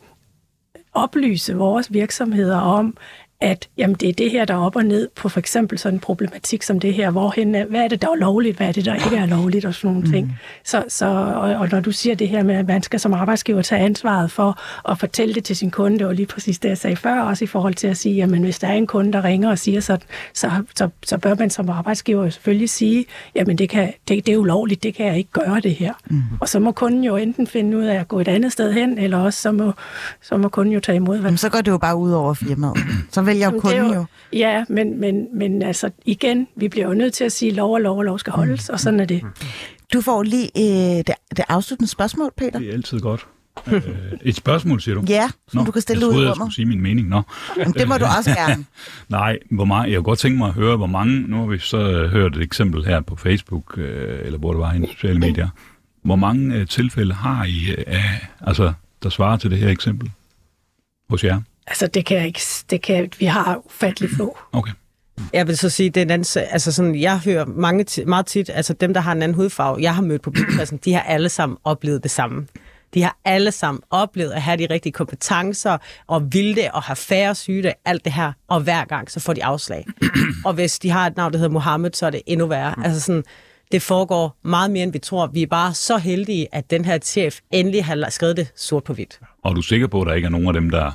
oplyse 0.94 1.56
vores 1.56 1.94
virksomheder 1.94 2.58
om, 2.58 2.98
at 3.42 3.70
jamen, 3.78 3.96
det 3.96 4.10
er 4.10 4.14
det 4.14 4.32
her, 4.32 4.46
der 4.46 4.54
er 4.54 4.58
op 4.58 4.76
og 4.76 4.86
ned 4.86 5.10
på 5.16 5.30
for 5.30 5.40
eksempel 5.40 5.78
sådan 5.78 5.96
en 5.96 6.00
problematik 6.00 6.64
som 6.64 6.80
det 6.80 6.94
her. 6.94 7.12
Hvorhen, 7.12 7.52
hvad 7.70 7.84
er 7.84 7.88
det, 7.88 8.02
der 8.02 8.08
er 8.08 8.16
lovligt, 8.16 8.58
hvad 8.58 8.68
er 8.68 8.72
det, 8.72 8.86
der 8.86 8.96
ikke 8.96 9.18
er 9.18 9.26
lovligt 9.26 9.66
og 9.66 9.76
sådan 9.76 9.88
nogle 9.92 10.06
mm. 10.06 10.12
ting. 10.12 10.40
Så, 10.66 10.84
så, 10.88 11.06
og, 11.06 11.56
og 11.56 11.70
når 11.72 11.80
du 11.80 11.92
siger 11.92 12.16
det 12.16 12.30
her 12.30 12.44
med, 12.44 12.56
at 12.56 12.68
man 12.68 12.84
skal 12.84 13.00
som 13.00 13.14
arbejdsgiver 13.14 13.62
tage 13.62 13.82
ansvaret 13.82 14.32
for 14.32 14.60
at 14.92 15.00
fortælle 15.00 15.34
det 15.36 15.44
til 15.44 15.56
sin 15.56 15.72
kunde, 15.72 16.08
og 16.08 16.16
lige 16.16 16.26
præcis 16.26 16.60
det, 16.60 16.70
jeg 16.70 16.78
sagde 16.78 16.96
før, 16.96 17.22
også 17.22 17.44
i 17.44 17.48
forhold 17.48 17.74
til 17.74 17.88
at 17.88 17.98
sige, 17.98 18.16
jamen 18.16 18.44
hvis 18.44 18.60
der 18.60 18.68
er 18.68 18.74
en 18.74 18.88
kunde, 18.88 19.14
der 19.14 19.24
ringer 19.24 19.50
og 19.50 19.60
siger 19.60 19.82
sådan, 19.82 20.08
så, 20.34 20.52
så, 20.76 20.90
så 21.06 21.18
bør 21.18 21.36
man 21.36 21.50
som 21.50 21.70
arbejdsgiver 21.70 22.24
jo 22.24 22.30
selvfølgelig 22.30 22.70
sige, 22.70 23.06
jamen 23.36 23.58
det, 23.58 23.70
kan, 23.70 23.94
det, 24.08 24.26
det 24.26 24.34
er 24.34 24.38
ulovligt, 24.38 24.84
det 24.84 24.96
kan 24.96 25.06
jeg 25.06 25.18
ikke 25.18 25.32
gøre 25.32 25.60
det 25.60 25.76
her. 25.76 25.94
Mm. 26.10 26.22
Og 26.40 26.50
så 26.50 26.60
må 26.60 26.72
kunden 26.72 27.04
jo 27.04 27.16
enten 27.16 27.48
finde 27.48 27.78
ud 27.78 27.84
af 27.84 28.00
at 28.00 28.08
gå 28.08 28.20
et 28.20 28.28
andet 28.28 28.52
sted 28.52 28.74
hen, 28.74 28.98
eller 28.98 29.18
også 29.18 29.42
så 29.42 29.52
må, 29.52 29.74
så 30.22 30.38
må 30.38 30.50
kunden 30.50 30.74
jo 30.74 30.80
tage 30.80 30.96
imod, 30.96 31.18
hvad 31.18 31.30
Jamen, 31.30 31.38
så 31.38 31.50
går 31.50 31.62
det 31.62 31.72
jo 31.72 31.78
bare 31.78 31.96
ud 31.96 32.12
over 32.12 32.34
firmaet. 32.34 32.78
Så 33.12 33.22
vælger 33.30 33.46
Jamen, 33.46 33.62
det 33.62 33.74
er 33.74 33.82
kunden 33.82 33.94
jo. 33.94 34.06
Ja, 34.34 34.66
men, 34.70 35.00
men, 35.00 35.28
men 35.34 35.62
altså 35.62 35.90
igen, 36.06 36.48
vi 36.56 36.68
bliver 36.68 36.88
jo 36.88 36.94
nødt 36.94 37.14
til 37.14 37.24
at 37.24 37.32
sige, 37.32 37.50
at 37.50 37.56
lov 37.56 37.74
og 37.74 37.82
lov 37.82 37.98
og 37.98 38.04
lov 38.04 38.20
skal 38.20 38.34
holdes, 38.34 38.70
og 38.70 38.80
sådan 38.80 39.00
er 39.00 39.06
det. 39.06 39.22
Du 39.94 40.02
får 40.02 40.24
lige 40.24 40.50
øh, 40.58 40.98
det, 40.98 41.12
det 41.38 41.46
afsluttende 41.48 41.90
spørgsmål, 41.90 42.32
Peter. 42.38 42.60
Det 42.60 42.70
er 42.70 42.74
altid 42.74 43.00
godt. 43.00 43.28
Øh, 43.68 43.82
et 44.22 44.36
spørgsmål, 44.36 44.82
siger 44.82 44.96
du? 44.96 45.04
Ja, 45.10 45.30
som 45.48 45.66
du 45.66 45.72
kan 45.72 45.82
stille 45.82 46.00
jeg 46.02 46.08
ud 46.08 46.12
i 46.12 46.16
troede, 46.16 46.28
jeg 46.28 46.32
rummet. 46.32 46.54
skulle 46.54 46.56
sige 46.56 46.66
min 46.66 46.82
mening. 46.82 47.08
Nå. 47.08 47.22
Jamen, 47.58 47.74
det 47.74 47.88
må 47.88 47.98
du 47.98 48.06
også 48.18 48.36
gerne. 48.36 48.66
Nej, 49.10 49.38
hvor 49.52 49.66
meget, 49.66 49.90
jeg 49.92 49.98
kunne 49.98 50.04
godt 50.04 50.20
tænke 50.20 50.38
mig 50.38 50.48
at 50.48 50.54
høre, 50.54 50.78
hvor 50.78 50.88
mange, 50.88 51.22
nu 51.22 51.38
har 51.40 51.46
vi 51.46 51.58
så 51.58 52.08
hørt 52.12 52.36
et 52.36 52.42
eksempel 52.42 52.86
her 52.86 53.02
på 53.02 53.16
Facebook, 53.16 53.78
øh, 53.78 54.20
eller 54.26 54.40
hvor 54.40 54.52
det 54.52 54.60
var 54.60 54.74
i 54.74 54.80
de 54.80 54.88
sociale 54.88 55.20
medier, 55.20 55.48
hvor 56.04 56.16
mange 56.16 56.56
øh, 56.56 56.68
tilfælde 56.68 57.14
har 57.14 57.46
I, 57.46 57.76
af, 57.88 58.28
altså, 58.42 58.74
der 59.04 59.10
svarer 59.10 59.38
til 59.38 59.52
det 59.52 59.58
her 59.58 59.70
eksempel 59.70 60.12
hos 61.10 61.24
jer? 61.24 61.42
Altså, 61.70 61.88
det 61.88 62.06
kan 62.06 62.18
jeg 62.18 62.28
ikke, 62.28 62.42
det 62.70 62.82
kan, 62.82 63.12
vi 63.20 63.26
har 63.26 63.62
ufattelig 63.66 64.10
få. 64.18 64.38
Okay. 64.52 64.72
Jeg 65.34 65.48
vil 65.48 65.58
så 65.58 65.70
sige, 65.70 65.90
det 65.90 65.98
er 65.98 66.06
en 66.06 66.12
anden, 66.12 66.44
altså 66.52 66.72
sådan, 66.72 66.96
jeg 66.96 67.20
hører 67.20 67.46
mange 67.46 68.06
meget 68.06 68.26
tit, 68.26 68.50
altså 68.54 68.74
dem, 68.74 68.94
der 68.94 69.02
har 69.02 69.12
en 69.12 69.22
anden 69.22 69.36
hudfarve, 69.36 69.82
jeg 69.82 69.96
har 69.96 70.02
mødt 70.02 70.22
på 70.22 70.32
byggepladsen, 70.32 70.80
de 70.86 70.94
har 70.94 71.02
alle 71.02 71.30
sammen 71.30 71.58
oplevet 71.64 72.04
det 72.04 72.12
samme. 72.12 72.48
De 72.94 73.02
har 73.04 73.18
alle 73.26 73.52
sammen 73.52 73.82
oplevet 73.90 74.32
at 74.32 74.42
have 74.42 74.58
de 74.58 74.68
rigtige 74.70 74.94
kompetencer, 74.94 75.78
og 76.08 76.34
vil 76.34 76.56
det, 76.56 76.72
og 76.74 76.84
have 76.84 76.96
færre 76.96 77.36
sygdom, 77.36 77.72
alt 77.86 78.06
det 78.06 78.14
her, 78.14 78.32
og 78.48 78.62
hver 78.62 78.86
gang, 78.86 79.12
så 79.12 79.20
får 79.20 79.34
de 79.34 79.44
afslag. 79.44 79.86
og 80.46 80.54
hvis 80.54 80.80
de 80.80 80.90
har 80.90 81.08
et 81.08 81.18
navn, 81.18 81.32
der 81.32 81.38
hedder 81.38 81.52
Mohammed, 81.52 81.92
så 81.94 82.06
er 82.06 82.10
det 82.10 82.22
endnu 82.26 82.48
værre. 82.48 82.76
Altså 82.84 83.02
sådan, 83.02 83.24
det 83.72 83.82
foregår 83.82 84.38
meget 84.44 84.72
mere, 84.72 84.84
end 84.84 84.92
vi 84.92 85.00
tror. 85.00 85.28
Vi 85.28 85.42
er 85.42 85.48
bare 85.48 85.74
så 85.74 85.98
heldige, 85.98 86.48
at 86.52 86.70
den 86.70 86.86
her 86.86 86.98
chef 86.98 87.40
endelig 87.52 87.86
har 87.86 88.10
skrevet 88.10 88.38
det 88.38 88.52
sort 88.56 88.84
på 88.84 88.94
hvidt. 88.94 89.20
Og 89.44 89.52
er 89.52 89.56
du 89.56 89.62
sikker 89.62 89.88
på, 89.88 90.02
at 90.02 90.08
der 90.08 90.14
ikke 90.14 90.26
er 90.26 90.30
nogen 90.30 90.48
af 90.48 90.54
dem, 90.54 90.70
der, 90.70 90.92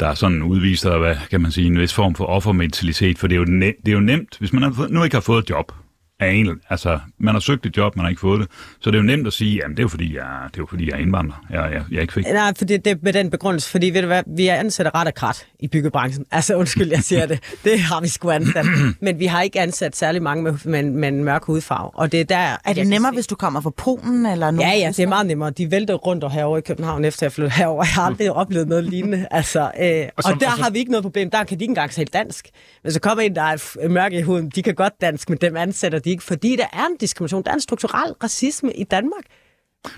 der 0.00 0.14
sådan 0.14 0.42
udviser, 0.42 0.98
hvad 0.98 1.16
kan 1.30 1.40
man 1.40 1.52
sige, 1.52 1.66
en 1.66 1.78
vis 1.78 1.94
form 1.94 2.14
for 2.14 2.24
offermentalitet? 2.24 3.18
For 3.18 3.26
det 3.26 3.34
er 3.34 3.38
jo, 3.38 3.44
ne- 3.44 3.80
det 3.86 3.88
er 3.88 3.92
jo 3.92 4.00
nemt, 4.00 4.36
hvis 4.38 4.52
man 4.52 4.62
har 4.62 4.88
nu 4.88 5.04
ikke 5.04 5.16
har 5.16 5.20
fået 5.20 5.42
et 5.42 5.50
job, 5.50 5.72
af 6.20 6.30
en, 6.32 6.60
altså, 6.70 6.98
man 7.18 7.34
har 7.34 7.40
søgt 7.40 7.66
et 7.66 7.76
job, 7.76 7.96
man 7.96 8.04
har 8.04 8.10
ikke 8.10 8.20
fået 8.20 8.40
det, 8.40 8.48
så 8.80 8.90
det 8.90 8.96
er 8.98 9.02
jo 9.02 9.06
nemt 9.06 9.26
at 9.26 9.32
sige, 9.32 9.54
jamen 9.56 9.76
det 9.76 9.80
er 9.80 9.84
jo 9.84 9.88
fordi, 9.88 10.16
jeg, 10.16 10.24
det 10.46 10.56
er 10.56 10.58
jo 10.58 10.66
fordi, 10.66 10.86
jeg 10.90 10.94
er 10.96 10.98
indvandrer, 11.02 11.44
jeg, 11.50 11.70
jeg, 11.72 11.82
jeg 11.90 12.00
ikke 12.02 12.12
fik. 12.12 12.24
Nej, 12.32 12.52
for 12.58 12.64
det, 12.64 12.84
det 12.84 12.90
er 12.90 12.96
med 13.02 13.12
den 13.12 13.30
begrundelse, 13.30 13.70
fordi 13.70 13.86
ved 13.90 14.00
du 14.00 14.06
hvad, 14.06 14.22
vi 14.36 14.46
er 14.48 14.54
ansat 14.54 14.94
ret 14.94 15.06
og 15.08 15.14
krat 15.14 15.46
i 15.60 15.68
byggebranchen. 15.68 16.24
Altså 16.30 16.54
undskyld, 16.54 16.88
jeg 16.90 17.02
siger 17.02 17.26
det. 17.26 17.40
Det 17.64 17.80
har 17.80 18.00
vi 18.00 18.08
sgu 18.08 18.30
ansat. 18.30 18.66
Men 19.00 19.18
vi 19.18 19.26
har 19.26 19.42
ikke 19.42 19.60
ansat 19.60 19.96
særlig 19.96 20.22
mange 20.22 20.42
med, 20.42 20.52
med, 20.64 20.82
med 20.82 21.08
en 21.08 21.24
mørk 21.24 21.44
hudfarve. 21.44 21.90
Og 21.94 22.12
det 22.12 22.20
er 22.20 22.24
der... 22.24 22.56
Er 22.64 22.72
det 22.72 22.86
nemmere, 22.86 23.12
hvis 23.12 23.26
du 23.26 23.34
kommer 23.34 23.60
fra 23.60 23.70
Polen 23.70 24.26
eller 24.26 24.50
nogen? 24.50 24.70
Ja, 24.70 24.78
ja, 24.78 24.88
det 24.88 25.00
er 25.00 25.06
meget 25.08 25.26
nemmere. 25.26 25.50
De 25.50 25.70
vælter 25.70 25.94
rundt 25.94 26.24
og 26.24 26.30
herovre 26.32 26.58
i 26.58 26.62
København, 26.62 27.04
efter 27.04 27.26
jeg 27.26 27.32
flyttede 27.32 27.54
herover. 27.54 27.84
Jeg 27.84 27.92
har 27.94 28.02
aldrig 28.02 28.32
oplevet 28.32 28.68
noget 28.68 28.84
lignende. 28.84 29.26
Altså, 29.30 29.60
øh, 29.60 30.08
og, 30.16 30.22
som- 30.22 30.32
og 30.32 30.40
der 30.40 30.46
altså- 30.46 30.62
har 30.62 30.70
vi 30.70 30.78
ikke 30.78 30.90
noget 30.90 31.02
problem. 31.04 31.30
Der 31.30 31.44
kan 31.44 31.58
de 31.58 31.64
ikke 31.64 31.70
engang 31.70 31.90
tale 31.90 32.06
dansk. 32.12 32.48
Men 32.82 32.92
så 32.92 33.00
kommer 33.00 33.24
en, 33.24 33.34
der 33.34 33.42
er 33.42 33.88
mørk 33.88 34.12
i 34.12 34.20
huden, 34.20 34.50
de 34.54 34.62
kan 34.62 34.74
godt 34.74 34.92
dansk, 35.00 35.28
men 35.28 35.38
dem 35.40 35.56
ansætter 35.56 35.98
ikke, 36.10 36.22
fordi 36.22 36.56
der 36.56 36.66
er 36.72 36.86
en 36.86 36.96
diskrimination. 37.00 37.42
Der 37.44 37.50
er 37.50 37.54
en 37.54 37.60
strukturel 37.60 38.12
racisme 38.22 38.72
i 38.72 38.84
Danmark. 38.84 39.24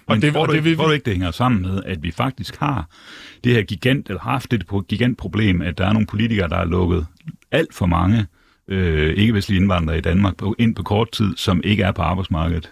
Men 0.09 0.23
det- 0.23 0.33
tror, 0.33 0.41
og 0.43 0.49
du, 0.49 0.53
det 0.55 0.65
vi- 0.65 0.77
tror 0.77 0.87
du 0.87 0.93
ikke, 0.93 1.05
det 1.05 1.13
hænger 1.13 1.31
sammen 1.31 1.63
med, 1.63 1.83
at 1.87 2.03
vi 2.03 2.11
faktisk 2.11 2.57
har 2.57 2.89
det 3.45 3.53
her 3.55 3.63
gigant, 3.63 4.09
eller 4.09 4.21
har 4.21 4.31
haft 4.31 4.51
det 4.51 4.67
på- 4.67 4.81
gigantproblem, 4.81 5.63
at 5.63 5.79
der 5.79 5.87
er 5.87 5.93
nogle 5.93 6.07
politikere, 6.07 6.49
der 6.49 6.57
har 6.57 6.65
lukket 6.65 7.07
alt 7.53 7.75
for 7.75 7.87
mange 7.87 8.27
øh, 8.69 9.15
ikke-vestlige 9.17 9.61
indvandrere 9.61 9.99
i 9.99 10.01
Danmark 10.01 10.37
på, 10.37 10.55
ind 10.59 10.75
på 10.75 10.83
kort 10.83 11.11
tid, 11.13 11.37
som 11.37 11.61
ikke 11.65 11.83
er 11.83 11.93
på 11.93 12.03
arbejdsmarkedet? 12.03 12.71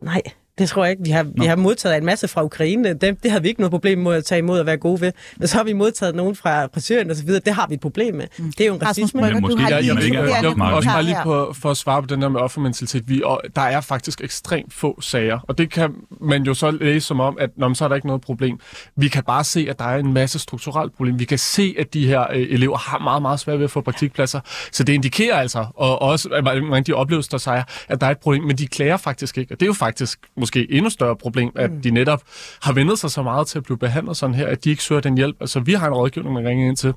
Nej, 0.00 0.22
det 0.58 0.68
tror 0.68 0.84
jeg 0.84 0.90
ikke. 0.90 1.02
Vi 1.04 1.10
har, 1.10 1.26
vi 1.40 1.46
har 1.46 1.56
modtaget 1.56 1.96
en 1.96 2.04
masse 2.04 2.28
fra 2.28 2.44
Ukraine. 2.44 2.94
Det, 2.94 3.22
det 3.22 3.30
havde 3.30 3.42
vi 3.42 3.48
ikke 3.48 3.60
noget 3.60 3.70
problem 3.70 3.98
med 3.98 4.12
at 4.14 4.24
tage 4.24 4.38
imod 4.38 4.58
og 4.58 4.66
være 4.66 4.76
gode 4.76 5.00
ved. 5.00 5.12
Men 5.36 5.48
så 5.48 5.56
har 5.56 5.64
vi 5.64 5.72
modtaget 5.72 6.14
nogen 6.14 6.36
fra 6.36 6.64
frisøren 6.64 7.10
og 7.10 7.16
så 7.16 7.24
videre. 7.24 7.40
Det 7.44 7.54
har 7.54 7.66
vi 7.66 7.74
et 7.74 7.80
problem 7.80 8.14
med. 8.14 8.26
Det 8.36 8.60
er 8.60 8.66
jo 8.66 8.74
en 8.74 8.82
racisme. 8.82 9.20
Men 9.20 9.32
du 9.32 9.40
måske 9.40 9.62
har 9.62 9.70
der, 9.70 9.80
lige 9.80 10.04
ikke 10.04 10.16
er 10.16 10.24
Jeg, 10.24 10.72
også 10.72 10.88
bare 10.88 11.02
lige 11.02 11.16
på, 11.22 11.52
for 11.52 11.70
at 11.70 11.76
svare 11.76 12.02
på 12.02 12.06
den 12.06 12.22
der 12.22 12.28
med 12.28 12.40
offermentalitet. 12.40 13.08
Vi, 13.08 13.22
og 13.24 13.42
der 13.56 13.62
er 13.62 13.80
faktisk 13.80 14.20
ekstremt 14.20 14.72
få 14.72 15.00
sager, 15.00 15.38
og 15.48 15.58
det 15.58 15.70
kan 15.70 15.94
man 16.20 16.42
jo 16.42 16.54
så 16.54 16.70
læse 16.70 17.06
som 17.06 17.20
om, 17.20 17.36
at 17.40 17.50
nå, 17.56 17.68
men 17.68 17.74
så 17.74 17.84
er 17.84 17.88
der 17.88 17.94
ikke 17.94 18.06
noget 18.06 18.22
problem. 18.22 18.60
Vi 18.96 19.08
kan 19.08 19.22
bare 19.22 19.44
se, 19.44 19.66
at 19.70 19.78
der 19.78 19.84
er 19.84 19.98
en 19.98 20.12
masse 20.12 20.38
strukturelt 20.38 20.96
problem. 20.96 21.18
Vi 21.18 21.24
kan 21.24 21.38
se, 21.38 21.74
at 21.78 21.94
de 21.94 22.06
her 22.06 22.26
øh, 22.32 22.46
elever 22.50 22.76
har 22.76 22.98
meget, 22.98 23.22
meget 23.22 23.40
svært 23.40 23.58
ved 23.58 23.64
at 23.64 23.70
få 23.70 23.80
praktikpladser. 23.80 24.40
Så 24.72 24.84
det 24.84 24.92
indikerer 24.92 25.36
altså, 25.36 25.66
og 25.74 26.02
også 26.02 26.28
at 26.28 26.44
mange 26.44 26.76
af 26.76 26.84
de 26.84 26.92
oplevelser, 26.92 27.30
der 27.30 27.38
siger, 27.38 27.62
at 27.88 28.00
der 28.00 28.06
er 28.06 28.10
et 28.10 28.18
problem, 28.18 28.42
men 28.42 28.58
de 28.58 28.66
klager 28.66 28.96
faktisk 28.96 29.38
ikke. 29.38 29.54
Og 29.54 29.60
det 29.60 29.66
er 29.66 29.68
jo 29.68 29.72
faktisk 29.72 30.18
måske 30.42 30.72
endnu 30.72 30.90
større 30.90 31.16
problem, 31.16 31.50
at 31.56 31.70
de 31.84 31.90
netop 31.90 32.22
har 32.62 32.72
vendet 32.72 32.98
sig 32.98 33.10
så 33.10 33.22
meget 33.22 33.46
til 33.46 33.58
at 33.58 33.64
blive 33.64 33.78
behandlet 33.78 34.16
sådan 34.16 34.34
her, 34.34 34.46
at 34.46 34.64
de 34.64 34.70
ikke 34.70 34.82
søger 34.82 35.00
den 35.00 35.16
hjælp. 35.16 35.36
Altså, 35.40 35.60
vi 35.60 35.72
har 35.72 35.86
en 35.86 35.92
rådgivning, 35.94 36.34
man 36.34 36.46
ringer 36.46 36.68
ind 36.68 36.76
til, 36.76 36.92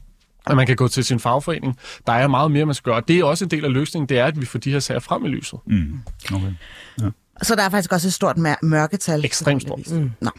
at 0.47 0.55
man 0.55 0.67
kan 0.67 0.75
gå 0.75 0.87
til 0.87 1.05
sin 1.05 1.19
fagforening. 1.19 1.77
Der 2.07 2.13
er 2.13 2.27
meget 2.27 2.51
mere, 2.51 2.65
man 2.65 2.75
skal 2.75 2.89
gøre. 2.89 2.95
Og 3.01 3.07
det 3.07 3.19
er 3.19 3.23
også 3.23 3.45
en 3.45 3.51
del 3.51 3.65
af 3.65 3.73
løsningen, 3.73 4.09
det 4.09 4.19
er, 4.19 4.25
at 4.25 4.41
vi 4.41 4.45
får 4.45 4.59
de 4.59 4.71
her 4.71 4.79
sager 4.79 4.99
frem 4.99 5.25
i 5.25 5.27
lyset. 5.27 5.59
Mm. 5.67 5.99
Okay. 6.33 6.51
Så 7.41 7.55
der 7.55 7.63
er 7.63 7.69
faktisk 7.69 7.91
også 7.91 8.07
et 8.07 8.13
stort 8.13 8.37
mør- 8.37 8.59
mørketal. 8.63 9.25
Ekstremt 9.25 9.61
stort. 9.61 9.91
Mm. 9.91 10.11
Nå. 10.21 10.29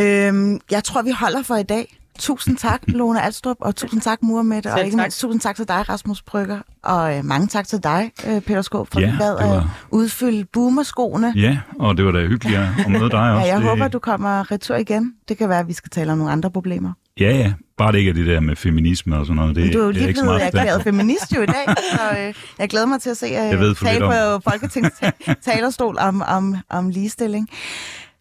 Øhm, 0.00 0.60
jeg 0.70 0.84
tror, 0.84 1.02
vi 1.02 1.10
holder 1.10 1.42
for 1.42 1.56
i 1.56 1.62
dag. 1.62 1.98
Tusind 2.18 2.56
tak, 2.56 2.80
Lone 2.88 3.22
Alstrup, 3.22 3.56
og 3.60 3.76
tusind 3.76 4.00
tak, 4.00 4.18
Muhammed, 4.22 4.66
og 4.66 4.78
ikke 4.84 4.96
tak. 4.96 5.02
mindst 5.02 5.20
tusind 5.20 5.40
tak 5.40 5.56
til 5.56 5.68
dig, 5.68 5.88
Rasmus 5.88 6.22
Brygger, 6.22 6.58
og 6.84 7.16
øh, 7.18 7.24
mange 7.24 7.46
tak 7.46 7.68
til 7.68 7.82
dig, 7.82 8.12
øh, 8.26 8.40
Peter 8.40 8.62
Skåb, 8.62 8.88
for 8.92 9.00
Ja, 9.00 9.06
at 9.06 9.18
var- 9.18 9.56
at 9.58 9.62
udfylde 9.90 10.44
boomerskoene. 10.52 11.32
Ja, 11.36 11.58
og 11.78 11.96
det 11.96 12.04
var 12.04 12.12
da 12.12 12.26
hyggeligt 12.26 12.58
at 12.58 12.90
møde 12.90 13.10
dig 13.10 13.16
Ja, 13.16 13.34
også. 13.34 13.46
jeg 13.46 13.56
det, 13.60 13.68
håber, 13.68 13.88
du 13.88 13.98
kommer 13.98 14.50
retur 14.52 14.76
igen. 14.76 15.12
Det 15.28 15.38
kan 15.38 15.48
være, 15.48 15.58
at 15.58 15.68
vi 15.68 15.72
skal 15.72 15.90
tale 15.90 16.12
om 16.12 16.18
nogle 16.18 16.32
andre 16.32 16.50
problemer. 16.50 16.92
Ja, 17.20 17.36
ja. 17.36 17.52
Bare 17.78 17.92
det 17.92 17.98
ikke 17.98 18.08
er 18.10 18.14
det 18.14 18.26
der 18.26 18.40
med 18.40 18.56
feminisme 18.56 19.16
og 19.18 19.26
sådan 19.26 19.36
noget. 19.36 19.56
Det, 19.56 19.64
Men 19.64 19.72
du 19.72 19.80
er 19.80 19.84
jo 19.84 19.90
lige 19.90 20.12
blevet 20.12 20.42
erklæret 20.42 20.82
feminist 20.82 21.36
jo 21.36 21.42
i 21.42 21.46
dag, 21.46 21.64
så 21.92 22.18
øh, 22.18 22.34
jeg 22.58 22.68
glæder 22.68 22.86
mig 22.86 23.00
til 23.00 23.10
at 23.10 23.16
se 23.16 23.26
Jeg 23.26 23.58
ved 23.60 23.70
øh, 23.70 23.76
tale 23.76 24.00
på 24.40 24.50
Folketingets 24.50 24.96
ta- 25.00 25.34
talerstol 25.52 25.96
om, 25.98 26.22
om, 26.28 26.56
om 26.70 26.88
ligestilling. 26.88 27.48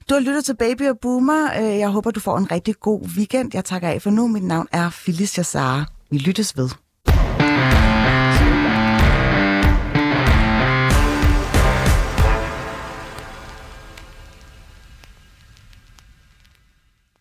Du 0.09 0.13
har 0.13 0.21
lyttet 0.21 0.45
til 0.45 0.55
Baby 0.55 0.81
og 0.89 0.99
Boomer. 0.99 1.49
Øh, 1.59 1.77
jeg 1.79 1.89
håber, 1.89 2.11
du 2.11 2.19
får 2.19 2.37
en 2.37 2.51
rigtig 2.51 2.75
god 2.79 3.01
weekend. 3.17 3.51
Jeg 3.53 3.65
takker 3.65 3.89
af 3.89 4.01
for 4.01 4.09
nu. 4.09 4.27
Mit 4.27 4.43
navn 4.43 4.67
er 4.71 4.89
Phyllis 4.89 5.37
Jassara. 5.37 5.85
Vi 6.11 6.17
lyttes 6.17 6.57
ved. 6.57 6.69